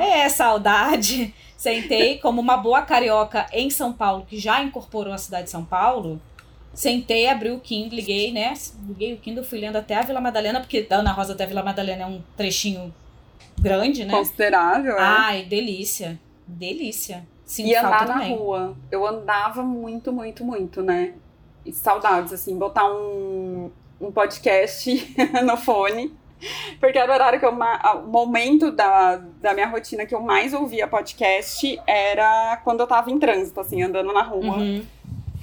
é 0.00 0.28
saudade. 0.28 1.34
Sentei 1.56 2.18
como 2.18 2.40
uma 2.40 2.56
boa 2.56 2.82
carioca 2.82 3.46
em 3.52 3.68
São 3.68 3.92
Paulo, 3.92 4.24
que 4.26 4.38
já 4.38 4.62
incorporou 4.62 5.12
a 5.12 5.18
cidade 5.18 5.44
de 5.44 5.50
São 5.50 5.64
Paulo. 5.64 6.20
Sentei, 6.72 7.28
abri 7.28 7.50
o 7.50 7.58
Kindle, 7.58 7.96
liguei, 7.96 8.32
né? 8.32 8.54
Liguei 8.86 9.12
o 9.12 9.16
Kindle, 9.18 9.44
fui 9.44 9.58
lendo 9.58 9.76
até 9.76 9.96
a 9.96 10.02
Vila 10.02 10.20
Madalena, 10.20 10.60
porque 10.60 10.82
da 10.82 10.96
Ana 10.96 11.12
Rosa 11.12 11.32
até 11.32 11.44
a 11.44 11.46
Vila 11.46 11.62
Madalena 11.62 12.04
é 12.04 12.06
um 12.06 12.22
trechinho 12.36 12.94
grande, 13.60 14.04
né? 14.04 14.12
Considerável, 14.12 14.96
é. 14.96 15.02
Ai, 15.02 15.44
delícia. 15.44 16.18
Delícia. 16.46 17.26
E 17.58 17.74
andar 17.74 18.06
na 18.06 18.14
também. 18.14 18.36
rua. 18.36 18.76
Eu 18.90 19.06
andava 19.06 19.62
muito, 19.62 20.12
muito, 20.12 20.44
muito, 20.44 20.82
né? 20.82 21.14
E 21.66 21.72
saudades, 21.72 22.32
assim, 22.32 22.56
botar 22.56 22.86
um, 22.86 23.70
um 24.00 24.12
podcast 24.12 25.14
no 25.44 25.56
fone. 25.56 26.12
Porque 26.78 26.96
era 26.96 27.10
o 27.10 27.14
horário 27.14 27.38
que 27.38 27.44
eu. 27.44 27.52
O 27.52 28.06
momento 28.06 28.70
da, 28.70 29.16
da 29.16 29.52
minha 29.52 29.66
rotina 29.66 30.06
que 30.06 30.14
eu 30.14 30.20
mais 30.20 30.54
ouvia 30.54 30.86
podcast 30.86 31.78
era 31.86 32.58
quando 32.64 32.80
eu 32.80 32.86
tava 32.86 33.10
em 33.10 33.18
trânsito, 33.18 33.60
assim, 33.60 33.82
andando 33.82 34.12
na 34.12 34.22
rua. 34.22 34.56
Uhum. 34.56 34.82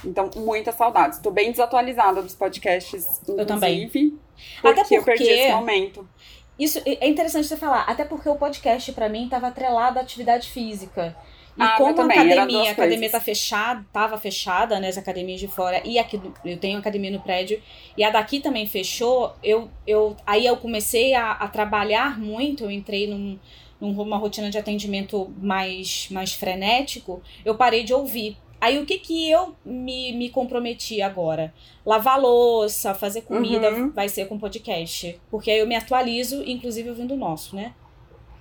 Então, 0.08 0.32
muitas 0.36 0.76
saudades. 0.76 1.20
Tô 1.20 1.32
bem 1.32 1.52
desatualizada 1.52 2.22
dos 2.22 2.34
podcasts, 2.34 3.20
inclusive. 3.22 3.42
Eu 3.42 3.46
também. 3.46 3.90
Porque, 3.90 4.14
até 4.64 4.82
porque 4.82 4.96
eu 4.98 5.04
perdi 5.04 5.24
esse 5.24 5.52
momento. 5.52 6.08
Isso 6.58 6.82
é 6.86 7.08
interessante 7.08 7.48
você 7.48 7.58
falar, 7.58 7.82
até 7.82 8.04
porque 8.04 8.28
o 8.28 8.36
podcast 8.36 8.92
para 8.92 9.08
mim 9.08 9.26
estava 9.26 9.48
atrelado 9.48 10.00
à 10.00 10.02
atividade 10.02 10.50
física. 10.50 11.16
E 11.56 11.62
ah, 11.62 11.74
como 11.78 12.02
a 12.02 12.06
academia, 12.06 12.70
a 12.70 12.72
academia 12.72 13.10
tá 13.10 13.20
fechada, 13.20 13.86
tava 13.92 14.18
fechada, 14.18 14.80
né, 14.80 14.90
as 14.90 14.98
academias 14.98 15.40
de 15.40 15.48
fora, 15.48 15.82
e 15.84 15.98
aqui 15.98 16.22
eu 16.46 16.58
tenho 16.58 16.78
academia 16.78 17.10
no 17.10 17.20
prédio, 17.20 17.60
e 17.96 18.04
a 18.04 18.12
daqui 18.12 18.40
também 18.40 18.68
fechou, 18.68 19.36
eu, 19.44 19.68
eu 19.86 20.16
aí 20.26 20.46
eu 20.46 20.58
comecei 20.58 21.16
a, 21.16 21.32
a 21.32 21.48
trabalhar 21.48 22.20
muito, 22.20 22.64
eu 22.64 22.70
entrei 22.70 23.08
num, 23.08 23.40
numa 23.82 24.18
rotina 24.18 24.52
de 24.52 24.58
atendimento 24.58 25.34
mais, 25.42 26.08
mais 26.12 26.34
frenético, 26.34 27.24
eu 27.44 27.56
parei 27.56 27.84
de 27.84 27.94
ouvir. 27.94 28.38
Aí 28.60 28.80
o 28.80 28.86
que 28.86 28.98
que 28.98 29.30
eu 29.30 29.56
me, 29.64 30.12
me 30.14 30.30
comprometi 30.30 31.02
agora? 31.02 31.54
Lavar 31.86 32.20
louça, 32.20 32.94
fazer 32.94 33.22
comida, 33.22 33.72
uhum. 33.72 33.92
vai 33.92 34.10
ser 34.10 34.26
com 34.28 34.38
podcast. 34.38 35.20
Porque 35.30 35.52
aí 35.52 35.60
eu 35.60 35.68
me 35.68 35.76
atualizo, 35.76 36.44
inclusive 36.44 36.90
ouvindo 36.90 37.14
o 37.14 37.18
nosso, 37.18 37.56
né? 37.56 37.74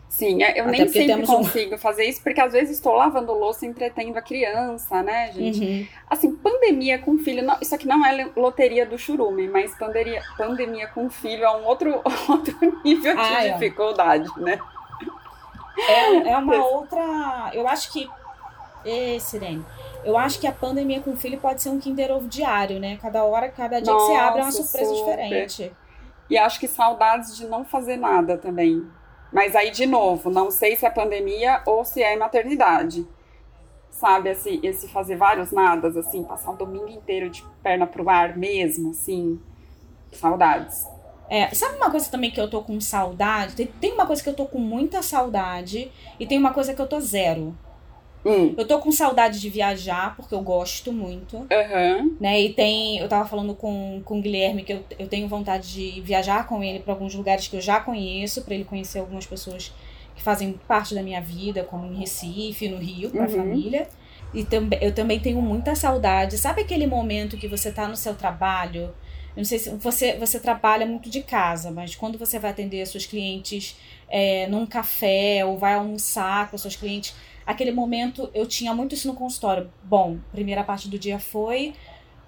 Sim, 0.09 0.43
é, 0.43 0.59
eu 0.59 0.65
Até 0.65 0.79
nem 0.79 0.89
sempre 0.89 1.27
consigo 1.27 1.75
um... 1.75 1.79
fazer 1.79 2.05
isso, 2.05 2.23
porque 2.23 2.41
às 2.41 2.53
vezes 2.53 2.77
estou 2.77 2.95
lavando 2.95 3.33
louça 3.33 3.67
entretendo 3.67 4.17
a 4.17 4.23
criança, 4.23 5.03
né, 5.03 5.33
gente? 5.33 5.61
Uhum. 5.61 5.87
Assim, 6.09 6.35
pandemia 6.37 6.99
com 6.99 7.19
filho, 7.19 7.43
não, 7.45 7.59
isso 7.61 7.75
aqui 7.75 7.87
não 7.87 8.07
é 8.07 8.31
loteria 8.37 8.87
do 8.87 8.97
churume, 8.97 9.49
mas 9.49 9.77
pandemia, 9.77 10.23
pandemia 10.39 10.87
com 10.89 11.11
filho 11.11 11.45
é 11.45 11.57
um 11.57 11.65
outro, 11.65 12.01
outro 12.31 12.83
nível 12.85 13.15
de 13.15 13.21
ah, 13.21 13.45
é. 13.45 13.53
dificuldade, 13.53 14.31
né? 14.39 14.59
É, 15.79 16.31
é 16.31 16.39
uma 16.39 16.65
outra. 16.65 17.51
Eu 17.53 17.69
acho 17.69 17.93
que. 17.93 18.09
Ê, 18.85 19.21
Sirene. 19.21 19.65
Eu 20.07 20.17
acho 20.17 20.39
que 20.39 20.47
a 20.47 20.53
pandemia 20.53 21.01
com 21.01 21.17
filho 21.17 21.37
pode 21.37 21.61
ser 21.61 21.69
um 21.69 21.81
Kinder 21.81 22.13
Ovo 22.13 22.29
diário, 22.29 22.79
né? 22.79 22.97
Cada 23.03 23.25
hora, 23.25 23.49
cada 23.49 23.81
dia 23.81 23.93
Nossa, 23.93 24.07
que 24.07 24.13
você 24.13 24.19
abre 24.19 24.41
é 24.41 24.45
uma 24.45 24.53
surpresa 24.53 24.95
super. 24.95 25.17
diferente. 25.17 25.73
E 26.31 26.39
acho 26.39 26.61
que 26.61 26.69
saudades 26.69 27.37
de 27.37 27.45
não 27.49 27.65
fazer 27.65 27.97
nada 27.97 28.39
também. 28.39 28.87
Mas 29.33 29.57
aí, 29.57 29.73
de 29.73 29.85
novo, 29.85 30.31
não 30.31 30.49
sei 30.49 30.77
se 30.77 30.87
é 30.87 30.91
pandemia 30.91 31.61
ou 31.67 31.85
se 31.85 32.01
é 32.05 32.17
maternidade. 32.17 33.05
Sabe, 33.91 34.31
esse, 34.31 34.61
esse 34.63 34.87
fazer 34.87 35.17
vários 35.17 35.51
nadas, 35.51 35.97
assim, 35.97 36.23
passar 36.23 36.53
o 36.53 36.57
domingo 36.57 36.89
inteiro 36.89 37.29
de 37.29 37.45
perna 37.61 37.85
pro 37.85 38.09
ar 38.09 38.37
mesmo, 38.37 38.91
assim. 38.91 39.41
Saudades. 40.13 40.87
É, 41.29 41.53
sabe 41.53 41.79
uma 41.79 41.91
coisa 41.91 42.09
também 42.09 42.31
que 42.31 42.41
eu 42.41 42.49
tô 42.49 42.63
com 42.63 42.81
saudade? 42.81 43.57
Tem, 43.57 43.67
tem 43.67 43.93
uma 43.93 44.07
coisa 44.07 44.23
que 44.23 44.29
eu 44.29 44.35
tô 44.35 44.47
com 44.47 44.61
muita 44.61 45.03
saudade 45.03 45.91
e 46.21 46.27
tem 46.27 46.39
uma 46.39 46.53
coisa 46.53 46.73
que 46.73 46.81
eu 46.81 46.87
tô 46.87 47.01
zero. 47.01 47.59
Hum. 48.27 48.55
Eu 48.57 48.67
tô 48.67 48.81
com 48.81 48.91
saudade 48.91 49.41
de 49.41 49.49
viajar, 49.49 50.17
porque 50.17 50.35
eu 50.35 50.41
gosto 50.41 50.93
muito. 50.93 51.37
Uhum. 51.37 52.17
Né? 52.19 52.41
E 52.41 52.53
tem. 52.53 52.99
Eu 52.99 53.09
tava 53.09 53.29
falando 53.29 53.55
com, 53.55 54.03
com 54.05 54.19
o 54.19 54.21
Guilherme 54.23 54.65
que 54.65 54.73
eu, 54.73 54.85
eu 54.99 55.07
tenho 55.07 55.29
vontade 55.29 55.73
de 55.73 56.01
viajar 56.01 56.47
com 56.49 56.63
ele 56.63 56.81
para 56.81 56.93
alguns 56.93 57.15
lugares 57.15 57.47
que 57.47 57.57
eu 57.57 57.61
já 57.61 57.79
conheço, 57.79 58.43
para 58.43 58.55
ele 58.55 58.65
conhecer 58.65 58.99
algumas 58.99 59.27
pessoas 59.27 59.73
que 60.17 60.23
fazem 60.23 60.59
parte 60.67 60.93
da 60.93 61.03
minha 61.03 61.21
vida, 61.21 61.63
como 61.63 61.87
em 61.87 61.97
Recife, 61.97 62.69
no 62.69 62.79
Rio, 62.79 63.11
pra 63.11 63.23
uhum. 63.23 63.29
família. 63.29 63.87
E 64.35 64.45
também 64.45 64.79
eu 64.83 64.93
também 64.93 65.21
tenho 65.21 65.41
muita 65.41 65.77
saudade. 65.77 66.37
Sabe 66.37 66.63
aquele 66.63 66.87
momento 66.87 67.37
que 67.37 67.47
você 67.47 67.71
tá 67.71 67.87
no 67.87 67.97
seu 67.97 68.15
trabalho? 68.15 68.93
Eu 69.37 69.41
não 69.41 69.45
sei 69.45 69.59
se 69.59 69.71
você, 69.71 70.17
você 70.17 70.41
trabalha 70.41 70.85
muito 70.85 71.09
de 71.11 71.23
casa, 71.23 71.71
mas 71.71 71.95
quando 71.95 72.19
você 72.19 72.39
vai 72.39 72.51
atender 72.51 72.85
seus 72.87 73.07
clientes 73.07 73.77
é, 74.09 74.47
num 74.49 74.67
café 74.67 75.45
ou 75.45 75.59
vai 75.59 75.75
almoçar 75.75 76.51
com 76.51 76.57
seus 76.57 76.75
clientes 76.75 77.15
aquele 77.47 77.71
momento 77.71 78.29
eu 78.35 78.47
tinha 78.47 78.75
muito 78.75 78.95
isso 78.95 79.07
no 79.07 79.15
consultório. 79.15 79.73
Bom, 79.83 80.19
primeira 80.33 80.65
parte 80.65 80.89
do 80.89 80.99
dia 80.99 81.19
foi 81.19 81.73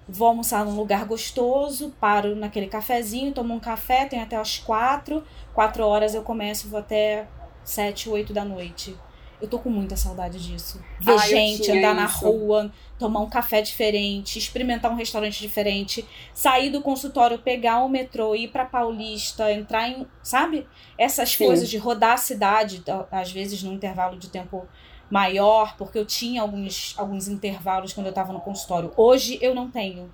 vou 0.09 0.27
almoçar 0.27 0.65
num 0.65 0.75
lugar 0.75 1.05
gostoso, 1.05 1.93
paro 1.99 2.35
naquele 2.35 2.67
cafezinho, 2.67 3.31
tomo 3.31 3.53
um 3.53 3.59
café, 3.59 4.05
tenho 4.05 4.23
até 4.23 4.35
as 4.35 4.57
quatro, 4.57 5.23
quatro 5.53 5.85
horas 5.85 6.15
eu 6.15 6.23
começo, 6.23 6.67
vou 6.67 6.79
até 6.79 7.27
sete, 7.63 8.09
oito 8.09 8.33
da 8.33 8.43
noite. 8.43 8.95
Eu 9.41 9.47
tô 9.47 9.57
com 9.57 9.69
muita 9.69 9.95
saudade 9.95 10.37
disso. 10.37 10.83
Ver 10.99 11.13
ah, 11.13 11.17
gente, 11.17 11.71
andar 11.71 11.95
isso. 11.95 11.95
na 11.95 12.05
rua, 12.07 12.71
tomar 12.97 13.21
um 13.21 13.29
café 13.29 13.61
diferente, 13.61 14.37
experimentar 14.37 14.91
um 14.91 14.95
restaurante 14.95 15.39
diferente, 15.39 16.05
sair 16.33 16.69
do 16.69 16.81
consultório, 16.81 17.39
pegar 17.39 17.81
o 17.85 17.87
metrô, 17.87 18.35
ir 18.35 18.49
pra 18.49 18.65
Paulista, 18.65 19.49
entrar 19.49 19.87
em. 19.87 20.05
Sabe? 20.21 20.67
Essas 20.97 21.31
Sim. 21.31 21.45
coisas 21.45 21.69
de 21.69 21.77
rodar 21.77 22.13
a 22.13 22.17
cidade, 22.17 22.83
às 23.09 23.31
vezes 23.31 23.63
num 23.63 23.73
intervalo 23.73 24.17
de 24.17 24.29
tempo 24.29 24.67
maior, 25.09 25.75
porque 25.75 25.97
eu 25.97 26.05
tinha 26.05 26.41
alguns, 26.41 26.93
alguns 26.97 27.27
intervalos 27.27 27.93
quando 27.93 28.07
eu 28.07 28.11
estava 28.11 28.31
no 28.31 28.39
consultório. 28.39 28.91
Hoje 28.95 29.39
eu 29.41 29.55
não 29.55 29.69
tenho. 29.69 30.11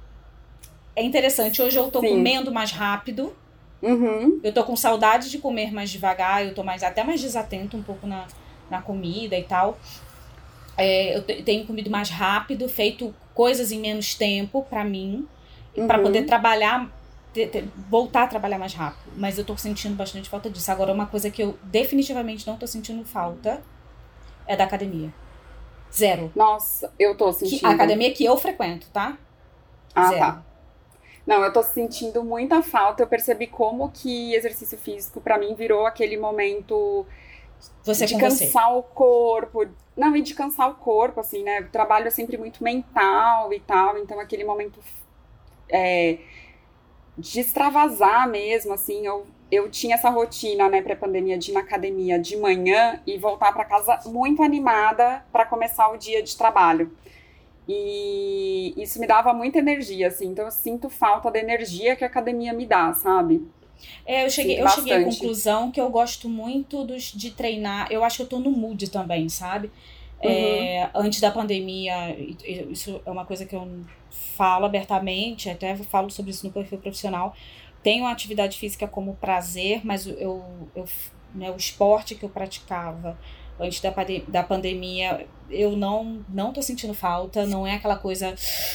É 0.95 1.03
interessante, 1.03 1.61
hoje 1.61 1.77
eu 1.77 1.91
tô 1.91 1.99
Sim. 1.99 2.09
comendo 2.09 2.51
mais 2.51 2.71
rápido. 2.71 3.35
Uhum. 3.81 4.39
Eu 4.41 4.53
tô 4.53 4.63
com 4.63 4.75
saudade 4.75 5.29
de 5.29 5.37
comer 5.37 5.71
mais 5.71 5.89
devagar, 5.89 6.45
eu 6.45 6.55
tô 6.55 6.63
mais 6.63 6.81
até 6.81 7.03
mais 7.03 7.19
desatento 7.19 7.75
um 7.75 7.83
pouco 7.83 8.07
na, 8.07 8.25
na 8.69 8.81
comida 8.81 9.37
e 9.37 9.43
tal. 9.43 9.77
É, 10.77 11.15
eu 11.17 11.21
tenho 11.21 11.65
comido 11.65 11.89
mais 11.89 12.09
rápido, 12.09 12.67
feito 12.69 13.13
coisas 13.33 13.71
em 13.71 13.79
menos 13.79 14.15
tempo 14.15 14.65
para 14.69 14.83
mim, 14.83 15.27
uhum. 15.75 15.87
para 15.87 15.99
poder 15.99 16.23
trabalhar, 16.23 16.89
ter, 17.33 17.47
ter, 17.47 17.67
voltar 17.89 18.23
a 18.23 18.27
trabalhar 18.27 18.57
mais 18.57 18.73
rápido. 18.73 19.11
Mas 19.17 19.37
eu 19.37 19.43
tô 19.43 19.57
sentindo 19.57 19.95
bastante 19.95 20.29
falta 20.29 20.49
disso. 20.49 20.71
Agora, 20.71 20.93
uma 20.93 21.05
coisa 21.05 21.29
que 21.29 21.43
eu 21.43 21.57
definitivamente 21.63 22.47
não 22.47 22.55
tô 22.55 22.65
sentindo 22.65 23.03
falta 23.03 23.61
é 24.47 24.55
da 24.55 24.63
academia. 24.63 25.13
Zero. 25.93 26.31
Nossa, 26.35 26.93
eu 26.99 27.15
tô 27.15 27.31
sentindo. 27.31 27.59
Que, 27.59 27.65
a 27.65 27.71
academia 27.71 28.13
que 28.13 28.25
eu 28.25 28.35
frequento, 28.37 28.87
tá? 28.91 29.17
Ah, 29.93 30.07
Zero. 30.07 30.19
tá. 30.19 30.43
Não, 31.25 31.43
eu 31.43 31.51
tô 31.51 31.63
sentindo 31.63 32.23
muita 32.23 32.61
falta. 32.61 33.01
Eu 33.01 33.07
percebi 33.07 33.47
como 33.47 33.89
que 33.91 34.35
exercício 34.35 34.77
físico 34.77 35.19
para 35.19 35.37
mim 35.37 35.55
virou 35.55 35.85
aquele 35.85 36.17
momento 36.17 37.05
você 37.83 38.05
de 38.05 38.17
cansar 38.17 38.69
você. 38.71 38.77
o 38.77 38.83
corpo. 38.83 39.67
Não, 39.95 40.15
e 40.15 40.21
de 40.21 40.33
cansar 40.33 40.69
o 40.69 40.75
corpo, 40.75 41.19
assim, 41.19 41.43
né? 41.43 41.61
O 41.61 41.69
trabalho 41.69 42.07
é 42.07 42.11
sempre 42.11 42.37
muito 42.37 42.63
mental 42.63 43.51
e 43.53 43.59
tal. 43.59 43.97
Então, 43.97 44.19
aquele 44.19 44.43
momento 44.43 44.79
é, 45.69 46.17
de 47.17 47.39
extravasar 47.39 48.27
mesmo, 48.29 48.73
assim, 48.73 49.05
eu 49.07 49.25
eu 49.51 49.69
tinha 49.69 49.95
essa 49.95 50.09
rotina, 50.09 50.69
né, 50.69 50.81
pré-pandemia, 50.81 51.37
de 51.37 51.51
ir 51.51 51.53
na 51.53 51.59
academia 51.59 52.19
de 52.19 52.35
manhã 52.35 52.99
e 53.05 53.17
voltar 53.17 53.51
para 53.53 53.65
casa 53.65 53.99
muito 54.05 54.41
animada 54.41 55.23
para 55.31 55.45
começar 55.45 55.89
o 55.89 55.97
dia 55.97 56.21
de 56.23 56.35
trabalho. 56.35 56.91
E 57.67 58.73
isso 58.77 58.99
me 58.99 59.07
dava 59.07 59.33
muita 59.33 59.59
energia, 59.59 60.07
assim. 60.07 60.27
Então 60.27 60.45
eu 60.45 60.51
sinto 60.51 60.89
falta 60.89 61.31
da 61.31 61.39
energia 61.39 61.95
que 61.95 62.03
a 62.03 62.07
academia 62.07 62.53
me 62.53 62.65
dá, 62.65 62.93
sabe? 62.93 63.47
É, 64.05 64.25
eu 64.25 64.29
cheguei, 64.29 64.61
eu 64.61 64.67
cheguei 64.69 64.93
à 64.93 65.03
conclusão 65.03 65.71
que 65.71 65.81
eu 65.81 65.89
gosto 65.89 66.29
muito 66.29 66.83
dos, 66.83 67.11
de 67.11 67.31
treinar. 67.31 67.91
Eu 67.91 68.03
acho 68.03 68.17
que 68.17 68.23
eu 68.23 68.27
tô 68.27 68.39
no 68.39 68.51
mood 68.51 68.89
também, 68.89 69.29
sabe? 69.29 69.71
É, 70.21 70.27
uhum. 70.27 70.33
É, 70.33 70.91
antes 70.95 71.19
da 71.19 71.31
pandemia, 71.31 72.15
isso 72.69 73.01
é 73.05 73.11
uma 73.11 73.25
coisa 73.25 73.45
que 73.45 73.55
eu 73.55 73.67
falo 74.09 74.65
abertamente, 74.65 75.49
até 75.49 75.75
falo 75.75 76.09
sobre 76.09 76.31
isso 76.31 76.45
no 76.45 76.53
perfil 76.53 76.77
profissional 76.77 77.35
tenho 77.85 78.07
a 78.07 78.11
atividade 78.11 78.57
física 78.57 78.87
como 78.87 79.13
prazer, 79.13 79.81
mas 79.83 80.07
eu, 80.07 80.43
eu 80.75 80.85
né, 81.35 81.51
o 81.51 81.55
esporte 81.55 82.15
que 82.15 82.23
eu 82.23 82.29
praticava 82.29 83.15
antes 83.59 83.79
da, 83.79 83.93
da 84.27 84.41
pandemia, 84.41 85.27
eu 85.51 85.77
não 85.77 86.25
não 86.27 86.51
tô 86.51 86.63
sentindo 86.63 86.95
falta, 86.95 87.45
não 87.45 87.65
é 87.65 87.75
aquela 87.75 87.95
coisa 87.95 88.33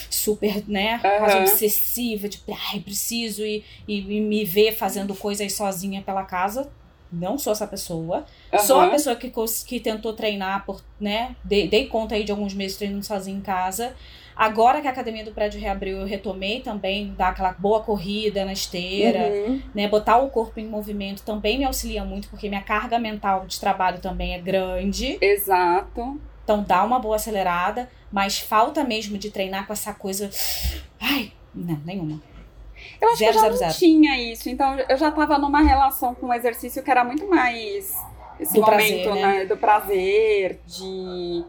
super, 0.08 0.62
né, 0.68 1.00
uhum. 1.02 1.42
obsessiva, 1.42 2.28
de 2.28 2.40
ai, 2.72 2.78
preciso 2.78 3.44
e, 3.44 3.64
e, 3.88 3.98
e, 3.98 4.20
me 4.20 4.44
ver 4.44 4.76
fazendo 4.76 5.12
coisas 5.12 5.52
sozinha 5.54 6.02
pela 6.02 6.22
casa. 6.22 6.70
Não 7.12 7.36
sou 7.36 7.52
essa 7.52 7.66
pessoa. 7.66 8.24
Uhum. 8.52 8.58
Sou 8.60 8.78
a 8.78 8.88
pessoa 8.88 9.16
que, 9.16 9.32
que 9.66 9.80
tentou 9.80 10.12
treinar 10.12 10.64
por, 10.64 10.80
né, 11.00 11.34
dei, 11.42 11.66
dei 11.66 11.86
conta 11.88 12.14
aí 12.14 12.22
de 12.22 12.30
alguns 12.30 12.54
meses 12.54 12.76
treinando 12.76 13.04
sozinha 13.04 13.36
em 13.36 13.40
casa 13.40 13.92
Agora 14.36 14.80
que 14.80 14.88
a 14.88 14.90
academia 14.90 15.24
do 15.24 15.32
prédio 15.32 15.60
reabriu, 15.60 15.98
eu 15.98 16.06
retomei 16.06 16.60
também, 16.60 17.14
dar 17.16 17.28
aquela 17.28 17.52
boa 17.52 17.80
corrida 17.80 18.44
na 18.44 18.52
esteira, 18.52 19.18
uhum. 19.18 19.62
né? 19.74 19.88
Botar 19.88 20.18
o 20.18 20.30
corpo 20.30 20.58
em 20.58 20.66
movimento 20.66 21.22
também 21.22 21.58
me 21.58 21.64
auxilia 21.64 22.04
muito, 22.04 22.28
porque 22.28 22.48
minha 22.48 22.62
carga 22.62 22.98
mental 22.98 23.46
de 23.46 23.60
trabalho 23.60 24.00
também 24.00 24.34
é 24.34 24.38
grande. 24.38 25.18
Exato. 25.20 26.18
Então 26.44 26.62
dá 26.62 26.82
uma 26.82 26.98
boa 26.98 27.16
acelerada, 27.16 27.88
mas 28.10 28.38
falta 28.38 28.82
mesmo 28.82 29.18
de 29.18 29.30
treinar 29.30 29.66
com 29.66 29.72
essa 29.72 29.92
coisa. 29.92 30.30
Ai, 31.00 31.32
não, 31.54 31.80
nenhuma. 31.84 32.20
Eu 33.00 33.08
acho 33.08 33.18
zero, 33.18 33.32
que 33.32 33.38
eu 33.38 33.40
já 33.40 33.40
zero, 33.40 33.52
não 33.52 33.58
zero. 33.58 33.74
tinha 33.74 34.32
isso, 34.32 34.48
então 34.48 34.78
eu 34.78 34.96
já 34.96 35.10
tava 35.10 35.38
numa 35.38 35.60
relação 35.60 36.14
com 36.14 36.26
o 36.26 36.34
exercício 36.34 36.82
que 36.82 36.90
era 36.90 37.04
muito 37.04 37.28
mais 37.28 37.94
esse 38.38 38.54
do 38.54 38.60
momento, 38.62 39.04
prazer, 39.04 39.14
né? 39.14 39.38
né? 39.38 39.44
Do 39.44 39.56
prazer, 39.56 40.60
de 40.66 41.44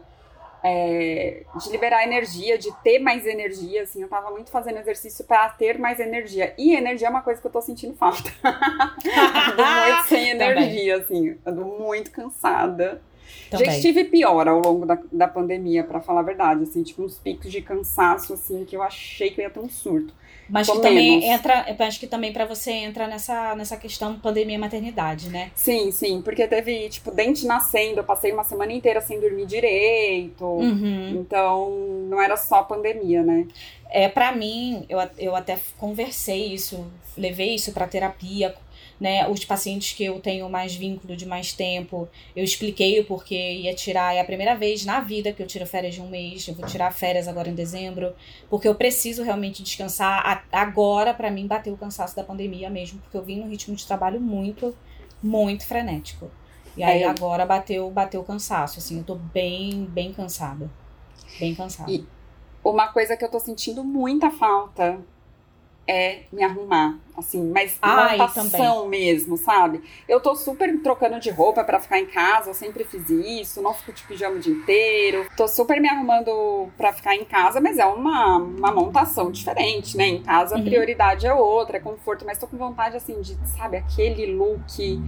é, 0.62 1.42
de 1.56 1.70
liberar 1.70 2.04
energia, 2.04 2.56
de 2.56 2.72
ter 2.82 2.98
mais 2.98 3.26
energia, 3.26 3.82
assim, 3.82 4.02
eu 4.02 4.08
tava 4.08 4.30
muito 4.30 4.50
fazendo 4.50 4.78
exercício 4.78 5.24
para 5.24 5.48
ter 5.50 5.78
mais 5.78 5.98
energia. 5.98 6.54
E 6.56 6.74
energia 6.74 7.08
é 7.08 7.10
uma 7.10 7.22
coisa 7.22 7.40
que 7.40 7.46
eu 7.46 7.50
tô 7.50 7.60
sentindo 7.60 7.94
falta. 7.94 8.30
muito 9.02 10.08
sem 10.08 10.30
energia, 10.30 10.96
assim, 10.98 11.36
ando 11.44 11.64
muito 11.64 12.10
cansada. 12.10 13.02
Também. 13.50 13.66
Já 13.66 13.72
estive 13.72 14.04
pior 14.04 14.46
ao 14.48 14.60
longo 14.60 14.86
da, 14.86 14.98
da 15.10 15.28
pandemia, 15.28 15.84
para 15.84 16.00
falar 16.00 16.20
a 16.20 16.24
verdade, 16.24 16.62
assim, 16.62 16.82
tipo 16.82 17.02
uns 17.02 17.18
picos 17.18 17.50
de 17.50 17.60
cansaço, 17.60 18.32
assim, 18.32 18.64
que 18.64 18.76
eu 18.76 18.82
achei 18.82 19.30
que 19.30 19.40
eu 19.40 19.44
ia 19.44 19.50
ter 19.50 19.60
um 19.60 19.68
surto. 19.68 20.14
Mas 20.52 20.68
que 20.68 20.78
também 20.80 21.24
entra, 21.24 21.64
acho 21.78 21.98
que 21.98 22.06
também 22.06 22.30
para 22.30 22.44
você 22.44 22.70
entra 22.72 23.08
nessa, 23.08 23.54
nessa 23.56 23.74
questão 23.78 24.18
pandemia 24.18 24.58
maternidade, 24.58 25.30
né? 25.30 25.50
Sim, 25.54 25.90
sim, 25.90 26.20
porque 26.20 26.46
teve, 26.46 26.90
tipo, 26.90 27.10
dente 27.10 27.46
nascendo, 27.46 28.00
eu 28.00 28.04
passei 28.04 28.32
uma 28.32 28.44
semana 28.44 28.70
inteira 28.70 29.00
sem 29.00 29.18
dormir 29.18 29.46
direito. 29.46 30.44
Uhum. 30.44 31.20
Então, 31.20 31.70
não 32.06 32.20
era 32.20 32.36
só 32.36 32.62
pandemia, 32.62 33.22
né? 33.22 33.46
É, 33.88 34.10
para 34.10 34.30
mim, 34.32 34.84
eu, 34.90 34.98
eu 35.18 35.34
até 35.34 35.58
conversei 35.78 36.52
isso, 36.52 36.86
levei 37.16 37.54
isso 37.54 37.72
para 37.72 37.86
terapia, 37.86 38.54
né, 39.02 39.28
os 39.28 39.44
pacientes 39.44 39.92
que 39.94 40.04
eu 40.04 40.20
tenho 40.20 40.48
mais 40.48 40.76
vínculo 40.76 41.16
de 41.16 41.26
mais 41.26 41.52
tempo, 41.52 42.08
eu 42.36 42.44
expliquei 42.44 43.00
o 43.00 43.04
porquê 43.04 43.54
ia 43.54 43.74
tirar. 43.74 44.14
É 44.14 44.20
a 44.20 44.24
primeira 44.24 44.54
vez 44.54 44.84
na 44.84 45.00
vida 45.00 45.32
que 45.32 45.42
eu 45.42 45.46
tiro 45.48 45.66
férias 45.66 45.96
de 45.96 46.00
um 46.00 46.08
mês. 46.08 46.46
Eu 46.46 46.54
vou 46.54 46.64
tirar 46.66 46.92
férias 46.92 47.26
agora 47.26 47.48
em 47.48 47.54
dezembro, 47.54 48.14
porque 48.48 48.68
eu 48.68 48.76
preciso 48.76 49.24
realmente 49.24 49.60
descansar. 49.60 50.46
Agora, 50.52 51.12
para 51.12 51.32
mim, 51.32 51.48
bateu 51.48 51.74
o 51.74 51.76
cansaço 51.76 52.14
da 52.14 52.22
pandemia 52.22 52.70
mesmo, 52.70 53.00
porque 53.00 53.16
eu 53.16 53.24
vim 53.24 53.40
num 53.40 53.48
ritmo 53.48 53.74
de 53.74 53.84
trabalho 53.84 54.20
muito, 54.20 54.72
muito 55.20 55.66
frenético. 55.66 56.30
E 56.76 56.84
aí, 56.84 57.02
é, 57.02 57.08
agora 57.08 57.44
bateu, 57.44 57.90
bateu 57.90 58.20
o 58.20 58.24
cansaço. 58.24 58.78
Assim, 58.78 58.98
eu 58.98 59.04
tô 59.04 59.16
bem, 59.16 59.84
bem 59.86 60.12
cansada. 60.12 60.70
Bem 61.40 61.56
cansada. 61.56 61.90
E 61.90 62.06
uma 62.62 62.86
coisa 62.86 63.16
que 63.16 63.24
eu 63.24 63.28
tô 63.28 63.40
sentindo 63.40 63.82
muita 63.82 64.30
falta 64.30 65.00
é 65.86 66.20
me 66.32 66.42
arrumar, 66.44 66.96
assim, 67.16 67.50
mas 67.50 67.76
Ai, 67.82 68.16
montação 68.16 68.88
mesmo, 68.88 69.36
sabe? 69.36 69.82
Eu 70.08 70.20
tô 70.20 70.34
super 70.36 70.80
trocando 70.80 71.18
de 71.18 71.30
roupa 71.30 71.64
para 71.64 71.80
ficar 71.80 71.98
em 71.98 72.06
casa, 72.06 72.50
eu 72.50 72.54
sempre 72.54 72.84
fiz 72.84 73.10
isso, 73.10 73.60
não 73.60 73.74
fico 73.74 73.92
de 73.92 74.02
pijama 74.04 74.36
o 74.36 74.38
dia 74.38 74.52
inteiro. 74.52 75.26
Tô 75.36 75.48
super 75.48 75.80
me 75.80 75.88
arrumando 75.88 76.68
para 76.76 76.92
ficar 76.92 77.16
em 77.16 77.24
casa, 77.24 77.60
mas 77.60 77.78
é 77.78 77.84
uma, 77.84 78.36
uma 78.36 78.70
montação 78.70 79.30
diferente, 79.30 79.96
né? 79.96 80.06
Em 80.06 80.22
casa 80.22 80.54
a 80.54 80.58
uhum. 80.58 80.64
prioridade 80.64 81.26
é 81.26 81.34
outra, 81.34 81.78
é 81.78 81.80
conforto, 81.80 82.24
mas 82.24 82.38
tô 82.38 82.46
com 82.46 82.56
vontade, 82.56 82.96
assim, 82.96 83.20
de, 83.20 83.36
sabe, 83.56 83.76
aquele 83.76 84.26
look 84.34 85.00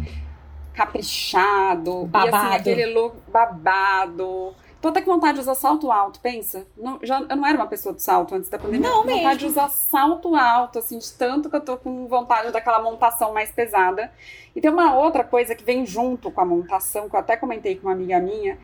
caprichado, 0.73 2.05
babado. 2.07 2.37
e 2.37 2.37
assim, 2.37 2.57
aquele 2.57 2.87
look 2.87 3.17
babado 3.29 4.55
Tô 4.85 4.89
até 4.89 5.01
com 5.01 5.15
vontade 5.15 5.37
de 5.37 5.41
usar 5.41 5.55
salto 5.55 5.91
alto, 5.91 6.21
pensa. 6.21 6.67
Não, 6.77 6.99
já, 7.03 7.19
eu 7.19 7.37
não 7.37 7.47
era 7.47 7.57
uma 7.57 7.67
pessoa 7.67 7.95
de 7.95 8.03
salto 8.03 8.35
antes 8.35 8.51
da 8.51 8.59
pandemia. 8.59 8.87
Não, 8.87 9.03
mesmo. 9.03 9.19
vontade 9.19 9.39
de 9.39 9.47
usar 9.47 9.71
salto 9.71 10.37
alto, 10.37 10.79
assim, 10.79 10.99
de 10.99 11.11
tanto 11.15 11.49
que 11.49 11.57
eu 11.57 11.61
tô 11.63 11.79
com 11.79 12.07
vontade 12.07 12.53
daquela 12.53 12.83
montação 12.83 13.33
mais 13.33 13.51
pesada. 13.51 14.13
E 14.55 14.61
tem 14.61 14.71
uma 14.71 14.95
outra 14.95 15.25
coisa 15.25 15.55
que 15.55 15.65
vem 15.65 15.87
junto 15.87 16.31
com 16.31 16.39
a 16.39 16.45
montação, 16.45 17.09
que 17.09 17.17
eu 17.17 17.21
até 17.21 17.35
comentei 17.35 17.77
com 17.77 17.87
uma 17.87 17.95
amiga 17.95 18.21
minha, 18.21 18.59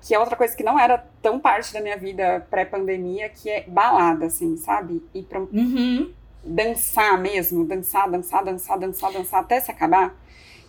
que 0.00 0.14
é 0.14 0.18
outra 0.20 0.36
coisa 0.36 0.56
que 0.56 0.62
não 0.62 0.78
era 0.78 1.04
tão 1.20 1.40
parte 1.40 1.72
da 1.72 1.80
minha 1.80 1.96
vida 1.96 2.46
pré-pandemia, 2.48 3.28
que 3.28 3.50
é 3.50 3.64
balada, 3.66 4.26
assim, 4.26 4.56
sabe? 4.56 5.04
Ir 5.12 5.24
pra 5.24 5.40
uhum. 5.40 6.12
dançar 6.44 7.18
mesmo, 7.18 7.64
dançar, 7.64 8.08
dançar, 8.08 8.44
dançar, 8.44 8.78
dançar, 8.78 9.12
dançar, 9.12 9.40
até 9.40 9.58
se 9.58 9.72
acabar. 9.72 10.14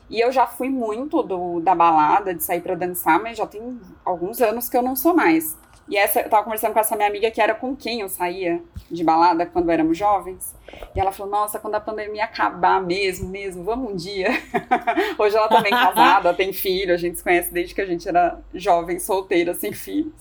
E 0.09 0.19
eu 0.19 0.31
já 0.31 0.47
fui 0.47 0.69
muito 0.69 1.21
do, 1.21 1.59
da 1.59 1.75
balada, 1.75 2.33
de 2.33 2.43
sair 2.43 2.61
para 2.61 2.75
dançar, 2.75 3.21
mas 3.21 3.37
já 3.37 3.45
tem 3.45 3.79
alguns 4.03 4.41
anos 4.41 4.67
que 4.67 4.75
eu 4.75 4.81
não 4.81 4.95
sou 4.95 5.15
mais. 5.15 5.57
E 5.89 5.97
essa, 5.97 6.21
eu 6.21 6.29
tava 6.29 6.43
conversando 6.43 6.73
com 6.73 6.79
essa 6.79 6.95
minha 6.95 7.07
amiga 7.07 7.31
que 7.31 7.41
era 7.41 7.55
com 7.55 7.75
quem 7.75 8.01
eu 8.01 8.09
saía 8.09 8.61
de 8.91 9.03
balada 9.03 9.45
quando 9.45 9.71
éramos 9.71 9.97
jovens. 9.97 10.55
E 10.95 10.99
ela 10.99 11.11
falou: 11.11 11.31
Nossa, 11.31 11.57
quando 11.57 11.75
a 11.75 11.79
pandemia 11.79 12.25
acabar 12.25 12.79
mesmo, 12.79 13.27
mesmo, 13.27 13.63
vamos 13.63 13.91
um 13.91 13.95
dia. 13.95 14.29
Hoje 15.17 15.35
ela 15.35 15.47
também 15.47 15.71
tá 15.71 15.87
casada, 15.87 16.33
tem 16.33 16.53
filho, 16.53 16.93
a 16.93 16.97
gente 16.97 17.17
se 17.17 17.23
conhece 17.23 17.51
desde 17.51 17.73
que 17.73 17.81
a 17.81 17.85
gente 17.85 18.07
era 18.07 18.39
jovem, 18.53 18.99
solteira, 18.99 19.55
sem 19.55 19.73
filhos. 19.73 20.13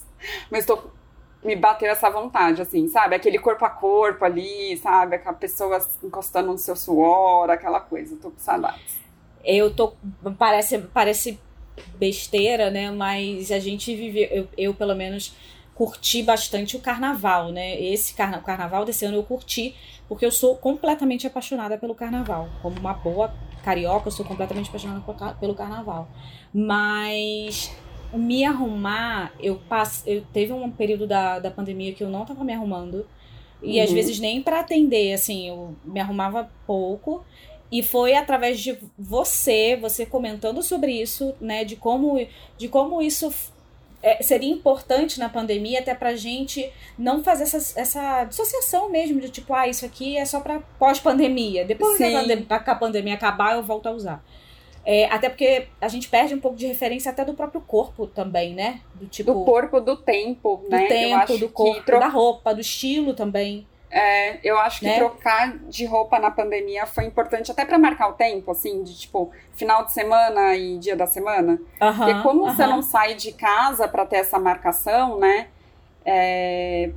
Mas 0.50 0.64
tô, 0.64 0.78
me 1.44 1.54
bateu 1.54 1.90
essa 1.90 2.08
vontade, 2.08 2.62
assim, 2.62 2.88
sabe? 2.88 3.14
Aquele 3.14 3.38
corpo 3.38 3.62
a 3.64 3.70
corpo 3.70 4.24
ali, 4.24 4.74
sabe? 4.78 5.16
Aquela 5.16 5.34
pessoa 5.34 5.78
encostando 6.02 6.50
no 6.50 6.58
seu 6.58 6.76
suor, 6.76 7.50
aquela 7.50 7.80
coisa. 7.80 8.16
Tô 8.16 8.30
com 8.30 8.38
saudades. 8.38 9.07
Eu 9.48 9.72
tô. 9.72 9.94
Parece, 10.38 10.78
parece 10.78 11.40
besteira, 11.98 12.70
né? 12.70 12.90
Mas 12.90 13.50
a 13.50 13.58
gente 13.58 13.96
viveu. 13.96 14.28
Eu, 14.30 14.48
eu 14.58 14.74
pelo 14.74 14.94
menos, 14.94 15.34
curti 15.74 16.22
bastante 16.22 16.76
o 16.76 16.80
carnaval, 16.80 17.50
né? 17.50 17.80
Esse 17.80 18.12
carna, 18.12 18.40
carnaval 18.40 18.84
desse 18.84 19.06
ano 19.06 19.16
eu 19.16 19.22
curti, 19.22 19.74
porque 20.06 20.26
eu 20.26 20.30
sou 20.30 20.56
completamente 20.56 21.26
apaixonada 21.26 21.78
pelo 21.78 21.94
carnaval. 21.94 22.50
Como 22.60 22.78
uma 22.78 22.92
boa 22.92 23.32
carioca, 23.64 24.08
eu 24.08 24.12
sou 24.12 24.26
completamente 24.26 24.68
apaixonada 24.68 25.00
pelo 25.40 25.54
carnaval. 25.54 26.08
Mas 26.52 27.74
me 28.12 28.44
arrumar, 28.44 29.32
eu 29.40 29.56
passei. 29.68 30.18
Eu 30.18 30.24
teve 30.30 30.52
um 30.52 30.70
período 30.70 31.06
da, 31.06 31.38
da 31.38 31.50
pandemia 31.50 31.94
que 31.94 32.04
eu 32.04 32.10
não 32.10 32.26
tava 32.26 32.44
me 32.44 32.52
arrumando. 32.52 33.06
E 33.62 33.78
uhum. 33.78 33.84
às 33.84 33.90
vezes 33.90 34.20
nem 34.20 34.42
para 34.42 34.60
atender, 34.60 35.14
assim, 35.14 35.48
eu 35.48 35.74
me 35.84 36.00
arrumava 36.00 36.50
pouco 36.66 37.24
e 37.70 37.82
foi 37.82 38.14
através 38.14 38.60
de 38.60 38.78
você, 38.98 39.76
você 39.76 40.06
comentando 40.06 40.62
sobre 40.62 40.92
isso, 40.92 41.34
né, 41.40 41.64
de 41.64 41.76
como, 41.76 42.26
de 42.56 42.68
como 42.68 43.02
isso 43.02 43.32
é, 44.02 44.22
seria 44.22 44.50
importante 44.50 45.18
na 45.18 45.28
pandemia 45.28 45.80
até 45.80 45.94
pra 45.94 46.14
gente 46.14 46.70
não 46.96 47.22
fazer 47.22 47.44
essa, 47.44 47.80
essa 47.80 48.24
dissociação 48.24 48.88
mesmo 48.88 49.20
de 49.20 49.28
tipo, 49.28 49.52
ah, 49.52 49.68
isso 49.68 49.84
aqui 49.84 50.16
é 50.16 50.24
só 50.24 50.40
pra 50.40 50.60
pós-pandemia. 50.78 51.64
Depois 51.64 51.98
Sim. 51.98 52.10
que 52.46 52.70
a 52.70 52.74
pandemia 52.74 53.14
acabar, 53.14 53.56
eu 53.56 53.62
volto 53.62 53.86
a 53.86 53.92
usar. 53.92 54.24
É, 54.84 55.04
até 55.06 55.28
porque 55.28 55.66
a 55.80 55.88
gente 55.88 56.08
perde 56.08 56.34
um 56.34 56.40
pouco 56.40 56.56
de 56.56 56.66
referência 56.66 57.10
até 57.10 57.22
do 57.22 57.34
próprio 57.34 57.60
corpo 57.60 58.06
também, 58.06 58.54
né? 58.54 58.80
Do 58.94 59.06
tipo. 59.06 59.34
Do 59.34 59.44
corpo, 59.44 59.80
do 59.80 59.96
tempo, 59.96 60.62
do 60.64 60.70
né? 60.70 60.82
Do 60.82 60.88
tempo, 60.88 61.38
do 61.38 61.48
corpo, 61.50 61.82
tro... 61.84 62.00
da 62.00 62.08
roupa, 62.08 62.54
do 62.54 62.60
estilo 62.62 63.12
também. 63.12 63.66
É, 63.90 64.38
eu 64.44 64.58
acho 64.58 64.80
que 64.80 64.86
né? 64.86 64.98
trocar 64.98 65.56
de 65.58 65.86
roupa 65.86 66.18
na 66.18 66.30
pandemia 66.30 66.84
foi 66.86 67.04
importante 67.04 67.50
até 67.50 67.64
para 67.64 67.78
marcar 67.78 68.08
o 68.08 68.12
tempo, 68.12 68.50
assim, 68.50 68.82
de 68.82 68.94
tipo, 68.94 69.30
final 69.54 69.84
de 69.84 69.92
semana 69.92 70.54
e 70.56 70.78
dia 70.78 70.94
da 70.94 71.06
semana. 71.06 71.58
Uhum, 71.80 71.96
Porque 71.96 72.22
como 72.22 72.42
uhum. 72.42 72.54
você 72.54 72.66
não 72.66 72.82
sai 72.82 73.14
de 73.14 73.32
casa 73.32 73.88
para 73.88 74.04
ter 74.04 74.16
essa 74.16 74.38
marcação, 74.38 75.18
né? 75.18 75.48
É, 76.04 76.90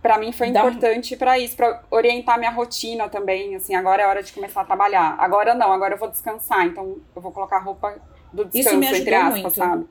para 0.00 0.18
mim 0.18 0.32
foi 0.32 0.48
importante 0.48 1.14
um... 1.14 1.18
para 1.18 1.38
isso, 1.38 1.56
para 1.56 1.82
orientar 1.90 2.38
minha 2.38 2.50
rotina 2.50 3.08
também, 3.08 3.54
assim, 3.54 3.74
agora 3.74 4.02
é 4.02 4.06
hora 4.06 4.22
de 4.22 4.32
começar 4.32 4.62
a 4.62 4.64
trabalhar. 4.64 5.16
Agora 5.18 5.54
não, 5.54 5.70
agora 5.70 5.94
eu 5.94 5.98
vou 5.98 6.08
descansar, 6.08 6.64
então 6.66 6.96
eu 7.14 7.20
vou 7.20 7.32
colocar 7.32 7.58
roupa 7.58 7.94
do 8.32 8.44
descanso, 8.44 8.94
entre 8.94 9.14
aspas, 9.14 9.42
muito. 9.42 9.54
sabe? 9.56 9.86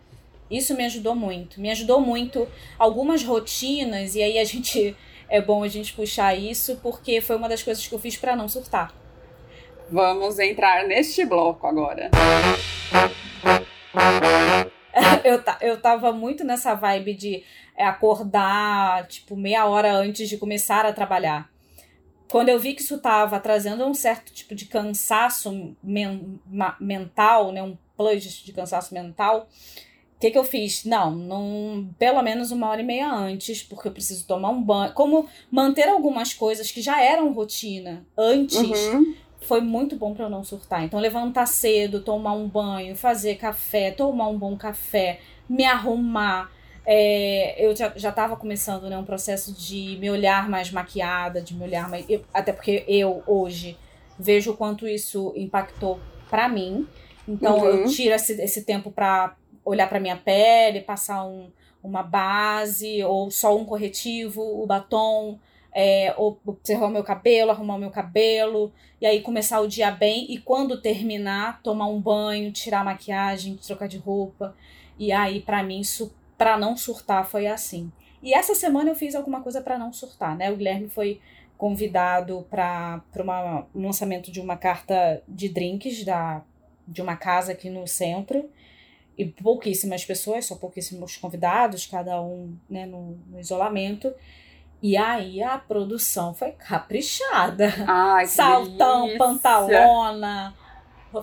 Isso 0.50 0.76
me 0.76 0.86
ajudou 0.86 1.16
muito. 1.16 1.60
Me 1.60 1.70
ajudou 1.72 2.00
muito 2.00 2.48
algumas 2.80 3.24
rotinas, 3.24 4.16
e 4.16 4.24
aí 4.24 4.40
a 4.40 4.44
gente 4.44 4.96
é 5.30 5.42
bom 5.42 5.64
a 5.64 5.68
gente 5.68 5.94
puxar 5.94 6.36
isso, 6.36 6.80
porque 6.82 7.22
foi 7.22 7.36
uma 7.36 7.50
das 7.50 7.64
coisas 7.64 7.86
que 7.86 7.94
eu 7.94 8.00
fiz 8.00 8.18
para 8.18 8.36
não 8.36 8.48
surtar. 8.48 8.94
Vamos 9.90 10.40
entrar 10.40 10.88
neste 10.88 11.26
bloco 11.26 11.68
agora. 11.68 12.10
eu, 15.24 15.44
eu 15.62 15.82
tava 15.82 16.12
muito 16.12 16.44
nessa 16.44 16.74
vibe 16.74 17.14
de 17.14 17.44
é, 17.78 17.86
acordar, 17.86 19.08
tipo, 19.08 19.36
meia 19.36 19.66
hora 19.66 19.94
antes 19.94 20.30
de 20.30 20.38
começar 20.38 20.86
a 20.86 20.94
trabalhar. 20.94 21.50
Quando 22.30 22.50
eu 22.50 22.60
vi 22.60 22.74
que 22.74 22.82
isso 22.82 23.00
tava 23.00 23.40
trazendo 23.40 23.86
um 23.86 23.94
certo 23.94 24.34
tipo 24.34 24.56
de 24.56 24.66
cansaço 24.66 25.76
men 25.84 26.40
mental, 26.80 27.52
né, 27.52 27.62
um 27.62 27.78
plus 27.96 28.24
de 28.24 28.52
cansaço 28.52 28.94
mental, 28.94 29.48
o 30.16 30.20
que, 30.20 30.32
que 30.32 30.38
eu 30.38 30.44
fiz? 30.46 30.86
Não, 30.86 31.12
não, 31.12 31.90
pelo 32.00 32.22
menos 32.22 32.50
uma 32.50 32.70
hora 32.70 32.82
e 32.82 32.86
meia 32.86 33.12
antes, 33.12 33.62
porque 33.62 33.90
eu 33.90 33.92
preciso 33.92 34.26
tomar 34.26 34.50
um 34.50 34.64
banho. 34.64 34.94
Como 34.94 35.28
manter 35.52 35.90
algumas 35.90 36.34
coisas 36.34 36.72
que 36.72 36.82
já 36.82 37.02
eram 37.02 37.34
rotina 37.34 38.06
antes, 38.18 38.58
uhum. 38.58 39.14
foi 39.42 39.60
muito 39.60 39.98
bom 39.98 40.14
para 40.14 40.26
eu 40.26 40.30
não 40.30 40.44
surtar. 40.44 40.84
Então, 40.84 41.02
levantar 41.02 41.46
cedo, 41.46 42.00
tomar 42.00 42.32
um 42.32 42.48
banho, 42.48 42.96
fazer 42.96 43.36
café, 43.36 43.92
tomar 43.92 44.30
um 44.30 44.38
bom 44.38 44.56
café, 44.56 45.20
me 45.50 45.66
arrumar, 45.66 46.50
é, 46.86 47.56
eu 47.58 47.76
já, 47.76 47.92
já 47.96 48.12
tava 48.12 48.38
começando 48.38 48.90
né, 48.90 48.98
um 48.98 49.04
processo 49.04 49.52
de 49.52 49.98
me 50.00 50.10
olhar 50.10 50.48
mais 50.48 50.72
maquiada, 50.72 51.42
de 51.42 51.54
me 51.56 51.64
olhar 51.64 51.90
mais. 51.90 52.06
Eu, 52.08 52.24
até 52.34 52.54
porque 52.54 52.86
eu, 52.88 53.22
hoje, 53.28 53.78
vejo 54.18 54.52
o 54.52 54.58
quanto 54.58 54.88
isso 54.88 55.34
impactou 55.36 56.00
para 56.30 56.48
mim. 56.48 56.88
Então, 57.28 57.58
uhum. 57.58 57.66
eu 57.66 57.90
tiro 57.90 58.14
esse, 58.14 58.40
esse 58.42 58.64
tempo 58.64 58.92
para 58.92 59.36
olhar 59.66 59.90
para 59.90 60.00
minha 60.00 60.16
pele, 60.16 60.80
passar 60.80 61.26
um, 61.26 61.52
uma 61.84 62.04
base, 62.04 63.04
ou 63.04 63.30
só 63.32 63.58
um 63.58 63.66
corretivo, 63.66 64.42
o 64.42 64.66
batom, 64.66 65.40
é, 65.74 66.14
observar 66.18 66.86
o 66.86 66.92
meu 66.92 67.04
cabelo, 67.04 67.52
arrumar 67.52 67.76
o 67.76 67.80
meu 67.80 67.92
cabelo, 67.92 68.72
e 69.02 69.06
aí 69.06 69.22
começar 69.22 69.60
o 69.60 69.68
dia 69.68 69.92
bem, 69.92 70.32
e 70.32 70.38
quando 70.38 70.82
terminar, 70.82 71.62
tomar 71.62 71.88
um 71.88 72.00
banho, 72.00 72.52
tirar 72.52 72.80
a 72.80 72.86
maquiagem, 72.86 73.58
trocar 73.58 73.88
de 73.88 73.98
roupa. 73.98 74.56
E 74.98 75.12
aí, 75.12 75.42
para 75.42 75.62
mim, 75.64 75.82
isso 75.82 76.16
para 76.38 76.58
não 76.58 76.78
surtar 76.78 77.26
foi 77.26 77.48
assim. 77.48 77.92
E 78.24 78.34
essa 78.34 78.56
semana 78.56 78.90
eu 78.90 78.96
fiz 78.96 79.16
alguma 79.16 79.42
coisa 79.42 79.62
para 79.62 79.78
não 79.78 79.92
surtar, 79.92 80.36
né? 80.36 80.52
O 80.52 80.56
Guilherme 80.56 80.90
foi 80.90 81.20
convidado 81.58 82.46
para 82.50 83.02
um 83.74 83.86
lançamento 83.86 84.32
de 84.32 84.40
uma 84.40 84.58
carta 84.58 85.22
de 85.28 85.50
drinks 85.50 86.04
da, 86.04 86.42
de 86.88 87.02
uma 87.02 87.16
casa 87.16 87.52
aqui 87.52 87.70
no 87.70 87.86
centro. 87.86 88.50
E 89.18 89.26
pouquíssimas 89.26 90.04
pessoas, 90.04 90.46
só 90.46 90.56
pouquíssimos 90.56 91.16
convidados, 91.18 91.86
cada 91.86 92.22
um 92.22 92.54
né, 92.70 92.86
no, 92.86 93.18
no 93.28 93.40
isolamento. 93.40 94.14
E 94.82 94.98
aí 94.98 95.42
a 95.42 95.58
produção 95.58 96.34
foi 96.34 96.52
caprichada. 96.52 97.74
Ai, 97.88 98.28
Saltão, 98.28 99.08
delícia. 99.08 99.18
pantalona, 99.18 100.54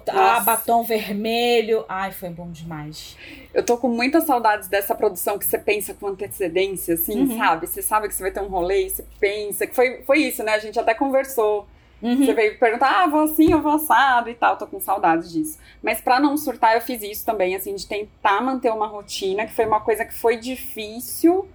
ah, 0.09 0.41
batom 0.41 0.83
vermelho. 0.83 1.85
Ai, 1.89 2.13
foi 2.13 2.31
bom 2.31 2.51
demais. 2.51 3.17
Eu 3.53 3.65
tô 3.65 3.77
com 3.77 3.89
muitas 3.89 4.25
saudades 4.25 4.69
dessa 4.69 4.95
produção 4.95 5.39
que 5.39 5.45
você 5.45 5.59
pensa 5.59 5.93
com 5.95 6.09
antecedência, 6.09 6.95
assim, 6.95 7.21
uhum. 7.21 7.39
sabe? 7.39 7.67
Você 7.67 7.83
sabe 7.83 8.09
que 8.09 8.15
você 8.15 8.23
vai 8.23 8.33
ter 8.33 8.41
um 8.41 8.49
rolê, 8.49 8.89
você 8.89 9.05
pensa. 9.21 9.67
que 9.67 9.75
Foi, 9.75 10.03
foi 10.03 10.19
isso, 10.19 10.43
né? 10.43 10.53
A 10.55 10.59
gente 10.59 10.79
até 10.79 10.95
conversou. 10.95 11.67
Uhum. 12.03 12.17
Você 12.17 12.35
veio 12.35 12.59
perguntar, 12.59 13.05
ah, 13.05 13.07
vou 13.07 13.21
assim, 13.23 13.53
eu 13.53 13.63
vou 13.63 13.73
assado 13.73 14.29
e 14.29 14.35
tal. 14.35 14.57
Tô 14.57 14.67
com 14.67 14.81
saudades 14.81 15.33
disso. 15.33 15.59
Mas 15.83 16.01
para 16.01 16.19
não 16.19 16.37
surtar, 16.37 16.75
eu 16.75 16.81
fiz 16.81 17.03
isso 17.03 17.25
também, 17.25 17.55
assim, 17.55 17.75
de 17.75 17.87
tentar 17.87 18.43
manter 18.43 18.73
uma 18.73 18.87
rotina, 18.87 19.47
que 19.47 19.55
foi 19.55 19.65
uma 19.65 19.81
coisa 19.81 20.05
que 20.05 20.15
foi 20.15 20.37
difícil. 20.37 21.49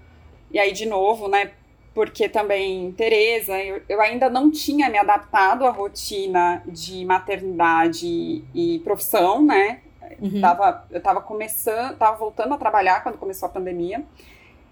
E 0.49 0.57
aí, 0.57 0.71
de 0.71 0.85
novo, 0.85 1.27
né? 1.27 1.51
porque 1.97 2.29
também 2.29 2.91
Tereza, 2.91 3.57
eu, 3.59 3.81
eu, 3.89 3.99
ainda 3.99 4.29
não 4.29 4.51
tinha 4.51 4.87
me 4.87 4.99
adaptado 4.99 5.65
à 5.65 5.71
rotina 5.71 6.61
de 6.67 7.03
maternidade 7.03 8.43
e 8.53 8.79
profissão, 8.83 9.43
né? 9.43 9.79
Uhum. 10.21 10.39
Tava, 10.39 10.85
eu 10.91 10.99
estava 10.99 11.21
começando, 11.21 11.93
estava 11.93 12.15
voltando 12.15 12.53
a 12.53 12.57
trabalhar 12.57 13.01
quando 13.01 13.17
começou 13.17 13.47
a 13.47 13.51
pandemia, 13.51 14.03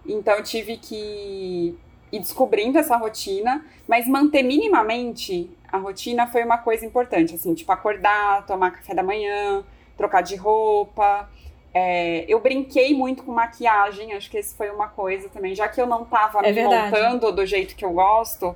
então 0.05 0.36
eu 0.36 0.43
tive 0.43 0.78
que 0.78 1.76
ir 2.11 2.19
descobrindo 2.19 2.78
essa 2.78 2.95
rotina, 2.95 3.65
mas 3.88 4.07
manter 4.07 4.43
minimamente 4.43 5.49
a 5.76 5.78
rotina 5.78 6.26
foi 6.28 6.43
uma 6.43 6.57
coisa 6.57 6.86
importante, 6.86 7.36
assim, 7.36 7.53
tipo 7.53 7.71
acordar, 7.71 8.45
tomar 8.45 8.71
café 8.71 8.93
da 8.93 9.03
manhã, 9.03 9.63
trocar 9.97 10.21
de 10.21 10.36
roupa, 10.36 11.30
é, 11.78 12.23
eu 12.30 12.39
brinquei 12.39 12.93
muito 12.93 13.23
com 13.23 13.34
maquiagem, 13.34 14.13
acho 14.13 14.32
que 14.32 14.39
isso 14.39 14.55
foi 14.55 14.69
uma 14.69 14.88
coisa 14.88 15.28
também. 15.28 15.53
Já 15.53 15.67
que 15.67 15.82
eu 15.82 15.86
não 15.86 16.05
tava 16.05 16.39
é 16.39 16.43
me 16.47 16.53
verdade. 16.53 16.86
montando 16.86 17.32
do 17.34 17.45
jeito 17.45 17.76
que 17.76 17.84
eu 17.84 17.91
gosto, 17.91 18.55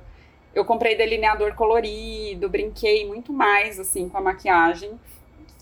eu 0.54 0.64
comprei 0.64 0.96
delineador 0.96 1.54
colorido, 1.54 2.48
brinquei 2.48 3.06
muito 3.06 3.30
mais, 3.30 3.78
assim, 3.78 4.08
com 4.08 4.16
a 4.16 4.22
maquiagem. 4.22 4.98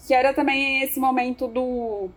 Que 0.07 0.15
era 0.15 0.33
também 0.33 0.85
esse 0.85 1.01
momento 1.01 1.49
do, 1.49 2.09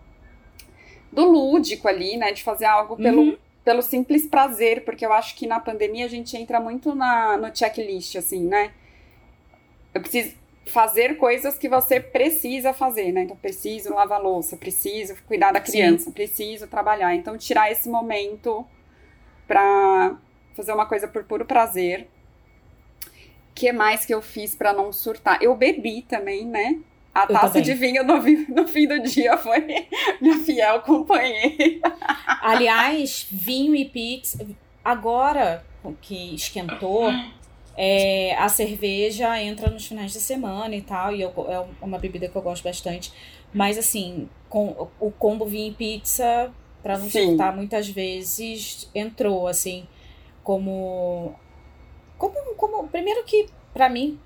do 1.12 1.26
lúdico 1.26 1.88
ali, 1.88 2.18
né? 2.18 2.32
De 2.32 2.44
fazer 2.44 2.66
algo 2.66 2.96
pelo, 2.96 3.22
uhum. 3.24 3.38
pelo 3.66 3.82
simples 3.82 4.28
prazer, 4.28 4.86
porque 4.86 5.04
eu 5.04 5.12
acho 5.12 5.36
que 5.36 5.48
na 5.48 5.60
pandemia 5.60 6.06
a 6.06 6.10
gente 6.10 6.38
entra 6.38 6.60
muito 6.60 6.94
na, 6.94 7.36
no 7.38 7.54
checklist, 7.54 8.16
assim, 8.16 8.44
né? 8.44 8.74
Eu 9.94 10.02
preciso, 10.02 10.36
fazer 10.66 11.18
coisas 11.18 11.58
que 11.58 11.68
você 11.68 12.00
precisa 12.00 12.74
fazer, 12.74 13.12
né? 13.12 13.24
Então, 13.24 13.36
preciso 13.36 13.94
lavar 13.94 14.22
louça, 14.22 14.56
preciso 14.56 15.16
cuidar 15.28 15.52
da 15.52 15.60
criança, 15.60 16.06
Sim. 16.06 16.12
preciso 16.12 16.68
trabalhar. 16.68 17.14
Então, 17.16 17.38
tirar 17.38 17.72
esse 17.72 17.90
momento 17.90 18.66
para 19.48 20.16
fazer 20.56 20.74
uma 20.74 20.86
coisa 20.86 21.08
por 21.08 21.24
puro 21.24 21.46
prazer. 21.46 22.08
O 23.06 23.54
que 23.54 23.72
mais 23.72 24.06
que 24.06 24.14
eu 24.14 24.22
fiz 24.22 24.56
para 24.56 24.72
não 24.72 24.94
surtar? 24.94 25.42
Eu 25.42 25.56
bebi 25.56 26.04
também, 26.04 26.46
né? 26.46 26.80
A 27.14 27.28
taça 27.28 27.48
também. 27.48 27.64
de 27.64 27.74
vinho 27.74 28.04
no, 28.06 28.18
no, 28.56 28.68
fim 28.68 28.88
do 28.88 29.02
dia 29.02 29.38
foi 29.38 29.60
minha 30.22 30.40
fiel 30.40 30.80
companheira. 30.82 31.82
Aliás, 32.42 33.28
vinho 33.30 33.76
e 33.76 33.84
pizza. 33.84 34.48
Agora 34.84 35.66
que 36.02 36.34
esquentou, 36.34 37.12
é, 37.78 38.36
a 38.36 38.50
cerveja 38.50 39.42
entra 39.42 39.70
nos 39.70 39.88
finais 39.88 40.12
de 40.12 40.20
semana 40.20 40.76
e 40.76 40.82
tal, 40.82 41.16
e 41.16 41.22
eu, 41.22 41.34
é 41.48 41.66
uma 41.82 41.98
bebida 41.98 42.28
que 42.28 42.36
eu 42.36 42.42
gosto 42.42 42.64
bastante. 42.64 43.12
Mas, 43.54 43.78
assim, 43.78 44.30
com, 44.50 44.88
o 45.00 45.12
combo 45.12 45.46
vinho 45.46 45.72
e 45.72 45.76
pizza, 45.76 46.52
para 46.84 46.98
não 46.98 47.10
surtar 47.10 47.56
muitas 47.56 47.90
vezes, 47.90 48.90
entrou, 48.94 49.48
assim, 49.48 49.88
como. 50.44 51.34
Como. 52.18 52.36
como 52.56 52.88
primeiro 52.88 53.24
que, 53.24 53.48
para 53.74 53.90
mim, 53.90 54.20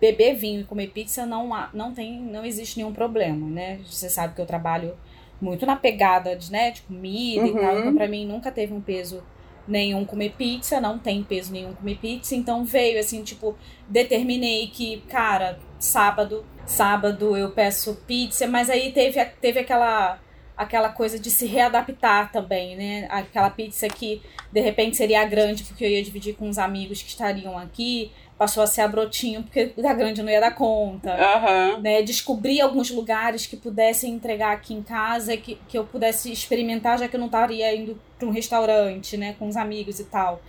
beber 0.00 0.34
vinho 0.34 0.60
e 0.60 0.64
comer 0.64 0.88
pizza 0.88 1.26
não, 1.26 1.50
não 1.72 1.92
tem. 1.92 2.20
não 2.20 2.44
existe 2.44 2.78
nenhum 2.78 2.92
problema, 2.92 3.46
né? 3.46 3.80
Você 3.86 4.08
sabe 4.08 4.34
que 4.34 4.40
eu 4.40 4.46
trabalho 4.46 4.96
muito 5.40 5.66
na 5.66 5.76
pegada 5.76 6.36
de, 6.36 6.50
né, 6.50 6.70
de 6.70 6.82
comida 6.82 7.42
uhum. 7.42 7.48
e 7.48 7.60
tal, 7.60 7.78
então 7.78 7.94
pra 7.94 8.08
mim 8.08 8.24
nunca 8.24 8.50
teve 8.50 8.72
um 8.72 8.80
peso 8.80 9.22
nenhum 9.66 10.04
comer 10.04 10.34
pizza, 10.36 10.80
não 10.80 10.98
tem 10.98 11.22
peso 11.22 11.52
nenhum 11.52 11.74
comer 11.74 11.96
pizza, 11.96 12.34
então 12.34 12.64
veio 12.64 12.98
assim, 12.98 13.22
tipo, 13.22 13.56
determinei 13.88 14.68
que, 14.68 15.02
cara, 15.08 15.58
sábado, 15.78 16.44
sábado 16.66 17.36
eu 17.36 17.50
peço 17.50 17.94
pizza, 18.06 18.46
mas 18.46 18.68
aí 18.70 18.92
teve, 18.92 19.24
teve 19.40 19.60
aquela 19.60 20.18
aquela 20.56 20.88
coisa 20.88 21.18
de 21.18 21.30
se 21.30 21.46
readaptar 21.46 22.30
também, 22.30 22.76
né? 22.76 23.08
Aquela 23.10 23.50
pizza 23.50 23.88
que 23.88 24.22
de 24.52 24.60
repente 24.60 24.96
seria 24.96 25.24
grande 25.24 25.64
porque 25.64 25.84
eu 25.84 25.90
ia 25.90 26.02
dividir 26.02 26.36
com 26.36 26.48
os 26.48 26.58
amigos 26.58 27.02
que 27.02 27.08
estariam 27.08 27.58
aqui, 27.58 28.12
passou 28.38 28.62
a 28.62 28.66
ser 28.66 28.80
a 28.80 28.88
brotinho 28.88 29.42
porque 29.42 29.66
da 29.76 29.92
grande 29.92 30.22
não 30.22 30.30
ia 30.30 30.40
dar 30.40 30.54
conta. 30.54 31.10
Uhum. 31.10 31.80
Né? 31.80 32.02
Descobri 32.02 32.60
alguns 32.60 32.90
lugares 32.90 33.46
que 33.46 33.56
pudessem 33.56 34.12
entregar 34.12 34.52
aqui 34.52 34.74
em 34.74 34.82
casa, 34.82 35.36
que, 35.36 35.58
que 35.68 35.78
eu 35.78 35.84
pudesse 35.84 36.32
experimentar, 36.32 36.98
já 36.98 37.08
que 37.08 37.16
eu 37.16 37.20
não 37.20 37.26
estaria 37.26 37.74
indo 37.74 37.98
para 38.18 38.28
um 38.28 38.32
restaurante, 38.32 39.16
né, 39.16 39.34
com 39.38 39.48
os 39.48 39.56
amigos 39.56 40.00
e 40.00 40.04
tal. 40.04 40.40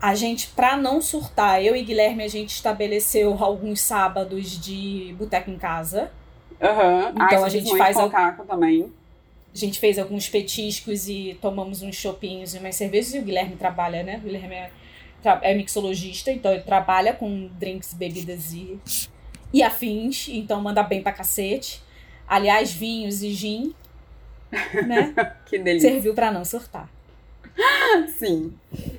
A 0.00 0.14
gente, 0.14 0.48
para 0.48 0.76
não 0.76 1.00
surtar, 1.00 1.62
eu 1.62 1.76
e 1.76 1.82
Guilherme, 1.82 2.24
a 2.24 2.28
gente 2.28 2.50
estabeleceu 2.50 3.36
alguns 3.38 3.80
sábados 3.80 4.60
de 4.60 5.14
boteco 5.16 5.50
em 5.50 5.58
casa. 5.58 6.10
Uhum. 6.60 7.10
Então 7.10 7.42
ah, 7.42 7.46
a 7.46 7.48
gente 7.48 7.76
faz. 7.76 7.96
Al... 7.96 8.10
também. 8.48 8.92
A 9.54 9.56
gente 9.56 9.78
fez 9.78 9.98
alguns 9.98 10.28
petiscos 10.28 11.08
e 11.08 11.38
tomamos 11.40 11.82
uns 11.82 11.94
chopinhos 11.94 12.54
e 12.54 12.58
umas 12.58 12.74
cervejas. 12.74 13.14
E 13.14 13.18
o 13.18 13.22
Guilherme 13.22 13.54
trabalha, 13.54 14.02
né? 14.02 14.16
O 14.16 14.20
Guilherme 14.20 14.54
é 14.54 14.70
é 15.42 15.54
mixologista, 15.54 16.30
então 16.30 16.52
ele 16.52 16.62
trabalha 16.62 17.12
com 17.12 17.48
drinks, 17.58 17.94
bebidas 17.94 18.52
e, 18.52 18.78
e 19.52 19.62
afins, 19.62 20.28
então 20.28 20.60
manda 20.60 20.82
bem 20.82 21.02
pra 21.02 21.12
cacete. 21.12 21.82
Aliás, 22.26 22.72
vinhos 22.72 23.22
e 23.22 23.30
gin, 23.30 23.74
né? 24.86 25.14
que 25.46 25.58
delícia. 25.58 25.90
Serviu 25.90 26.14
para 26.14 26.30
não 26.30 26.44
surtar. 26.44 26.88
Sim. 28.18 28.54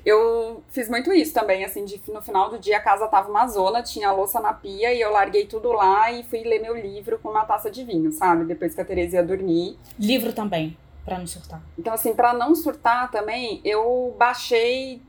Eu 0.05 0.63
fiz 0.69 0.89
muito 0.89 1.11
isso 1.11 1.33
também, 1.33 1.63
assim, 1.65 1.85
de, 1.85 1.99
no 2.07 2.21
final 2.21 2.49
do 2.49 2.59
dia 2.59 2.77
a 2.77 2.81
casa 2.81 3.07
tava 3.07 3.29
uma 3.29 3.47
zona, 3.47 3.81
tinha 3.81 4.11
louça 4.11 4.39
na 4.39 4.53
pia 4.53 4.93
e 4.93 5.01
eu 5.01 5.11
larguei 5.11 5.45
tudo 5.45 5.71
lá 5.71 6.11
e 6.11 6.23
fui 6.23 6.43
ler 6.43 6.61
meu 6.61 6.75
livro 6.75 7.17
com 7.19 7.29
uma 7.29 7.45
taça 7.45 7.71
de 7.71 7.83
vinho, 7.83 8.11
sabe? 8.11 8.45
Depois 8.45 8.75
que 8.75 8.81
a 8.81 8.85
Tereza 8.85 9.17
ia 9.17 9.23
dormir. 9.23 9.77
Livro 9.97 10.33
também, 10.33 10.77
para 11.03 11.17
não 11.17 11.27
surtar. 11.27 11.61
Então, 11.77 11.93
assim, 11.93 12.13
para 12.13 12.33
não 12.33 12.53
surtar 12.53 13.09
também, 13.09 13.61
eu 13.63 14.15
baixei 14.17 15.01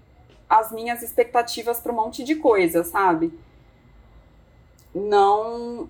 as 0.48 0.70
minhas 0.72 1.02
expectativas 1.02 1.80
para 1.80 1.92
um 1.92 1.96
monte 1.96 2.22
de 2.22 2.34
coisa, 2.36 2.84
sabe? 2.84 3.32
Não. 4.94 5.88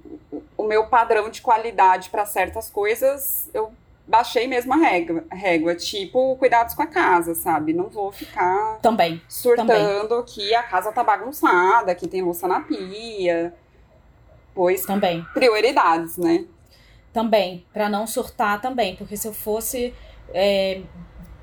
O 0.57 0.62
meu 0.62 0.86
padrão 0.86 1.28
de 1.28 1.42
qualidade 1.42 2.09
para 2.11 2.24
certas 2.24 2.70
coisas, 2.70 3.50
eu 3.52 3.72
baixei 4.07 4.46
mesmo 4.46 4.72
a 4.72 4.76
régua, 4.76 5.24
régua, 5.30 5.74
tipo 5.74 6.36
cuidados 6.36 6.74
com 6.74 6.82
a 6.82 6.86
casa, 6.86 7.34
sabe? 7.34 7.72
Não 7.72 7.88
vou 7.88 8.12
ficar 8.12 8.78
também 8.80 9.20
surtando 9.28 10.09
também. 10.09 10.24
que 10.26 10.55
a 10.55 10.62
casa 10.62 10.92
tá 10.92 11.02
bagunçada, 11.02 11.94
que 11.94 12.07
tem 12.07 12.22
louça 12.22 12.46
na 12.46 12.61
pia. 12.61 13.55
Pois 14.55 14.86
também 14.86 15.24
prioridades, 15.34 16.16
né? 16.16 16.46
Também, 17.12 17.64
para 17.72 17.88
não 17.88 18.07
surtar 18.07 18.61
também, 18.61 18.96
porque 18.96 19.16
se 19.16 19.28
eu 19.28 19.32
fosse 19.32 19.94
é, 20.32 20.82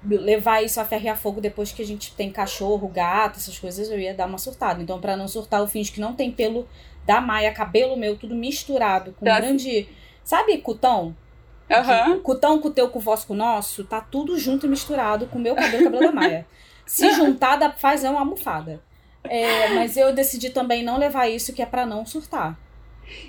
levar 0.04 0.64
isso 0.64 0.80
a 0.80 0.86
ferro 0.86 1.06
e 1.06 1.10
a 1.10 1.16
fogo 1.16 1.39
depois 1.39 1.72
que 1.72 1.82
a 1.82 1.86
gente 1.86 2.14
tem 2.16 2.32
cachorro, 2.32 2.88
gato, 2.88 3.38
essas 3.38 3.58
coisas, 3.60 3.89
eu 3.89 3.99
ia 3.99 4.14
dar 4.14 4.26
uma 4.26 4.38
surtada. 4.38 4.82
Então, 4.82 4.99
para 4.99 5.16
não 5.16 5.28
surtar, 5.28 5.60
eu 5.60 5.68
finge 5.68 5.91
que 5.91 6.02
não 6.02 6.14
tem 6.14 6.32
pelo 6.32 6.68
da 7.06 7.20
Maia, 7.20 7.52
cabelo 7.54 7.97
meu, 7.97 8.18
tudo 8.18 8.36
misturado, 8.36 9.14
com 9.14 9.26
tá. 9.26 9.39
grande. 9.39 9.88
Sabe, 10.24 10.58
cutão? 10.60 11.16
Uhum. 11.70 12.20
Cutão 12.20 12.60
com 12.60 12.68
o 12.68 12.72
teu, 12.72 12.89
com 12.89 12.99
o 12.99 13.02
vosso, 13.02 13.26
com 13.28 13.34
o 13.34 13.38
nosso, 13.38 13.84
tá 13.84 14.02
tudo 14.02 14.38
junto 14.38 14.66
e 14.66 14.70
misturado 14.70 15.26
com 15.28 15.38
o 15.38 15.41
meu 15.41 15.56
cabelo, 15.56 15.84
cabelo 15.86 16.04
da 16.04 16.12
Maia. 16.12 16.45
Se 16.86 17.12
juntar, 17.16 17.56
dá, 17.56 17.72
faz 17.72 18.04
é 18.04 18.10
uma 18.10 18.20
almofada. 18.20 18.82
É, 19.24 19.70
mas 19.76 19.95
eu 19.95 20.14
decidi 20.14 20.49
também 20.49 20.84
não 20.84 20.97
levar 20.97 21.28
isso, 21.30 21.54
que 21.54 21.62
é 21.62 21.66
para 21.66 21.86
não 21.86 22.06
surtar. 22.06 22.58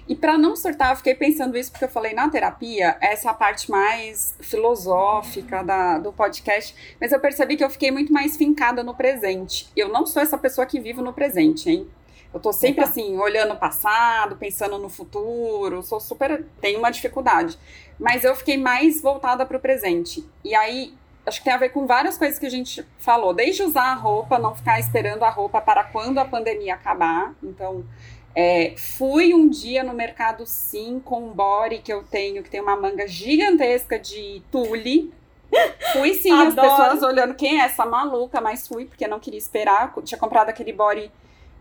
E 0.09 0.15
para 0.15 0.37
não 0.39 0.57
surtar, 0.57 0.91
eu 0.91 0.97
fiquei 0.97 1.15
pensando 1.15 1.57
isso 1.57 1.71
porque 1.71 1.85
eu 1.85 1.89
falei 1.89 2.13
na 2.13 2.29
terapia, 2.29 2.97
essa 3.01 3.31
é 3.31 3.35
parte 3.35 3.71
mais 3.71 4.35
filosófica 4.41 5.63
da, 5.63 5.99
do 5.99 6.13
podcast, 6.13 6.75
mas 7.01 7.13
eu 7.13 7.21
percebi 7.21 7.57
que 7.57 7.65
eu 7.65 7.71
fiquei 7.71 7.91
muito 7.91 8.13
mais 8.13 8.37
fincada 8.37 8.83
no 8.83 8.95
presente. 8.95 9.71
Eu 9.77 9.89
não 9.89 10.07
sou 10.07 10.23
essa 10.23 10.39
pessoa 10.39 10.67
que 10.67 10.81
vive 10.81 11.01
no 11.01 11.13
presente, 11.13 11.71
hein? 11.71 11.89
Eu 12.33 12.41
tô 12.41 12.53
sempre 12.53 12.83
assim, 12.83 13.19
olhando 13.19 13.53
o 13.53 13.59
passado, 13.59 14.37
pensando 14.37 14.79
no 14.79 14.89
futuro, 14.89 15.83
sou 15.83 16.01
super. 16.01 16.45
tenho 16.61 16.79
uma 16.79 16.91
dificuldade. 16.91 17.59
Mas 17.99 18.25
eu 18.25 18.35
fiquei 18.35 18.57
mais 18.57 19.03
voltada 19.03 19.45
para 19.45 19.57
o 19.57 19.61
presente. 19.61 20.25
E 20.43 20.55
aí, 20.55 20.95
acho 21.27 21.39
que 21.39 21.45
tem 21.45 21.53
a 21.53 21.59
ver 21.59 21.69
com 21.69 21.87
várias 21.87 22.17
coisas 22.17 22.39
que 22.39 22.47
a 22.47 22.51
gente 22.51 22.85
falou. 22.99 23.35
Desde 23.35 23.63
usar 23.63 23.93
a 23.93 23.95
roupa, 23.95 24.39
não 24.39 24.55
ficar 24.55 24.81
esperando 24.81 25.23
a 25.25 25.31
roupa 25.31 25.61
para 25.61 25.85
quando 25.85 26.19
a 26.19 26.25
pandemia 26.25 26.75
acabar. 26.75 27.35
Então, 27.43 27.85
é, 28.35 28.75
fui 28.77 29.35
um 29.35 29.49
dia 29.49 29.83
no 29.85 29.93
mercado 29.93 30.47
sim 30.47 31.01
com 31.05 31.27
um 31.27 31.33
body 31.33 31.79
que 31.79 31.93
eu 31.93 32.03
tenho, 32.05 32.43
que 32.43 32.51
tem 32.51 32.61
uma 32.61 32.77
manga 32.77 33.07
gigantesca 33.07 33.99
de 33.99 34.43
tule. 34.51 35.13
Fui 35.93 36.15
sim, 36.15 36.33
Adoro. 36.33 36.67
as 36.67 36.77
pessoas 36.77 37.03
olhando 37.03 37.35
quem 37.35 37.61
é 37.61 37.65
essa 37.65 37.85
maluca, 37.85 38.41
mas 38.41 38.67
fui 38.67 38.87
porque 38.87 39.07
não 39.07 39.21
queria 39.21 39.39
esperar. 39.39 39.93
Tinha 40.03 40.19
comprado 40.19 40.49
aquele 40.49 40.73
body 40.73 41.11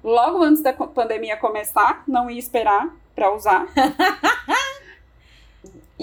logo 0.03 0.41
antes 0.41 0.63
da 0.63 0.71
pandemia 0.71 1.35
começar, 1.37 2.03
não 2.07 2.29
ia 2.29 2.39
esperar 2.39 2.89
para 3.13 3.33
usar. 3.33 3.67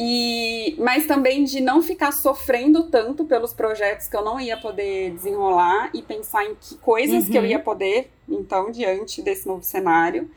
E, 0.01 0.77
mas 0.79 1.09
também 1.09 1.43
de 1.43 1.61
não 1.61 1.83
ficar 1.83 2.13
sofrendo 2.13 2.85
tanto 2.85 3.25
pelos 3.25 3.53
projetos 3.53 4.07
que 4.07 4.17
eu 4.17 4.25
não 4.25 4.39
ia 4.39 4.57
poder 4.57 5.11
desenrolar 5.11 5.91
e 5.93 6.01
pensar 6.03 6.45
em 6.45 6.55
que 6.55 6.77
coisas 6.77 7.25
uhum. 7.25 7.31
que 7.33 7.37
eu 7.37 7.43
uhum. 7.43 7.49
ia 7.49 7.59
poder, 7.59 8.09
então, 8.29 8.71
diante 8.71 9.21
desse 9.21 9.49
novo 9.49 9.65
cenário. 9.65 10.31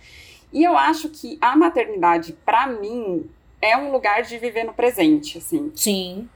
E 0.52 0.64
eu 0.64 0.76
acho 0.76 1.10
que 1.10 1.38
a 1.40 1.56
maternidade, 1.56 2.34
para 2.44 2.66
mim, 2.66 3.30
é 3.62 3.78
um 3.78 3.92
lugar 3.92 4.24
de 4.24 4.36
viver 4.40 4.64
no 4.64 4.74
presente, 4.74 5.38
assim. 5.38 5.72
Sim. 5.76 6.28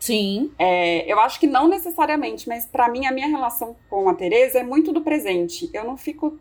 Sim. 0.00 0.50
É, 0.58 1.10
eu 1.10 1.20
acho 1.20 1.38
que 1.38 1.46
não 1.46 1.68
necessariamente, 1.68 2.48
mas 2.48 2.66
para 2.66 2.88
mim 2.88 3.06
a 3.06 3.12
minha 3.12 3.28
relação 3.28 3.76
com 3.88 4.08
a 4.08 4.14
Tereza 4.14 4.58
é 4.58 4.64
muito 4.64 4.92
do 4.92 5.00
presente. 5.00 5.70
Eu 5.72 5.84
não 5.84 5.96
fico. 5.96 6.36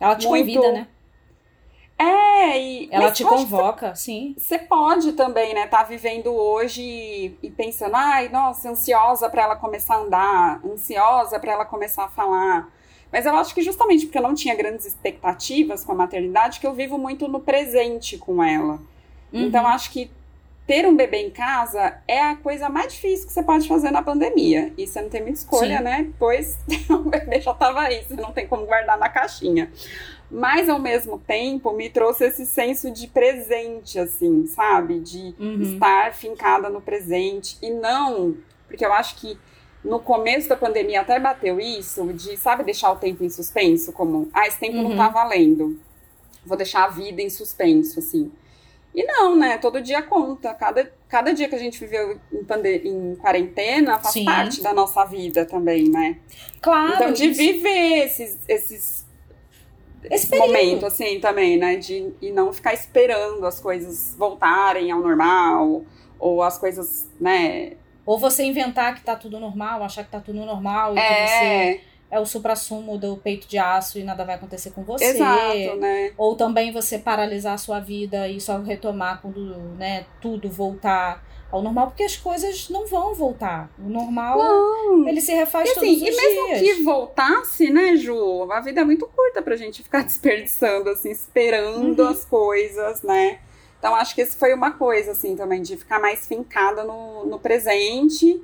Ela 0.00 0.16
te 0.16 0.26
muito... 0.26 0.40
convida, 0.40 0.72
né? 0.72 0.88
É, 2.02 2.60
e. 2.60 2.88
Ela 2.90 3.12
te 3.12 3.24
convoca, 3.24 3.94
sim. 3.94 4.34
Você 4.36 4.58
pode 4.58 5.12
também, 5.12 5.54
né, 5.54 5.66
tá 5.66 5.82
vivendo 5.84 6.32
hoje 6.34 6.82
e, 6.82 7.38
e 7.42 7.50
pensando, 7.50 7.94
ai, 7.94 8.28
nossa, 8.28 8.70
ansiosa 8.70 9.30
para 9.30 9.42
ela 9.42 9.56
começar 9.56 9.94
a 9.94 9.98
andar, 9.98 10.60
ansiosa 10.64 11.38
para 11.38 11.52
ela 11.52 11.64
começar 11.64 12.04
a 12.04 12.08
falar. 12.08 12.68
Mas 13.12 13.26
eu 13.26 13.36
acho 13.36 13.54
que 13.54 13.62
justamente 13.62 14.06
porque 14.06 14.18
eu 14.18 14.22
não 14.22 14.34
tinha 14.34 14.54
grandes 14.54 14.86
expectativas 14.86 15.84
com 15.84 15.92
a 15.92 15.94
maternidade, 15.94 16.58
que 16.58 16.66
eu 16.66 16.72
vivo 16.72 16.98
muito 16.98 17.28
no 17.28 17.40
presente 17.40 18.16
com 18.18 18.42
ela. 18.42 18.80
Uhum. 19.32 19.46
Então 19.46 19.66
acho 19.66 19.90
que 19.90 20.10
ter 20.72 20.86
um 20.86 20.96
bebê 20.96 21.18
em 21.18 21.30
casa 21.30 21.98
é 22.08 22.18
a 22.18 22.34
coisa 22.34 22.70
mais 22.70 22.94
difícil 22.94 23.26
que 23.26 23.32
você 23.34 23.42
pode 23.42 23.68
fazer 23.68 23.90
na 23.90 24.02
pandemia. 24.02 24.72
E 24.78 24.86
você 24.86 25.02
não 25.02 25.10
tem 25.10 25.20
muita 25.20 25.36
escolha, 25.36 25.76
Sim. 25.76 25.84
né? 25.84 26.10
Pois 26.18 26.58
o 26.88 27.10
bebê 27.10 27.42
já 27.42 27.50
estava 27.50 27.82
aí, 27.82 28.02
você 28.02 28.14
não 28.14 28.32
tem 28.32 28.46
como 28.46 28.64
guardar 28.64 28.96
na 28.96 29.10
caixinha. 29.10 29.70
Mas 30.30 30.70
ao 30.70 30.78
mesmo 30.78 31.18
tempo 31.18 31.74
me 31.74 31.90
trouxe 31.90 32.24
esse 32.24 32.46
senso 32.46 32.90
de 32.90 33.06
presente, 33.06 33.98
assim, 33.98 34.46
sabe? 34.46 35.00
De 35.00 35.34
uhum. 35.38 35.60
estar 35.60 36.14
fincada 36.14 36.70
no 36.70 36.80
presente 36.80 37.58
e 37.60 37.68
não, 37.68 38.34
porque 38.66 38.86
eu 38.86 38.94
acho 38.94 39.16
que 39.16 39.38
no 39.84 40.00
começo 40.00 40.48
da 40.48 40.56
pandemia 40.56 41.02
até 41.02 41.20
bateu 41.20 41.60
isso, 41.60 42.10
de, 42.14 42.34
sabe, 42.38 42.64
deixar 42.64 42.92
o 42.92 42.96
tempo 42.96 43.22
em 43.22 43.28
suspenso, 43.28 43.92
como, 43.92 44.30
ah, 44.32 44.46
esse 44.46 44.58
tempo 44.58 44.78
uhum. 44.78 44.88
não 44.88 44.96
tá 44.96 45.10
valendo. 45.10 45.78
Vou 46.46 46.56
deixar 46.56 46.84
a 46.84 46.88
vida 46.88 47.20
em 47.20 47.28
suspenso, 47.28 47.98
assim. 47.98 48.32
E 48.94 49.04
não, 49.04 49.36
né? 49.36 49.58
Todo 49.58 49.80
dia 49.80 50.02
conta. 50.02 50.52
Cada, 50.54 50.92
cada 51.08 51.32
dia 51.32 51.48
que 51.48 51.54
a 51.54 51.58
gente 51.58 51.78
viveu 51.80 52.20
em, 52.32 52.44
pande 52.44 52.82
em 52.84 53.16
quarentena 53.16 53.98
faz 53.98 54.12
Sim. 54.12 54.24
parte 54.24 54.62
da 54.62 54.74
nossa 54.74 55.04
vida 55.04 55.46
também, 55.46 55.88
né? 55.88 56.18
Claro. 56.60 56.94
Então, 56.94 57.12
de 57.12 57.28
viver 57.30 58.04
esses, 58.04 58.38
esses 58.46 59.06
esse 60.04 60.36
momento, 60.36 60.84
assim, 60.84 61.20
também, 61.20 61.56
né? 61.56 61.76
De 61.76 62.12
e 62.20 62.30
não 62.30 62.52
ficar 62.52 62.74
esperando 62.74 63.46
as 63.46 63.60
coisas 63.60 64.14
voltarem 64.18 64.90
ao 64.90 65.00
normal, 65.00 65.84
ou 66.22 66.40
as 66.40 66.56
coisas, 66.56 67.10
né, 67.20 67.72
ou 68.06 68.16
você 68.16 68.44
inventar 68.44 68.94
que 68.94 69.02
tá 69.02 69.16
tudo 69.16 69.40
normal, 69.40 69.82
achar 69.82 70.04
que 70.04 70.10
tá 70.10 70.20
tudo 70.20 70.44
normal 70.46 70.94
e 70.94 70.98
é. 70.98 71.02
que 71.02 71.30
você 71.30 71.91
é 72.12 72.20
o 72.20 72.26
supra-sumo 72.26 72.98
do 72.98 73.16
peito 73.16 73.48
de 73.48 73.56
aço 73.56 73.98
e 73.98 74.04
nada 74.04 74.22
vai 74.22 74.34
acontecer 74.34 74.70
com 74.72 74.84
você. 74.84 75.06
Exato, 75.06 75.76
né? 75.80 76.12
Ou 76.18 76.36
também 76.36 76.70
você 76.70 76.98
paralisar 76.98 77.54
a 77.54 77.58
sua 77.58 77.80
vida 77.80 78.28
e 78.28 78.38
só 78.38 78.58
retomar 78.58 79.22
quando 79.22 79.40
né, 79.78 80.04
tudo 80.20 80.50
voltar 80.50 81.24
ao 81.50 81.62
normal, 81.62 81.86
porque 81.86 82.02
as 82.02 82.14
coisas 82.14 82.68
não 82.68 82.86
vão 82.86 83.14
voltar. 83.14 83.70
O 83.78 83.88
normal, 83.88 84.36
não. 84.38 85.08
ele 85.08 85.22
se 85.22 85.32
refaz 85.32 85.66
e, 85.66 85.72
assim, 85.72 85.80
todos 85.80 86.02
os 86.02 86.08
e 86.08 86.10
mesmo 86.10 86.46
dias. 86.48 86.60
que 86.60 86.82
voltasse, 86.82 87.70
né, 87.70 87.96
Ju? 87.96 88.46
A 88.52 88.60
vida 88.60 88.82
é 88.82 88.84
muito 88.84 89.06
curta 89.06 89.40
pra 89.40 89.56
gente 89.56 89.82
ficar 89.82 90.04
desperdiçando, 90.04 90.90
assim, 90.90 91.10
esperando 91.10 92.02
uhum. 92.02 92.08
as 92.08 92.26
coisas, 92.26 93.02
né? 93.02 93.38
Então, 93.78 93.94
acho 93.94 94.14
que 94.14 94.20
isso 94.20 94.36
foi 94.36 94.52
uma 94.52 94.72
coisa, 94.72 95.12
assim, 95.12 95.34
também, 95.34 95.62
de 95.62 95.78
ficar 95.78 95.98
mais 95.98 96.26
fincada 96.26 96.84
no, 96.84 97.24
no 97.24 97.38
presente 97.38 98.42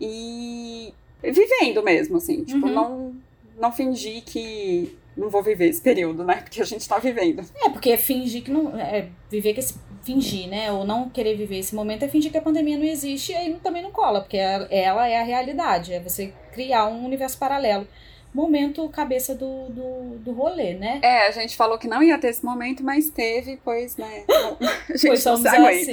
e 0.00 0.94
vivendo 1.22 1.82
mesmo, 1.82 2.16
assim. 2.16 2.44
Tipo, 2.44 2.66
uhum. 2.66 2.72
não, 2.72 3.14
não 3.58 3.72
fingir 3.72 4.22
que 4.22 4.96
não 5.16 5.28
vou 5.28 5.42
viver 5.42 5.68
esse 5.68 5.80
período, 5.80 6.24
né? 6.24 6.36
Porque 6.36 6.62
a 6.62 6.64
gente 6.64 6.88
tá 6.88 6.98
vivendo. 6.98 7.44
É, 7.62 7.68
porque 7.68 7.90
é 7.90 7.96
fingir 7.96 8.42
que 8.42 8.50
não. 8.50 8.78
É 8.78 9.08
viver 9.30 9.54
que 9.54 9.60
esse. 9.60 9.74
Fingir, 10.02 10.48
né? 10.48 10.72
Ou 10.72 10.86
não 10.86 11.10
querer 11.10 11.36
viver 11.36 11.58
esse 11.58 11.74
momento 11.74 12.04
é 12.04 12.08
fingir 12.08 12.32
que 12.32 12.38
a 12.38 12.42
pandemia 12.42 12.78
não 12.78 12.86
existe 12.86 13.32
e 13.32 13.34
aí 13.34 13.54
também 13.62 13.82
não 13.82 13.90
cola, 13.90 14.22
porque 14.22 14.38
ela 14.38 15.06
é 15.06 15.18
a 15.20 15.22
realidade. 15.22 15.92
É 15.92 16.00
você 16.00 16.32
criar 16.52 16.86
um 16.86 17.04
universo 17.04 17.36
paralelo 17.36 17.86
momento 18.32 18.88
cabeça 18.88 19.34
do, 19.34 19.68
do, 19.68 20.18
do 20.18 20.32
rolê, 20.32 20.74
né? 20.74 21.00
É, 21.02 21.26
a 21.26 21.30
gente 21.32 21.56
falou 21.56 21.78
que 21.78 21.88
não 21.88 22.02
ia 22.02 22.16
ter 22.18 22.28
esse 22.28 22.44
momento, 22.44 22.82
mas 22.82 23.10
teve, 23.10 23.58
pois, 23.64 23.96
né? 23.96 24.24
a 24.88 24.92
gente 24.92 25.08
pois 25.08 25.22
somos 25.22 25.44
assim. 25.44 25.92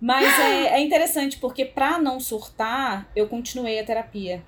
Mas 0.00 0.38
é, 0.38 0.74
é 0.74 0.80
interessante, 0.80 1.38
porque 1.38 1.64
para 1.64 1.98
não 1.98 2.20
surtar, 2.20 3.08
eu 3.16 3.26
continuei 3.26 3.78
a 3.80 3.84
terapia. 3.84 4.42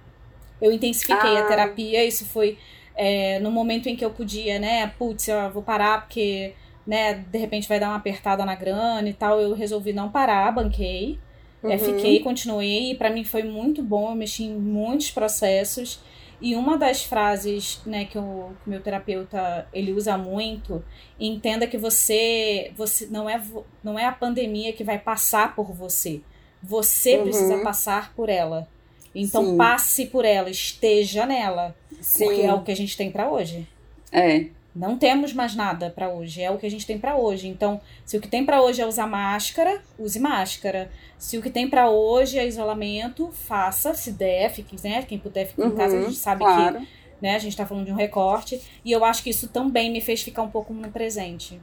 Eu 0.62 0.72
intensifiquei 0.72 1.36
ah. 1.36 1.40
a 1.40 1.46
terapia, 1.48 2.04
isso 2.04 2.24
foi 2.24 2.56
é, 2.94 3.38
no 3.40 3.50
momento 3.50 3.88
em 3.88 3.96
que 3.96 4.04
eu 4.04 4.10
podia, 4.10 4.58
né? 4.58 4.86
Putz, 4.98 5.28
eu 5.28 5.50
vou 5.50 5.62
parar 5.62 6.02
porque, 6.02 6.54
né, 6.86 7.14
de 7.14 7.38
repente 7.38 7.68
vai 7.68 7.80
dar 7.80 7.88
uma 7.88 7.96
apertada 7.96 8.44
na 8.44 8.54
grana 8.54 9.08
e 9.08 9.12
tal. 9.12 9.40
Eu 9.40 9.54
resolvi 9.54 9.92
não 9.92 10.10
parar, 10.10 10.52
banquei. 10.52 11.18
É, 11.62 11.66
uhum. 11.66 11.72
É, 11.72 11.78
fiquei, 11.78 12.20
continuei, 12.20 12.92
e 12.92 12.94
para 12.94 13.10
mim 13.10 13.24
foi 13.24 13.42
muito 13.42 13.82
bom, 13.82 14.10
eu 14.10 14.16
mexi 14.16 14.44
em 14.44 14.54
muitos 14.54 15.10
processos. 15.10 16.00
E 16.40 16.56
uma 16.56 16.76
das 16.76 17.04
frases 17.04 17.80
né, 17.86 18.04
que 18.04 18.18
o 18.18 18.50
que 18.64 18.68
meu 18.68 18.80
terapeuta 18.80 19.68
ele 19.72 19.92
usa 19.92 20.18
muito, 20.18 20.84
entenda 21.18 21.68
que 21.68 21.78
você, 21.78 22.72
você 22.76 23.06
não, 23.06 23.30
é, 23.30 23.40
não 23.82 23.96
é 23.96 24.06
a 24.06 24.12
pandemia 24.12 24.72
que 24.72 24.82
vai 24.82 24.98
passar 24.98 25.54
por 25.54 25.72
você. 25.72 26.20
Você 26.60 27.16
uhum. 27.16 27.22
precisa 27.22 27.58
passar 27.58 28.12
por 28.14 28.28
ela. 28.28 28.68
Então 29.14 29.44
Sim. 29.44 29.56
passe 29.56 30.06
por 30.06 30.24
ela, 30.24 30.50
esteja 30.50 31.26
nela. 31.26 31.74
Sim. 32.00 32.24
Porque 32.24 32.42
é 32.42 32.52
o 32.52 32.62
que 32.62 32.72
a 32.72 32.76
gente 32.76 32.96
tem 32.96 33.10
para 33.10 33.30
hoje. 33.30 33.66
É. 34.10 34.46
Não 34.74 34.96
temos 34.96 35.34
mais 35.34 35.54
nada 35.54 35.90
para 35.90 36.08
hoje, 36.08 36.40
é 36.40 36.50
o 36.50 36.56
que 36.56 36.64
a 36.64 36.70
gente 36.70 36.86
tem 36.86 36.98
para 36.98 37.14
hoje. 37.14 37.46
Então, 37.46 37.78
se 38.06 38.16
o 38.16 38.20
que 38.20 38.28
tem 38.28 38.44
para 38.44 38.62
hoje 38.62 38.80
é 38.80 38.86
usar 38.86 39.06
máscara, 39.06 39.82
use 39.98 40.18
máscara. 40.18 40.90
Se 41.18 41.36
o 41.36 41.42
que 41.42 41.50
tem 41.50 41.68
para 41.68 41.90
hoje 41.90 42.38
é 42.38 42.46
isolamento, 42.46 43.30
faça, 43.32 43.92
se 43.92 44.12
der, 44.12 44.50
fique, 44.50 44.76
né? 44.82 45.02
Quem 45.02 45.18
puder 45.18 45.46
ficar 45.46 45.64
uhum, 45.64 45.72
em 45.72 45.76
casa, 45.76 45.98
a 45.98 46.02
gente 46.02 46.16
sabe 46.16 46.38
claro. 46.42 46.80
que 46.80 46.86
né, 47.20 47.36
a 47.36 47.38
gente 47.38 47.54
tá 47.54 47.66
falando 47.66 47.84
de 47.84 47.92
um 47.92 47.96
recorte. 47.96 48.62
E 48.82 48.90
eu 48.90 49.04
acho 49.04 49.22
que 49.22 49.28
isso 49.28 49.46
também 49.48 49.92
me 49.92 50.00
fez 50.00 50.22
ficar 50.22 50.42
um 50.42 50.50
pouco 50.50 50.72
no 50.72 50.90
presente. 50.90 51.60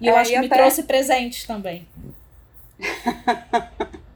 E 0.00 0.06
eu 0.06 0.16
é, 0.16 0.20
acho 0.20 0.30
que 0.30 0.38
me 0.38 0.48
trouxe 0.48 0.84
presentes 0.84 1.44
também. 1.44 1.88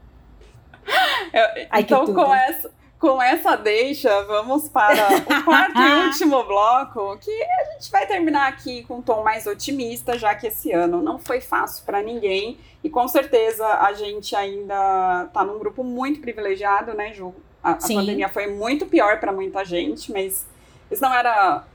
então, 1.79 2.05
com 2.13 2.33
essa 2.33 2.71
com 3.03 3.21
essa 3.21 3.57
deixa, 3.57 4.23
vamos 4.23 4.69
para 4.69 5.09
o 5.17 5.43
quarto 5.43 5.77
e 5.77 6.05
último 6.05 6.41
bloco, 6.45 7.17
que 7.17 7.43
a 7.43 7.73
gente 7.73 7.91
vai 7.91 8.07
terminar 8.07 8.47
aqui 8.47 8.85
com 8.85 8.99
um 8.99 9.01
tom 9.01 9.21
mais 9.21 9.45
otimista, 9.45 10.17
já 10.17 10.33
que 10.33 10.47
esse 10.47 10.71
ano 10.71 11.01
não 11.01 11.19
foi 11.19 11.41
fácil 11.41 11.83
para 11.83 12.01
ninguém. 12.01 12.57
E 12.81 12.89
com 12.89 13.05
certeza 13.09 13.67
a 13.67 13.91
gente 13.91 14.33
ainda 14.33 15.25
está 15.27 15.43
num 15.43 15.59
grupo 15.59 15.83
muito 15.83 16.21
privilegiado, 16.21 16.93
né, 16.93 17.11
Ju? 17.11 17.35
A, 17.61 17.71
a 17.71 17.75
pandemia 17.75 18.29
foi 18.29 18.47
muito 18.47 18.85
pior 18.85 19.19
para 19.19 19.33
muita 19.33 19.65
gente, 19.65 20.09
mas 20.09 20.47
isso 20.89 21.01
não 21.01 21.13
era 21.13 21.65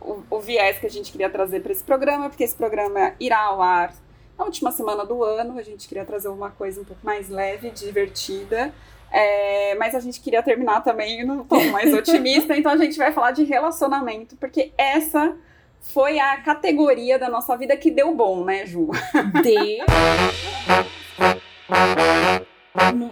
o, 0.00 0.22
o 0.30 0.40
viés 0.40 0.78
que 0.78 0.86
a 0.86 0.90
gente 0.90 1.10
queria 1.10 1.28
trazer 1.28 1.60
para 1.60 1.72
esse 1.72 1.82
programa, 1.82 2.28
porque 2.28 2.44
esse 2.44 2.54
programa 2.54 3.14
irá 3.18 3.40
ao 3.40 3.60
ar 3.60 3.92
na 4.38 4.44
última 4.44 4.70
semana 4.72 5.04
do 5.04 5.22
ano, 5.22 5.58
a 5.58 5.62
gente 5.62 5.88
queria 5.88 6.04
trazer 6.04 6.28
uma 6.28 6.50
coisa 6.50 6.80
um 6.80 6.84
pouco 6.84 7.04
mais 7.04 7.28
leve, 7.28 7.70
divertida. 7.70 8.72
É, 9.10 9.74
mas 9.74 9.94
a 9.94 10.00
gente 10.00 10.20
queria 10.20 10.42
terminar 10.42 10.80
também 10.82 11.24
no 11.24 11.44
tom 11.44 11.62
mais 11.70 11.92
otimista, 11.94 12.56
então 12.56 12.72
a 12.72 12.76
gente 12.78 12.96
vai 12.96 13.12
falar 13.12 13.32
de 13.32 13.44
relacionamento, 13.44 14.36
porque 14.36 14.72
essa 14.78 15.36
foi 15.82 16.18
a 16.18 16.38
categoria 16.38 17.18
da 17.18 17.28
nossa 17.28 17.54
vida 17.56 17.76
que 17.76 17.90
deu 17.90 18.14
bom, 18.14 18.44
né, 18.44 18.64
Ju? 18.64 18.88
Deu. 19.42 19.84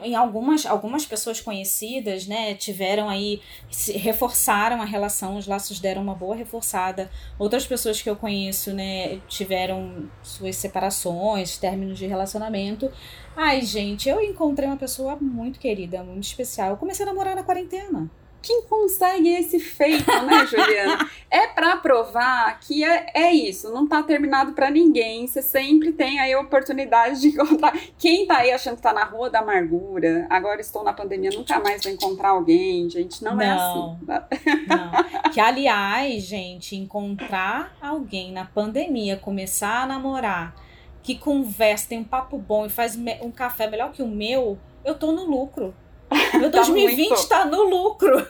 em 0.02 0.14
algumas, 0.14 0.64
algumas 0.64 1.04
pessoas 1.04 1.40
conhecidas, 1.40 2.26
né, 2.26 2.54
tiveram 2.54 3.08
aí, 3.08 3.42
se, 3.70 3.92
reforçaram 3.92 4.80
a 4.80 4.84
relação, 4.84 5.36
os 5.36 5.46
laços 5.46 5.78
deram 5.78 6.02
uma 6.02 6.14
boa 6.14 6.34
reforçada. 6.34 7.10
Outras 7.38 7.66
pessoas 7.66 8.00
que 8.00 8.08
eu 8.08 8.16
conheço, 8.16 8.72
né, 8.72 9.20
tiveram 9.28 10.08
suas 10.22 10.56
separações, 10.56 11.58
términos 11.58 11.98
de 11.98 12.06
relacionamento. 12.06 12.90
Ai, 13.36 13.62
gente, 13.62 14.08
eu 14.08 14.20
encontrei 14.20 14.68
uma 14.68 14.78
pessoa 14.78 15.16
muito 15.16 15.58
querida, 15.58 16.02
muito 16.02 16.24
especial. 16.24 16.70
Eu 16.70 16.76
comecei 16.76 17.04
a 17.04 17.08
namorar 17.08 17.36
na 17.36 17.42
quarentena 17.42 18.10
quem 18.42 18.62
consegue 18.62 19.28
esse 19.28 19.60
feito, 19.60 20.10
né, 20.22 20.44
Juliana? 20.48 21.10
é 21.30 21.46
para 21.46 21.76
provar 21.76 22.58
que 22.58 22.82
é, 22.82 23.06
é 23.14 23.32
isso, 23.32 23.70
não 23.70 23.86
tá 23.86 24.02
terminado 24.02 24.52
para 24.52 24.70
ninguém. 24.70 25.26
Você 25.26 25.42
sempre 25.42 25.92
tem 25.92 26.18
aí 26.18 26.32
a 26.32 26.40
oportunidade 26.40 27.20
de 27.20 27.28
encontrar. 27.28 27.72
Quem 27.98 28.26
tá 28.26 28.38
aí 28.38 28.50
achando 28.50 28.76
que 28.76 28.82
tá 28.82 28.92
na 28.92 29.04
rua 29.04 29.30
da 29.30 29.40
amargura, 29.40 30.26
agora 30.28 30.60
estou 30.60 30.82
na 30.82 30.92
pandemia, 30.92 31.30
nunca 31.30 31.60
mais 31.60 31.82
vou 31.82 31.92
encontrar 31.92 32.30
alguém, 32.30 32.88
gente, 32.90 33.22
não, 33.22 33.36
não 33.36 33.42
é 33.42 33.50
assim. 33.50 33.98
Não. 34.66 35.30
Que 35.30 35.40
aliás, 35.40 36.24
gente, 36.24 36.74
encontrar 36.74 37.76
alguém 37.80 38.32
na 38.32 38.44
pandemia, 38.44 39.16
começar 39.16 39.82
a 39.82 39.86
namorar, 39.86 40.54
que 41.02 41.16
conversa, 41.16 41.88
tem 41.88 42.00
um 42.00 42.04
papo 42.04 42.38
bom 42.38 42.66
e 42.66 42.70
faz 42.70 42.98
um 43.22 43.30
café 43.30 43.68
melhor 43.68 43.92
que 43.92 44.02
o 44.02 44.08
meu, 44.08 44.58
eu 44.84 44.94
tô 44.98 45.12
no 45.12 45.24
lucro. 45.24 45.74
Meu 46.38 46.50
2020 46.50 47.12
está 47.12 47.40
tá 47.40 47.44
no 47.44 47.62
lucro. 47.62 48.26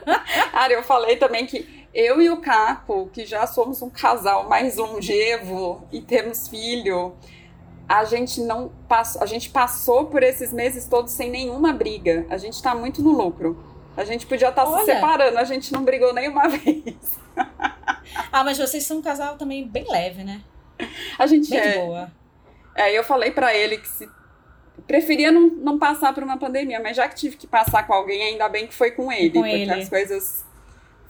Cara, 0.52 0.72
eu 0.72 0.82
falei 0.82 1.16
também 1.16 1.46
que 1.46 1.86
eu 1.92 2.20
e 2.20 2.30
o 2.30 2.38
Caco, 2.38 3.08
que 3.12 3.24
já 3.24 3.46
somos 3.46 3.80
um 3.82 3.90
casal 3.90 4.48
mais 4.48 4.76
longevo 4.76 5.86
e 5.92 6.00
temos 6.00 6.48
filho, 6.48 7.14
a 7.88 8.04
gente 8.04 8.40
não 8.40 8.72
passou, 8.88 9.22
a 9.22 9.26
gente 9.26 9.50
passou 9.50 10.06
por 10.06 10.22
esses 10.22 10.52
meses 10.52 10.86
todos 10.86 11.12
sem 11.12 11.30
nenhuma 11.30 11.72
briga. 11.72 12.26
A 12.30 12.36
gente 12.36 12.62
tá 12.62 12.74
muito 12.74 13.02
no 13.02 13.12
lucro. 13.12 13.62
A 13.96 14.04
gente 14.04 14.26
podia 14.26 14.48
estar 14.48 14.64
tá 14.64 14.78
se 14.78 14.86
separando, 14.86 15.38
a 15.38 15.44
gente 15.44 15.72
não 15.72 15.84
brigou 15.84 16.12
nenhuma 16.12 16.48
vez. 16.50 16.96
ah, 18.32 18.42
mas 18.42 18.58
vocês 18.58 18.84
são 18.84 18.98
um 18.98 19.02
casal 19.02 19.36
também 19.36 19.66
bem 19.66 19.84
leve, 19.88 20.24
né? 20.24 20.40
A 21.16 21.26
gente 21.26 21.48
bem 21.48 21.60
é. 21.60 21.78
boa. 21.78 22.10
É, 22.74 22.92
eu 22.92 23.04
falei 23.04 23.30
para 23.30 23.54
ele 23.54 23.78
que 23.78 23.88
se 23.88 24.08
preferia 24.86 25.30
não, 25.30 25.48
não 25.48 25.78
passar 25.78 26.12
por 26.12 26.22
uma 26.22 26.36
pandemia, 26.36 26.80
mas 26.80 26.96
já 26.96 27.08
que 27.08 27.14
tive 27.14 27.36
que 27.36 27.46
passar 27.46 27.86
com 27.86 27.94
alguém, 27.94 28.22
ainda 28.22 28.48
bem 28.48 28.66
que 28.66 28.74
foi 28.74 28.90
com 28.90 29.10
ele, 29.10 29.30
com 29.30 29.40
porque 29.40 29.54
ele. 29.54 29.72
as 29.72 29.88
coisas 29.88 30.44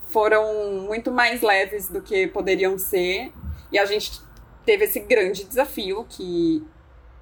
foram 0.09 0.81
muito 0.87 1.11
mais 1.11 1.41
leves 1.41 1.89
do 1.89 2.01
que 2.01 2.27
poderiam 2.27 2.77
ser. 2.77 3.31
E 3.71 3.77
a 3.77 3.85
gente 3.85 4.21
teve 4.65 4.85
esse 4.85 4.99
grande 4.99 5.43
desafio 5.43 6.05
que 6.07 6.63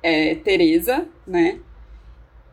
é 0.01 0.35
Tereza, 0.35 1.07
né? 1.25 1.59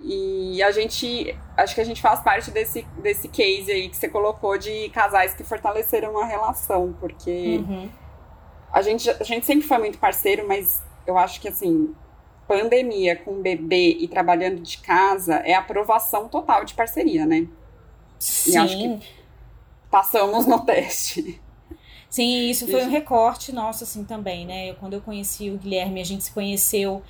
E 0.03 0.63
a 0.63 0.71
gente, 0.71 1.37
acho 1.57 1.75
que 1.75 1.81
a 1.81 1.85
gente 1.85 2.01
faz 2.01 2.21
parte 2.21 2.51
desse, 2.51 2.87
desse 3.03 3.29
case 3.29 3.71
aí 3.71 3.89
que 3.89 3.97
você 3.97 4.09
colocou 4.09 4.57
de 4.57 4.89
casais 4.91 5.35
que 5.35 5.45
fortaleceram 5.45 6.19
a 6.19 6.25
relação, 6.25 6.97
porque 6.99 7.59
uhum. 7.59 7.91
a, 8.73 8.81
gente, 8.81 9.11
a 9.11 9.23
gente 9.25 9.45
sempre 9.45 9.67
foi 9.67 9.77
muito 9.77 9.99
parceiro, 9.99 10.49
mas 10.49 10.83
eu 11.07 11.19
acho 11.19 11.39
que 11.39 11.49
assim, 11.49 11.95
pandemia 12.51 13.15
com 13.15 13.41
bebê 13.41 13.97
e 14.01 14.09
trabalhando 14.09 14.61
de 14.61 14.79
casa 14.79 15.37
é 15.37 15.55
aprovação 15.55 16.29
total 16.29 16.65
de 16.65 16.75
parceria, 16.75 17.25
né? 17.25 17.47
Sim. 18.19 18.51
E 18.51 18.57
acho 18.57 18.77
que 18.77 19.01
passamos 19.89 20.47
no 20.47 20.59
teste. 20.67 21.41
Sim, 22.09 22.51
isso 22.51 22.67
foi 22.67 22.85
um 22.85 22.91
recorte 22.91 23.53
nosso, 23.53 23.85
assim, 23.85 24.03
também, 24.03 24.45
né? 24.45 24.75
Quando 24.75 24.95
eu 24.95 25.01
conheci 25.01 25.49
o 25.49 25.57
Guilherme, 25.57 26.01
a 26.01 26.05
gente 26.05 26.25
se 26.25 26.33
conheceu 26.33 27.05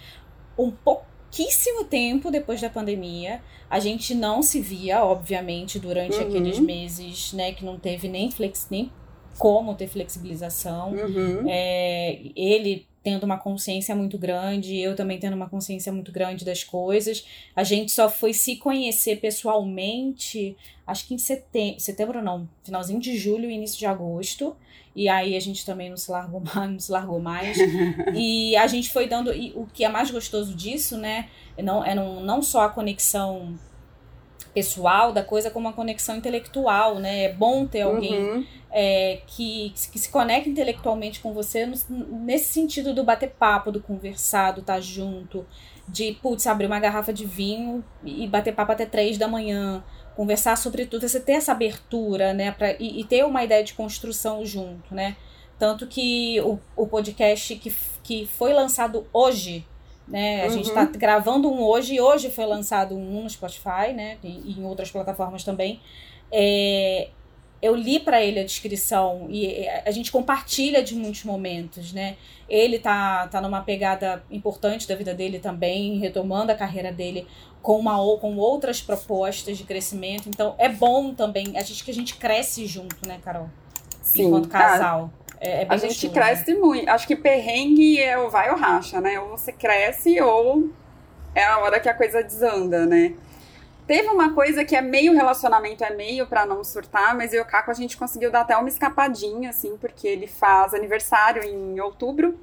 um 0.59 0.71
pouquíssimo 0.71 1.85
tempo 1.85 2.31
depois 2.31 2.61
da 2.61 2.69
pandemia. 2.69 3.41
A 3.71 3.81
gente 3.81 4.15
não 4.15 4.43
se 4.43 4.61
via, 4.61 5.03
obviamente, 5.03 5.79
durante 5.79 6.19
uhum. 6.19 6.29
aqueles 6.29 6.59
meses, 6.59 7.33
né? 7.33 7.53
Que 7.53 7.65
não 7.65 7.79
teve 7.79 8.09
nem, 8.09 8.31
flex, 8.31 8.69
nem 8.71 8.93
como 9.39 9.75
ter 9.75 9.89
flexibilização. 9.89 10.93
Uhum. 10.93 11.47
É, 11.49 12.19
ele 12.37 12.90
tendo 13.03 13.25
uma 13.25 13.39
consciência 13.39 13.95
muito 13.95 14.19
grande, 14.19 14.77
eu 14.79 14.95
também 14.95 15.19
tendo 15.19 15.35
uma 15.35 15.49
consciência 15.49 15.93
muito 15.93 16.13
grande 16.13 16.45
das 16.45 16.63
coisas. 16.63 17.25
A 17.57 17.65
gente 17.65 17.91
só 17.93 18.09
foi 18.09 18.33
se 18.35 18.57
conhecer 18.57 19.21
pessoalmente, 19.21 20.57
acho 20.87 21.07
que 21.07 21.15
em 21.15 21.19
setembro, 21.19 21.81
setembro 21.81 22.23
não, 22.23 22.49
finalzinho 22.63 23.01
de 23.01 23.17
julho, 23.17 23.51
início 23.51 23.79
de 23.79 23.87
agosto. 23.87 24.55
E 24.95 25.09
aí 25.09 25.37
a 25.37 25.41
gente 25.41 25.65
também 25.65 25.89
não 25.89 25.97
se 25.97 26.11
largou 26.11 26.41
mais, 26.55 26.71
não 26.71 26.79
se 26.79 26.93
largou 26.93 27.21
mais. 27.21 27.57
e 28.15 28.55
a 28.57 28.67
gente 28.67 28.91
foi 28.91 29.09
dando. 29.09 29.33
E 29.33 29.53
o 29.55 29.67
que 29.67 29.85
é 29.85 29.89
mais 29.89 30.11
gostoso 30.11 30.55
disso, 30.55 30.99
né? 30.99 31.29
Não, 31.59 31.85
é 31.85 31.95
não, 31.95 32.21
não 32.21 32.43
só 32.43 32.63
a 32.63 32.69
conexão 32.69 33.59
pessoal 34.55 35.13
da 35.13 35.23
coisa, 35.23 35.51
como 35.51 35.69
a 35.69 35.73
conexão 35.73 36.17
intelectual, 36.17 36.97
né? 36.97 37.25
É 37.25 37.33
bom 37.33 37.67
ter 37.67 37.83
alguém 37.83 38.19
uhum. 38.19 38.47
é, 38.71 39.21
que, 39.27 39.73
que 39.93 39.99
se 39.99 40.11
conecta 40.11 40.49
intelectualmente 40.49 41.21
com 41.21 41.33
você 41.33 41.67
no, 41.67 41.77
nesse 42.25 42.53
sentido 42.53 42.95
do 42.95 43.05
bater 43.05 43.31
papo, 43.31 43.73
do 43.73 43.81
conversar, 43.81 44.53
do 44.53 44.61
estar 44.61 44.75
tá 44.75 44.81
junto, 44.81 45.47
de, 45.89 46.13
putz, 46.21 46.47
abrir 46.47 46.67
uma 46.67 46.81
garrafa 46.81 47.13
de 47.13 47.25
vinho 47.25 47.85
e 48.05 48.27
bater 48.27 48.55
papo 48.55 48.73
até 48.73 48.87
três 48.87 49.19
da 49.19 49.29
manhã, 49.29 49.83
conversar 50.17 50.57
sobre 50.57 50.87
tudo, 50.87 51.09
você 51.09 51.21
ter 51.21 51.33
essa 51.33 51.53
abertura, 51.53 52.33
né? 52.33 52.53
Pra, 52.53 52.73
e, 52.73 53.01
e 53.01 53.05
ter 53.05 53.25
uma 53.25 53.45
ideia 53.45 53.65
de 53.65 53.75
construção 53.75 54.45
junto, 54.45 54.95
né? 54.95 55.17
Tanto 55.59 55.87
que 55.87 56.41
o, 56.41 56.59
o 56.75 56.87
podcast 56.87 57.55
que, 57.57 57.75
que 58.03 58.27
foi 58.27 58.53
lançado 58.53 59.07
hoje, 59.13 59.67
né? 60.11 60.43
A 60.43 60.47
uhum. 60.47 60.53
gente 60.53 60.69
está 60.69 60.85
gravando 60.85 61.49
um 61.49 61.63
hoje, 61.63 61.95
e 61.95 62.01
hoje 62.01 62.31
foi 62.31 62.45
lançado 62.45 62.97
um 62.97 63.23
no 63.23 63.31
Spotify, 63.31 63.93
né? 63.95 64.19
E, 64.23 64.57
em 64.59 64.65
outras 64.65 64.91
plataformas 64.91 65.45
também. 65.45 65.81
É, 66.33 67.09
eu 67.63 67.75
li 67.75 68.01
para 68.01 68.23
ele 68.23 68.41
a 68.41 68.45
descrição 68.45 69.27
e 69.29 69.69
a 69.85 69.91
gente 69.91 70.11
compartilha 70.11 70.83
de 70.83 70.95
muitos 70.95 71.25
momentos, 71.25 71.93
né? 71.93 72.17
Ele 72.49 72.79
tá, 72.79 73.29
tá 73.29 73.41
numa 73.41 73.61
pegada 73.61 74.25
importante 74.31 74.89
da 74.89 74.97
vida 74.97 75.15
dele 75.15 75.39
também, 75.39 75.99
retomando 75.99 76.51
a 76.51 76.55
carreira 76.55 76.91
dele 76.91 77.27
com 77.63 77.79
uma 77.79 78.01
ou 78.01 78.19
com 78.19 78.37
outras 78.37 78.81
propostas 78.81 79.59
de 79.59 79.65
crescimento. 79.65 80.29
Então 80.29 80.55
é 80.59 80.69
bom 80.69 81.13
também, 81.13 81.57
a 81.57 81.63
gente 81.63 81.85
que 81.85 81.91
a 81.91 81.95
gente 81.95 82.17
cresce 82.17 82.67
junto, 82.67 83.07
né, 83.07 83.21
Carol? 83.23 83.51
Sim. 84.01 84.25
Enquanto 84.25 84.49
casal. 84.49 85.11
É, 85.41 85.63
é 85.63 85.67
a 85.69 85.77
gente 85.77 86.07
né? 86.07 86.15
cresce 86.15 86.53
né? 86.53 86.61
muito. 86.61 86.89
Acho 86.89 87.07
que 87.07 87.17
perrengue 87.17 88.01
é 88.01 88.19
o 88.19 88.29
vai 88.29 88.51
ou 88.51 88.57
racha, 88.57 89.01
né? 89.01 89.19
Ou 89.19 89.31
você 89.31 89.53
cresce 89.53 90.21
ou 90.21 90.69
é 91.35 91.45
a 91.45 91.59
hora 91.59 91.81
que 91.81 91.89
a 91.89 91.95
coisa 91.95 92.23
desanda, 92.23 92.85
né? 92.87 93.15
Teve 93.87 94.09
uma 94.09 94.33
coisa 94.35 94.65
que 94.65 94.77
é 94.77 94.81
meio 94.81 95.13
relacionamento, 95.13 95.83
é 95.83 95.93
meio 95.93 96.25
para 96.27 96.47
não 96.47 96.63
surtar, 96.63 97.17
mas 97.17 97.33
eu 97.33 97.41
e 97.41 97.43
o 97.43 97.45
Caco 97.45 97.73
a 97.73 97.75
gente 97.75 97.97
conseguiu 97.97 98.31
dar 98.31 98.43
até 98.43 98.57
uma 98.57 98.69
escapadinha, 98.69 99.51
assim, 99.51 99.77
porque 99.79 100.07
ele 100.07 100.29
faz 100.29 100.75
aniversário 100.75 101.43
em 101.43 101.81
outubro. 101.81 102.39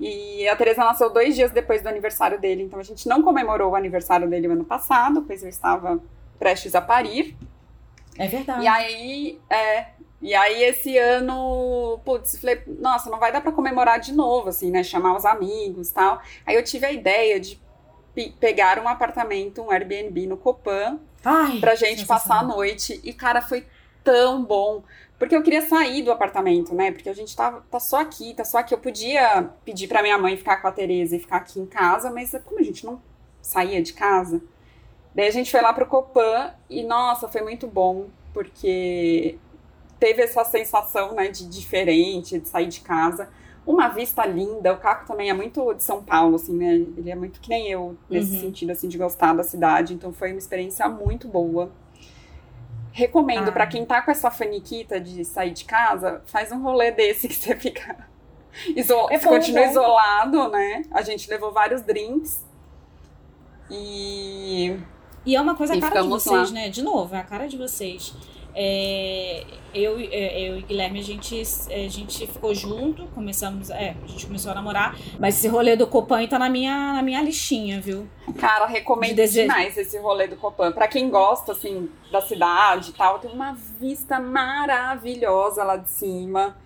E 0.00 0.48
a 0.48 0.56
Teresa 0.56 0.82
nasceu 0.82 1.08
dois 1.08 1.36
dias 1.36 1.52
depois 1.52 1.82
do 1.82 1.88
aniversário 1.88 2.40
dele, 2.40 2.64
então 2.64 2.80
a 2.80 2.82
gente 2.82 3.06
não 3.06 3.22
comemorou 3.22 3.72
o 3.72 3.76
aniversário 3.76 4.28
dele 4.28 4.48
o 4.48 4.52
ano 4.52 4.64
passado, 4.64 5.22
pois 5.26 5.42
eu 5.42 5.48
estava 5.48 6.00
prestes 6.38 6.74
a 6.74 6.80
parir. 6.80 7.36
É 8.18 8.26
verdade. 8.26 8.64
E 8.64 8.66
aí, 8.66 9.38
é, 9.48 9.86
e 10.22 10.34
aí, 10.34 10.62
esse 10.64 10.98
ano, 10.98 11.98
putz, 12.04 12.38
falei, 12.38 12.62
nossa, 12.66 13.08
não 13.08 13.18
vai 13.18 13.32
dar 13.32 13.40
para 13.40 13.52
comemorar 13.52 13.98
de 13.98 14.12
novo, 14.12 14.50
assim, 14.50 14.70
né? 14.70 14.82
Chamar 14.82 15.16
os 15.16 15.24
amigos 15.24 15.90
e 15.90 15.94
tal. 15.94 16.20
Aí 16.44 16.54
eu 16.54 16.62
tive 16.62 16.84
a 16.84 16.92
ideia 16.92 17.40
de 17.40 17.60
pegar 18.38 18.78
um 18.78 18.88
apartamento, 18.88 19.62
um 19.62 19.70
Airbnb 19.70 20.26
no 20.26 20.36
Copan, 20.36 20.98
Ai, 21.24 21.58
pra 21.58 21.74
gente 21.74 22.04
passar 22.04 22.40
a 22.40 22.42
noite. 22.42 23.00
E, 23.02 23.14
cara, 23.14 23.40
foi 23.40 23.66
tão 24.04 24.44
bom. 24.44 24.82
Porque 25.18 25.34
eu 25.34 25.42
queria 25.42 25.62
sair 25.62 26.02
do 26.02 26.12
apartamento, 26.12 26.74
né? 26.74 26.92
Porque 26.92 27.08
a 27.08 27.14
gente 27.14 27.34
tá, 27.34 27.62
tá 27.70 27.80
só 27.80 28.00
aqui, 28.00 28.34
tá 28.34 28.44
só 28.44 28.58
aqui. 28.58 28.74
Eu 28.74 28.78
podia 28.78 29.50
pedir 29.64 29.86
pra 29.86 30.02
minha 30.02 30.18
mãe 30.18 30.36
ficar 30.36 30.56
com 30.58 30.68
a 30.68 30.72
Tereza 30.72 31.16
e 31.16 31.18
ficar 31.18 31.36
aqui 31.36 31.60
em 31.60 31.66
casa, 31.66 32.10
mas 32.10 32.34
como 32.44 32.58
a 32.58 32.62
gente 32.62 32.84
não 32.84 33.00
saía 33.40 33.82
de 33.82 33.92
casa, 33.94 34.42
daí 35.14 35.28
a 35.28 35.30
gente 35.30 35.50
foi 35.50 35.60
lá 35.60 35.72
pro 35.72 35.86
Copan 35.86 36.52
e, 36.68 36.82
nossa, 36.82 37.28
foi 37.28 37.42
muito 37.42 37.66
bom. 37.66 38.08
Porque 38.32 39.38
teve 40.00 40.22
essa 40.22 40.44
sensação, 40.44 41.14
né, 41.14 41.28
de 41.28 41.46
diferente, 41.48 42.38
de 42.40 42.48
sair 42.48 42.66
de 42.66 42.80
casa. 42.80 43.28
Uma 43.66 43.88
vista 43.88 44.24
linda, 44.26 44.72
o 44.72 44.78
Caco 44.78 45.06
também 45.06 45.28
é 45.28 45.34
muito 45.34 45.74
de 45.74 45.82
São 45.82 46.02
Paulo, 46.02 46.36
assim, 46.36 46.56
né? 46.56 46.74
Ele 46.96 47.10
é 47.10 47.14
muito 47.14 47.40
que 47.40 47.50
nem 47.50 47.68
eu, 47.68 47.96
nesse 48.08 48.34
uhum. 48.34 48.40
sentido, 48.40 48.70
assim, 48.70 48.88
de 48.88 48.96
gostar 48.96 49.34
da 49.34 49.44
cidade. 49.44 49.92
Então 49.92 50.12
foi 50.12 50.32
uma 50.32 50.38
experiência 50.38 50.88
muito 50.88 51.28
boa. 51.28 51.70
Recomendo, 52.90 53.50
ah. 53.50 53.52
para 53.52 53.66
quem 53.66 53.84
tá 53.84 54.00
com 54.02 54.10
essa 54.10 54.30
faniquita 54.30 54.98
de 54.98 55.24
sair 55.24 55.52
de 55.52 55.64
casa, 55.64 56.22
faz 56.24 56.50
um 56.50 56.60
rolê 56.60 56.90
desse 56.90 57.28
que 57.28 57.34
você 57.34 57.54
fica 57.54 58.08
Iso 58.74 58.94
é 59.10 59.18
continua 59.18 59.64
bom. 59.64 59.70
isolado, 59.70 60.48
né? 60.48 60.82
A 60.90 61.02
gente 61.02 61.30
levou 61.30 61.52
vários 61.52 61.82
drinks. 61.82 62.44
E. 63.70 64.76
E 65.24 65.36
é 65.36 65.40
uma 65.40 65.54
coisa 65.54 65.74
a 65.74 65.80
cara 65.80 66.02
de 66.02 66.08
vocês, 66.08 66.48
lá. 66.48 66.54
né? 66.54 66.68
De 66.68 66.82
novo, 66.82 67.14
é 67.14 67.18
a 67.18 67.24
cara 67.24 67.46
de 67.46 67.56
vocês. 67.56 68.14
É, 68.54 69.44
eu, 69.72 69.98
é, 70.00 70.40
eu 70.40 70.58
e 70.58 70.62
Guilherme, 70.62 70.98
a 70.98 71.02
gente, 71.02 71.40
a 71.40 71.88
gente 71.88 72.26
ficou 72.26 72.54
junto, 72.54 73.06
começamos, 73.08 73.70
é, 73.70 73.94
a 74.02 74.06
gente 74.06 74.26
começou 74.26 74.50
a 74.50 74.54
namorar, 74.54 74.98
mas 75.18 75.36
esse 75.36 75.46
rolê 75.48 75.76
do 75.76 75.86
Copan 75.86 76.26
tá 76.26 76.38
na 76.38 76.48
minha, 76.48 76.94
na 76.94 77.02
minha 77.02 77.22
listinha, 77.22 77.80
viu? 77.80 78.08
Cara, 78.38 78.66
recomendo 78.66 79.14
de 79.14 79.28
demais 79.28 79.76
esse 79.76 79.98
rolê 79.98 80.26
do 80.26 80.36
Copan. 80.36 80.72
Pra 80.72 80.88
quem 80.88 81.08
gosta, 81.08 81.52
assim, 81.52 81.88
da 82.10 82.20
cidade 82.20 82.90
e 82.90 82.92
tal, 82.92 83.18
tem 83.18 83.30
uma 83.30 83.56
vista 83.78 84.18
maravilhosa 84.18 85.62
lá 85.62 85.76
de 85.76 85.90
cima. 85.90 86.56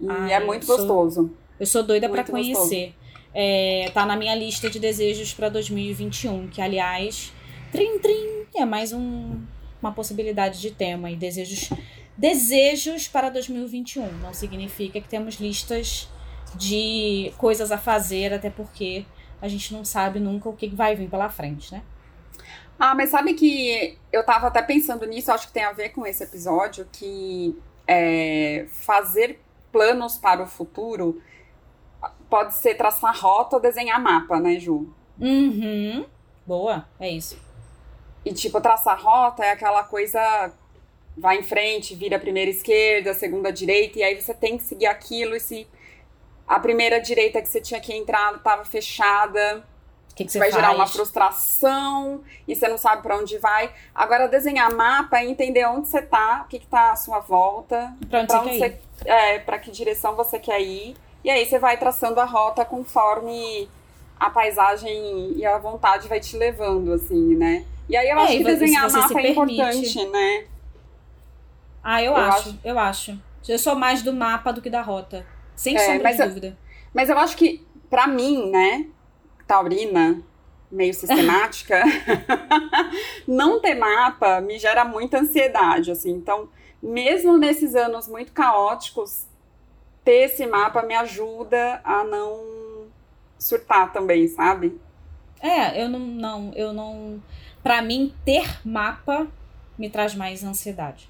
E 0.00 0.08
Ai, 0.08 0.32
é 0.34 0.40
muito 0.40 0.70
eu 0.70 0.76
gostoso. 0.76 1.14
Sou, 1.14 1.30
eu 1.58 1.66
sou 1.66 1.82
doida 1.82 2.08
para 2.08 2.24
conhecer. 2.24 2.94
É, 3.32 3.90
tá 3.92 4.06
na 4.06 4.16
minha 4.16 4.34
lista 4.34 4.70
de 4.70 4.78
desejos 4.78 5.34
para 5.34 5.48
2021, 5.48 6.46
que 6.46 6.62
aliás, 6.62 7.32
trim 7.72 7.98
trim, 7.98 8.44
é 8.54 8.64
mais 8.64 8.92
um 8.92 9.40
uma 9.84 9.92
possibilidade 9.92 10.60
de 10.60 10.70
tema 10.70 11.10
e 11.10 11.16
desejos 11.16 11.70
desejos 12.16 13.08
para 13.08 13.28
2021. 13.28 14.10
Não 14.18 14.32
significa 14.32 15.00
que 15.00 15.08
temos 15.08 15.34
listas 15.36 16.08
de 16.54 17.32
coisas 17.36 17.72
a 17.72 17.78
fazer, 17.78 18.32
até 18.32 18.48
porque 18.48 19.04
a 19.42 19.48
gente 19.48 19.72
não 19.74 19.84
sabe 19.84 20.20
nunca 20.20 20.48
o 20.48 20.56
que 20.56 20.68
vai 20.68 20.94
vir 20.94 21.10
pela 21.10 21.28
frente, 21.28 21.72
né? 21.72 21.82
Ah, 22.78 22.94
mas 22.94 23.10
sabe 23.10 23.34
que 23.34 23.98
eu 24.12 24.24
tava 24.24 24.48
até 24.48 24.62
pensando 24.62 25.06
nisso, 25.06 25.30
acho 25.30 25.48
que 25.48 25.52
tem 25.52 25.64
a 25.64 25.72
ver 25.72 25.90
com 25.90 26.06
esse 26.06 26.24
episódio, 26.24 26.86
que 26.90 27.56
é, 27.86 28.66
fazer 28.68 29.40
planos 29.70 30.16
para 30.16 30.42
o 30.42 30.46
futuro 30.46 31.20
pode 32.28 32.54
ser 32.54 32.74
traçar 32.74 33.16
rota 33.16 33.56
ou 33.56 33.62
desenhar 33.62 34.00
mapa, 34.00 34.40
né, 34.40 34.58
Ju? 34.58 34.92
Uhum. 35.20 36.04
Boa, 36.46 36.88
é 36.98 37.08
isso. 37.10 37.43
E, 38.24 38.32
tipo, 38.32 38.60
traçar 38.60 39.00
rota 39.00 39.44
é 39.44 39.50
aquela 39.50 39.82
coisa. 39.84 40.52
Vai 41.16 41.38
em 41.38 41.42
frente, 41.42 41.94
vira 41.94 42.16
a 42.16 42.20
primeira 42.20 42.50
esquerda, 42.50 43.12
a 43.12 43.14
segunda 43.14 43.52
direita, 43.52 44.00
e 44.00 44.02
aí 44.02 44.20
você 44.20 44.34
tem 44.34 44.58
que 44.58 44.64
seguir 44.64 44.86
aquilo. 44.86 45.36
E 45.36 45.40
se 45.40 45.66
a 46.46 46.58
primeira 46.58 47.00
direita 47.00 47.40
que 47.40 47.48
você 47.48 47.60
tinha 47.60 47.80
que 47.80 47.92
entrar 47.92 48.34
estava 48.34 48.64
fechada, 48.64 49.64
que 50.14 50.24
que 50.24 50.32
você 50.32 50.38
vai 50.38 50.50
faz? 50.50 50.62
gerar 50.62 50.74
uma 50.74 50.86
frustração 50.86 52.22
e 52.46 52.54
você 52.54 52.68
não 52.68 52.78
sabe 52.78 53.02
para 53.02 53.16
onde 53.16 53.36
vai. 53.38 53.70
Agora, 53.94 54.28
desenhar 54.28 54.72
mapa 54.72 55.18
é 55.18 55.26
entender 55.26 55.66
onde 55.66 55.88
você 55.88 56.00
tá, 56.00 56.42
o 56.44 56.48
que, 56.48 56.60
que 56.60 56.66
tá 56.66 56.92
à 56.92 56.96
sua 56.96 57.20
volta, 57.20 57.92
para 58.08 58.20
onde, 58.20 58.34
onde, 58.34 58.58
você, 58.58 58.78
você 58.96 59.08
é, 59.08 59.38
para 59.40 59.58
que 59.58 59.70
direção 59.70 60.14
você 60.14 60.38
quer 60.38 60.60
ir. 60.60 60.96
E 61.24 61.30
aí 61.30 61.44
você 61.44 61.58
vai 61.58 61.76
traçando 61.76 62.20
a 62.20 62.24
rota 62.24 62.64
conforme 62.64 63.68
a 64.18 64.30
paisagem 64.30 65.32
e 65.36 65.44
a 65.44 65.58
vontade 65.58 66.06
vai 66.06 66.20
te 66.20 66.36
levando, 66.36 66.92
assim, 66.92 67.34
né? 67.34 67.64
E 67.88 67.96
aí 67.96 68.08
eu 68.08 68.18
é, 68.18 68.22
acho 68.22 68.38
que 68.38 68.44
desenhar 68.44 68.90
mapa 68.90 69.20
é 69.20 69.30
importante, 69.30 70.06
né? 70.06 70.46
Ah, 71.82 72.02
eu, 72.02 72.12
eu 72.12 72.16
acho, 72.16 72.48
acho, 72.48 72.58
eu 72.64 72.78
acho. 72.78 73.22
Eu 73.46 73.58
sou 73.58 73.74
mais 73.74 74.02
do 74.02 74.12
mapa 74.12 74.52
do 74.52 74.62
que 74.62 74.70
da 74.70 74.80
rota. 74.80 75.26
Sem 75.54 75.76
é, 75.76 75.78
sombra 75.78 76.12
de 76.12 76.20
eu, 76.20 76.28
dúvida. 76.28 76.58
Mas 76.94 77.10
eu 77.10 77.18
acho 77.18 77.36
que, 77.36 77.66
pra 77.90 78.06
mim, 78.06 78.50
né, 78.50 78.86
taurina, 79.46 80.22
meio 80.70 80.94
sistemática, 80.94 81.82
não 83.28 83.60
ter 83.60 83.74
mapa 83.74 84.40
me 84.40 84.58
gera 84.58 84.84
muita 84.84 85.20
ansiedade, 85.20 85.90
assim. 85.90 86.10
Então, 86.12 86.48
mesmo 86.82 87.36
nesses 87.36 87.74
anos 87.74 88.08
muito 88.08 88.32
caóticos, 88.32 89.26
ter 90.04 90.24
esse 90.24 90.46
mapa 90.46 90.82
me 90.82 90.94
ajuda 90.94 91.80
a 91.84 92.02
não 92.04 92.86
surtar 93.38 93.92
também, 93.92 94.26
sabe? 94.28 94.78
É, 95.40 95.82
eu 95.82 95.88
não, 95.88 96.00
não, 96.00 96.52
eu 96.54 96.72
não 96.72 97.22
para 97.64 97.80
mim, 97.80 98.14
ter 98.26 98.60
mapa 98.64 99.26
me 99.78 99.88
traz 99.88 100.14
mais 100.14 100.44
ansiedade. 100.44 101.08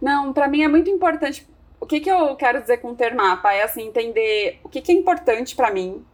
Não, 0.00 0.32
para 0.32 0.48
mim 0.48 0.62
é 0.62 0.68
muito 0.68 0.88
importante. 0.88 1.46
O 1.80 1.84
que, 1.84 2.00
que 2.00 2.10
eu 2.10 2.36
quero 2.36 2.60
dizer 2.60 2.78
com 2.78 2.94
ter 2.94 3.12
mapa? 3.14 3.52
É 3.52 3.64
assim, 3.64 3.88
entender 3.88 4.60
o 4.62 4.68
que, 4.68 4.80
que 4.80 4.92
é 4.92 4.94
importante 4.94 5.56
para 5.56 5.70
mim, 5.70 6.04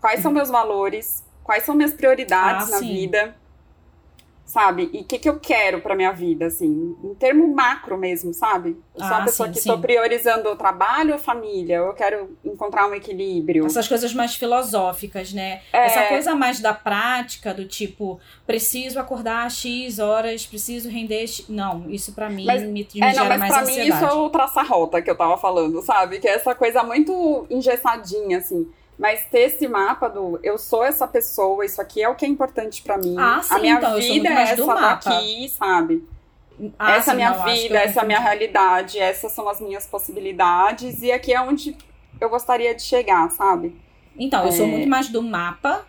quais 0.00 0.20
são 0.20 0.30
uhum. 0.30 0.36
meus 0.36 0.50
valores, 0.50 1.24
quais 1.42 1.64
são 1.64 1.74
minhas 1.74 1.94
prioridades 1.94 2.68
ah, 2.68 2.72
na 2.72 2.78
sim. 2.78 2.92
vida 2.92 3.34
sabe? 4.50 4.90
E 4.92 5.02
o 5.02 5.04
que, 5.04 5.16
que 5.16 5.28
eu 5.28 5.38
quero 5.38 5.80
pra 5.80 5.94
minha 5.94 6.10
vida, 6.10 6.46
assim, 6.46 6.96
em 7.04 7.14
termo 7.14 7.46
macro 7.54 7.96
mesmo, 7.96 8.34
sabe? 8.34 8.76
Eu 8.96 9.04
sou 9.04 9.14
ah, 9.14 9.18
uma 9.18 9.24
pessoa 9.24 9.46
sim, 9.46 9.52
que 9.52 9.58
estou 9.60 9.78
priorizando 9.78 10.48
o 10.48 10.56
trabalho 10.56 11.12
ou 11.12 11.20
família, 11.20 11.76
eu 11.76 11.94
quero 11.94 12.36
encontrar 12.44 12.88
um 12.88 12.94
equilíbrio. 12.94 13.64
Essas 13.64 13.86
coisas 13.86 14.12
mais 14.12 14.34
filosóficas, 14.34 15.32
né? 15.32 15.60
É... 15.72 15.86
Essa 15.86 16.02
coisa 16.08 16.34
mais 16.34 16.58
da 16.58 16.74
prática, 16.74 17.54
do 17.54 17.64
tipo, 17.64 18.18
preciso 18.44 18.98
acordar 18.98 19.48
X 19.48 20.00
horas, 20.00 20.44
preciso 20.44 20.88
render 20.88 21.28
X... 21.28 21.48
Não, 21.48 21.88
isso 21.88 22.12
pra 22.12 22.28
mim 22.28 22.44
mas, 22.44 22.60
me, 22.60 22.72
me 22.72 22.88
é, 22.96 23.06
não, 23.06 23.22
gera 23.22 23.38
mais 23.38 23.52
pra 23.52 23.62
ansiedade. 23.62 23.88
mim 23.88 23.94
isso 23.94 24.04
é 24.04 24.12
o 24.12 24.30
traça-rota 24.30 25.00
que 25.00 25.08
eu 25.08 25.16
tava 25.16 25.38
falando, 25.38 25.80
sabe? 25.80 26.18
Que 26.18 26.26
é 26.26 26.34
essa 26.34 26.56
coisa 26.56 26.82
muito 26.82 27.46
engessadinha, 27.48 28.38
assim. 28.38 28.68
Mas 29.00 29.24
ter 29.30 29.46
esse 29.46 29.66
mapa 29.66 30.08
do 30.08 30.38
eu 30.42 30.58
sou 30.58 30.84
essa 30.84 31.08
pessoa, 31.08 31.64
isso 31.64 31.80
aqui 31.80 32.02
é 32.02 32.08
o 32.08 32.14
que 32.14 32.26
é 32.26 32.28
importante 32.28 32.82
para 32.82 32.98
mim. 32.98 33.16
Ah, 33.18 33.40
sim, 33.42 33.54
a 33.54 33.58
minha 33.58 33.74
então, 33.76 33.96
vida 33.96 34.28
é 34.28 34.42
essa 34.42 34.74
daqui, 34.74 35.48
sabe? 35.48 36.06
Ah, 36.78 36.96
essa 36.96 37.10
é 37.10 37.12
a 37.12 37.16
minha 37.16 37.30
não, 37.30 37.44
vida, 37.44 37.78
essa 37.78 38.00
é 38.00 38.02
a 38.02 38.06
minha 38.06 38.20
realidade, 38.20 38.98
essas 38.98 39.32
são 39.32 39.48
as 39.48 39.58
minhas 39.58 39.86
possibilidades, 39.86 41.02
e 41.02 41.10
aqui 41.10 41.32
é 41.32 41.40
onde 41.40 41.74
eu 42.20 42.28
gostaria 42.28 42.74
de 42.74 42.82
chegar, 42.82 43.30
sabe? 43.30 43.74
Então, 44.18 44.42
eu 44.42 44.48
é... 44.50 44.52
sou 44.52 44.66
muito 44.66 44.86
mais 44.86 45.08
do 45.08 45.22
mapa 45.22 45.86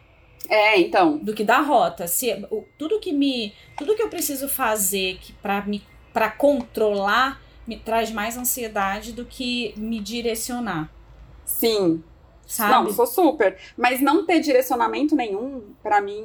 é, 0.49 0.79
então. 0.79 1.17
Do 1.17 1.33
que 1.33 1.43
da 1.45 1.61
rota. 1.61 2.07
Se, 2.07 2.45
tudo 2.77 2.99
que 2.99 3.13
me. 3.13 3.53
Tudo 3.77 3.95
que 3.95 4.01
eu 4.01 4.09
preciso 4.09 4.49
fazer 4.49 5.17
que 5.21 5.31
para 5.33 5.61
me 5.61 5.81
para 6.11 6.29
controlar 6.29 7.41
me 7.65 7.77
traz 7.77 8.11
mais 8.11 8.37
ansiedade 8.37 9.13
do 9.13 9.23
que 9.23 9.73
me 9.77 9.99
direcionar. 9.99 10.91
Sim, 11.45 12.03
sabe? 12.51 12.71
Não, 12.73 12.91
sou 12.91 13.07
super. 13.07 13.57
Mas 13.77 14.01
não 14.01 14.25
ter 14.25 14.39
direcionamento 14.39 15.15
nenhum, 15.15 15.63
para 15.81 16.01
mim, 16.01 16.21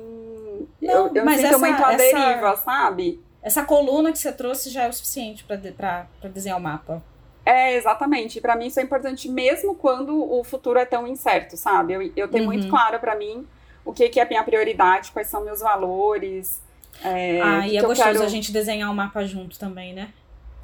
não, 0.82 1.06
eu, 1.06 1.14
eu 1.14 1.28
essa, 1.28 1.58
muito 1.58 1.84
à 1.84 1.92
essa, 1.92 1.96
deriva, 1.96 2.56
sabe? 2.56 3.20
Essa 3.42 3.64
coluna 3.64 4.10
que 4.10 4.18
você 4.18 4.32
trouxe 4.32 4.70
já 4.70 4.84
é 4.84 4.88
o 4.88 4.92
suficiente 4.92 5.44
para 5.44 6.06
desenhar 6.24 6.58
o 6.58 6.60
mapa. 6.60 7.02
É, 7.44 7.76
exatamente. 7.76 8.40
Para 8.40 8.56
mim 8.56 8.66
isso 8.66 8.80
é 8.80 8.82
importante 8.82 9.28
mesmo 9.28 9.76
quando 9.76 10.20
o 10.32 10.42
futuro 10.42 10.78
é 10.78 10.84
tão 10.84 11.06
incerto, 11.06 11.56
sabe? 11.56 11.92
Eu, 11.92 12.12
eu 12.16 12.28
tenho 12.28 12.44
uhum. 12.44 12.52
muito 12.52 12.68
claro 12.68 12.98
para 12.98 13.14
mim 13.14 13.46
o 13.84 13.92
que, 13.92 14.08
que 14.08 14.18
é 14.18 14.24
a 14.24 14.28
minha 14.28 14.42
prioridade, 14.42 15.12
quais 15.12 15.28
são 15.28 15.44
meus 15.44 15.60
valores. 15.60 16.60
É, 17.04 17.40
ah, 17.40 17.68
e 17.68 17.76
é 17.76 17.82
gostoso 17.82 18.02
quero... 18.02 18.22
a 18.24 18.28
gente 18.28 18.50
desenhar 18.50 18.88
o 18.88 18.92
um 18.92 18.96
mapa 18.96 19.24
junto 19.24 19.56
também, 19.58 19.92
né? 19.92 20.12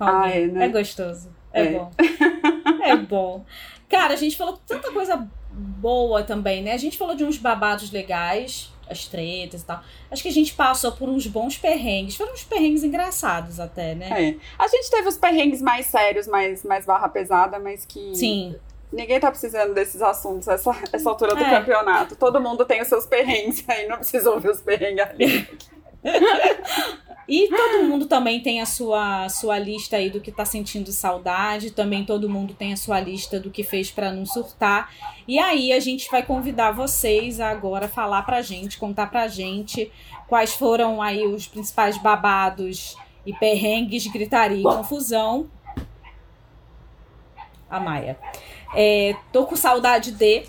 Ah, 0.01 0.29
é, 0.29 0.47
né? 0.47 0.65
é 0.65 0.69
gostoso. 0.69 1.31
É, 1.53 1.67
é. 1.67 1.71
bom. 1.71 1.93
é 2.83 2.97
bom. 2.97 3.45
Cara, 3.89 4.15
a 4.15 4.17
gente 4.17 4.37
falou 4.37 4.59
tanta 4.67 4.91
coisa 4.91 5.29
boa 5.53 6.23
também, 6.23 6.63
né? 6.63 6.73
A 6.73 6.79
gente 6.79 6.97
falou 6.97 7.15
de 7.15 7.25
uns 7.25 7.37
babados 7.37 7.91
legais, 7.91 8.73
as 8.89 9.07
tretas 9.07 9.63
e 9.63 9.65
tal. 9.65 9.83
Acho 10.11 10.23
que 10.23 10.29
a 10.29 10.33
gente 10.33 10.55
passou 10.55 10.93
por 10.93 11.09
uns 11.09 11.27
bons 11.27 11.59
perrengues. 11.59 12.17
Foram 12.17 12.33
uns 12.33 12.45
perrengues 12.45 12.85
engraçados 12.85 13.59
até, 13.59 13.95
né? 13.95 14.09
É. 14.11 14.37
A 14.59 14.69
gente 14.69 14.91
teve 14.91 15.09
os 15.09 15.17
perrengues 15.17 15.61
mais 15.61 15.87
sérios, 15.87 16.27
mais, 16.27 16.63
mais 16.63 16.87
barra 16.87 17.09
pesada, 17.09 17.59
mas 17.59 17.85
que. 17.85 18.15
Sim. 18.15 18.55
Ninguém 18.93 19.19
tá 19.19 19.31
precisando 19.31 19.73
desses 19.73 20.03
assuntos 20.03 20.47
essa, 20.49 20.71
essa 20.93 21.09
altura 21.09 21.35
do 21.35 21.43
é. 21.43 21.51
campeonato. 21.51 22.15
Todo 22.15 22.39
mundo 22.39 22.65
tem 22.67 22.83
os 22.83 22.89
seus 22.89 23.07
perrengues 23.07 23.65
aí, 23.69 23.89
não 23.89 23.97
precisa 23.97 24.31
ouvir 24.31 24.51
os 24.51 24.61
perrengues 24.61 25.03
ali. 25.03 25.49
E 27.29 27.49
todo 27.49 27.85
mundo 27.85 28.07
também 28.07 28.41
tem 28.41 28.61
a 28.61 28.67
sua, 28.67 29.29
sua 29.29 29.59
lista 29.59 29.97
aí 29.97 30.11
do 30.11 30.21
que 30.21 30.33
tá 30.33 30.45
sentindo 30.45 30.93
saudade, 30.93 31.71
também 31.71 32.05
todo 32.05 32.29
mundo 32.29 32.53
tem 32.53 32.73
a 32.73 32.77
sua 32.77 33.01
lista 33.01 33.39
do 33.39 33.51
que 33.51 33.63
fez 33.63 33.91
para 33.91 34.13
não 34.13 34.27
surtar. 34.27 34.93
E 35.27 35.39
aí 35.39 35.73
a 35.73 35.81
gente 35.81 36.11
vai 36.11 36.23
convidar 36.23 36.73
vocês 36.73 37.41
a 37.41 37.49
agora 37.49 37.89
falar 37.89 38.23
pra 38.23 38.43
gente, 38.43 38.77
contar 38.77 39.07
pra 39.07 39.29
gente 39.29 39.91
quais 40.27 40.53
foram 40.53 41.01
aí 41.01 41.25
os 41.27 41.47
principais 41.47 41.97
babados 41.97 42.97
e 43.25 43.33
perrengues, 43.33 44.07
gritaria 44.09 44.59
e 44.59 44.63
confusão. 44.63 45.49
A 47.71 47.81
Maia. 47.81 48.19
É, 48.75 49.15
tô 49.33 49.47
com 49.47 49.57
saudade 49.57 50.13
de. 50.13 50.45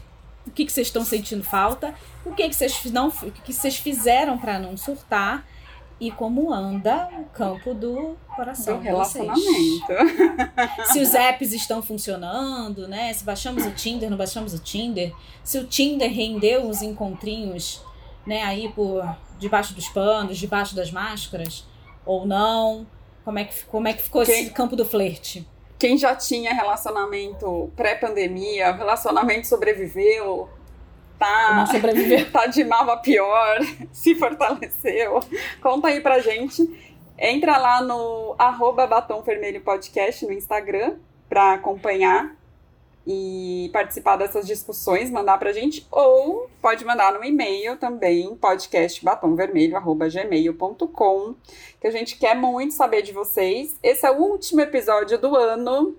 O 0.45 0.51
que, 0.51 0.65
que 0.65 0.71
vocês 0.71 0.87
estão 0.87 1.05
sentindo 1.05 1.43
falta? 1.43 1.93
O 2.25 2.33
que, 2.33 2.47
que 2.49 2.55
vocês 2.55 2.83
não, 2.91 3.07
o 3.07 3.31
que 3.31 3.53
vocês 3.53 3.77
fizeram 3.77 4.37
para 4.37 4.59
não 4.59 4.75
surtar? 4.75 5.45
e 5.99 6.11
como 6.11 6.53
anda 6.53 7.09
o 7.17 7.25
campo 7.25 7.73
do 7.73 8.17
coração. 8.35 8.77
Do 8.77 8.83
relacionamento. 8.83 9.85
Se 10.91 10.99
os 10.99 11.13
apps 11.13 11.53
estão 11.53 11.81
funcionando, 11.81 12.87
né? 12.89 13.13
Se 13.13 13.23
baixamos 13.23 13.65
o 13.65 13.71
Tinder, 13.71 14.09
não 14.09 14.17
baixamos 14.17 14.53
o 14.53 14.59
Tinder. 14.59 15.13
Se 15.43 15.57
o 15.57 15.65
Tinder 15.65 16.11
rendeu 16.11 16.67
uns 16.67 16.81
encontrinhos, 16.81 17.81
né, 18.25 18.43
aí 18.43 18.69
por 18.69 19.15
debaixo 19.39 19.73
dos 19.73 19.87
panos, 19.87 20.37
debaixo 20.37 20.75
das 20.75 20.91
máscaras, 20.91 21.65
ou 22.05 22.25
não. 22.25 22.85
Como 23.23 23.39
é 23.39 23.45
que, 23.45 23.63
como 23.65 23.87
é 23.87 23.93
que 23.93 24.03
ficou 24.03 24.25
quem, 24.25 24.41
esse 24.41 24.51
campo 24.51 24.75
do 24.75 24.83
flerte? 24.83 25.47
Quem 25.83 25.97
já 25.97 26.15
tinha 26.15 26.53
relacionamento 26.53 27.69
pré-pandemia, 27.75 28.71
relacionamento 28.71 29.47
sobreviveu, 29.47 30.47
tá, 31.19 31.55
Não 31.55 31.67
sobreviveu. 31.67 32.25
tá 32.31 32.45
de 32.45 32.63
mal 32.63 32.89
a 32.89 32.95
pior, 32.95 33.59
se 33.91 34.15
fortaleceu. 34.15 35.19
Conta 35.61 35.89
aí 35.89 35.99
pra 35.99 36.19
gente. 36.19 36.63
Entra 37.19 37.57
lá 37.57 37.81
no 37.81 38.33
arroba 38.39 38.87
Batom 38.87 39.21
Vermelho 39.23 39.59
Podcast 39.59 40.25
no 40.25 40.31
Instagram 40.31 40.95
para 41.27 41.55
acompanhar 41.55 42.33
e 43.05 43.69
participar 43.73 44.15
dessas 44.15 44.47
discussões, 44.47 45.11
mandar 45.11 45.37
pra 45.37 45.51
gente, 45.51 45.85
ou 45.91 46.49
pode 46.61 46.85
mandar 46.85 47.11
no 47.13 47.21
e-mail 47.23 47.75
também, 47.77 48.33
podcastbatomvermelho.gmail.com, 48.35 51.35
que 51.81 51.87
a 51.87 51.91
gente 51.91 52.17
quer 52.17 52.35
muito 52.35 52.73
saber 52.73 53.01
de 53.01 53.11
vocês. 53.11 53.77
Esse 53.83 54.05
é 54.05 54.11
o 54.11 54.21
último 54.21 54.61
episódio 54.61 55.17
do 55.17 55.35
ano. 55.35 55.97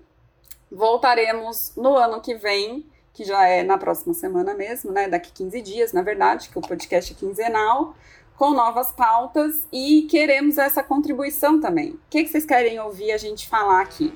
Voltaremos 0.71 1.73
no 1.77 1.95
ano 1.95 2.19
que 2.21 2.33
vem, 2.35 2.83
que 3.13 3.23
já 3.23 3.47
é 3.47 3.61
na 3.63 3.77
próxima 3.77 4.13
semana 4.13 4.53
mesmo, 4.55 4.91
né? 4.91 5.07
Daqui 5.07 5.31
15 5.31 5.61
dias, 5.61 5.93
na 5.93 6.01
verdade, 6.01 6.49
que 6.49 6.57
o 6.57 6.61
podcast 6.61 7.13
é 7.13 7.15
quinzenal, 7.15 7.95
com 8.35 8.49
novas 8.51 8.91
pautas 8.91 9.65
e 9.71 10.07
queremos 10.09 10.57
essa 10.57 10.81
contribuição 10.83 11.61
também. 11.61 11.91
O 11.91 11.99
que, 12.09 12.23
que 12.23 12.29
vocês 12.29 12.45
querem 12.45 12.79
ouvir 12.79 13.11
a 13.11 13.17
gente 13.17 13.47
falar 13.47 13.81
aqui? 13.81 14.11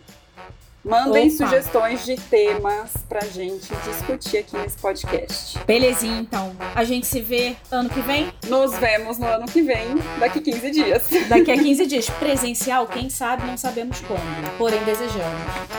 Mandem 0.84 1.28
Opa. 1.28 1.38
sugestões 1.46 2.06
de 2.06 2.16
temas 2.16 2.92
pra 3.08 3.20
gente 3.22 3.68
discutir 3.86 4.38
aqui 4.38 4.58
nesse 4.58 4.78
podcast. 4.78 5.60
Belezinha, 5.68 6.20
então. 6.22 6.56
A 6.74 6.84
gente 6.86 7.06
se 7.06 7.20
vê 7.20 7.56
ano 7.70 7.90
que 7.90 8.00
vem? 8.00 8.32
Nos 8.48 8.78
vemos 8.78 9.18
no 9.18 9.28
ano 9.28 9.46
que 9.46 9.62
vem, 9.62 9.96
daqui 10.20 10.40
15 10.40 10.72
dias. 10.72 11.04
Daqui 11.28 11.52
a 11.52 11.58
15 11.60 11.86
dias. 11.86 12.10
Presencial, 12.10 12.88
quem 12.88 13.10
sabe, 13.10 13.46
não 13.46 13.58
sabemos 13.58 14.00
quando. 14.02 14.58
Porém, 14.58 14.82
desejamos. 14.86 15.20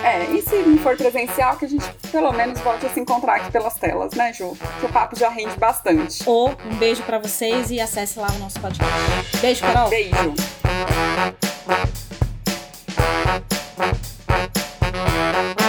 É, 0.05 0.25
e 0.33 0.43
se 0.43 0.57
não 0.57 0.77
for 0.79 0.97
presencial, 0.97 1.57
que 1.57 1.65
a 1.65 1.69
gente 1.69 1.85
pelo 2.13 2.33
menos 2.33 2.61
volte 2.61 2.85
a 2.85 2.91
se 2.91 3.01
encontrar 3.01 3.37
aqui 3.37 3.51
pelas 3.51 3.75
telas, 3.75 4.13
né, 4.13 4.33
Ju? 4.35 4.57
Que 4.81 4.87
o 4.87 4.89
papo 4.91 5.19
já 5.19 5.31
rende 5.31 5.57
bastante. 5.57 6.23
Ou 6.27 6.51
um 6.71 6.77
beijo 6.77 7.03
pra 7.05 7.19
vocês 7.19 7.71
e 7.71 7.81
acesse 7.81 8.19
lá 8.19 8.29
o 8.31 8.39
nosso 8.39 8.61
podcast. 8.61 8.93
Beijo, 9.41 9.63
Carol. 9.63 9.89
Beijo. 9.89 10.35
Música 14.93 15.60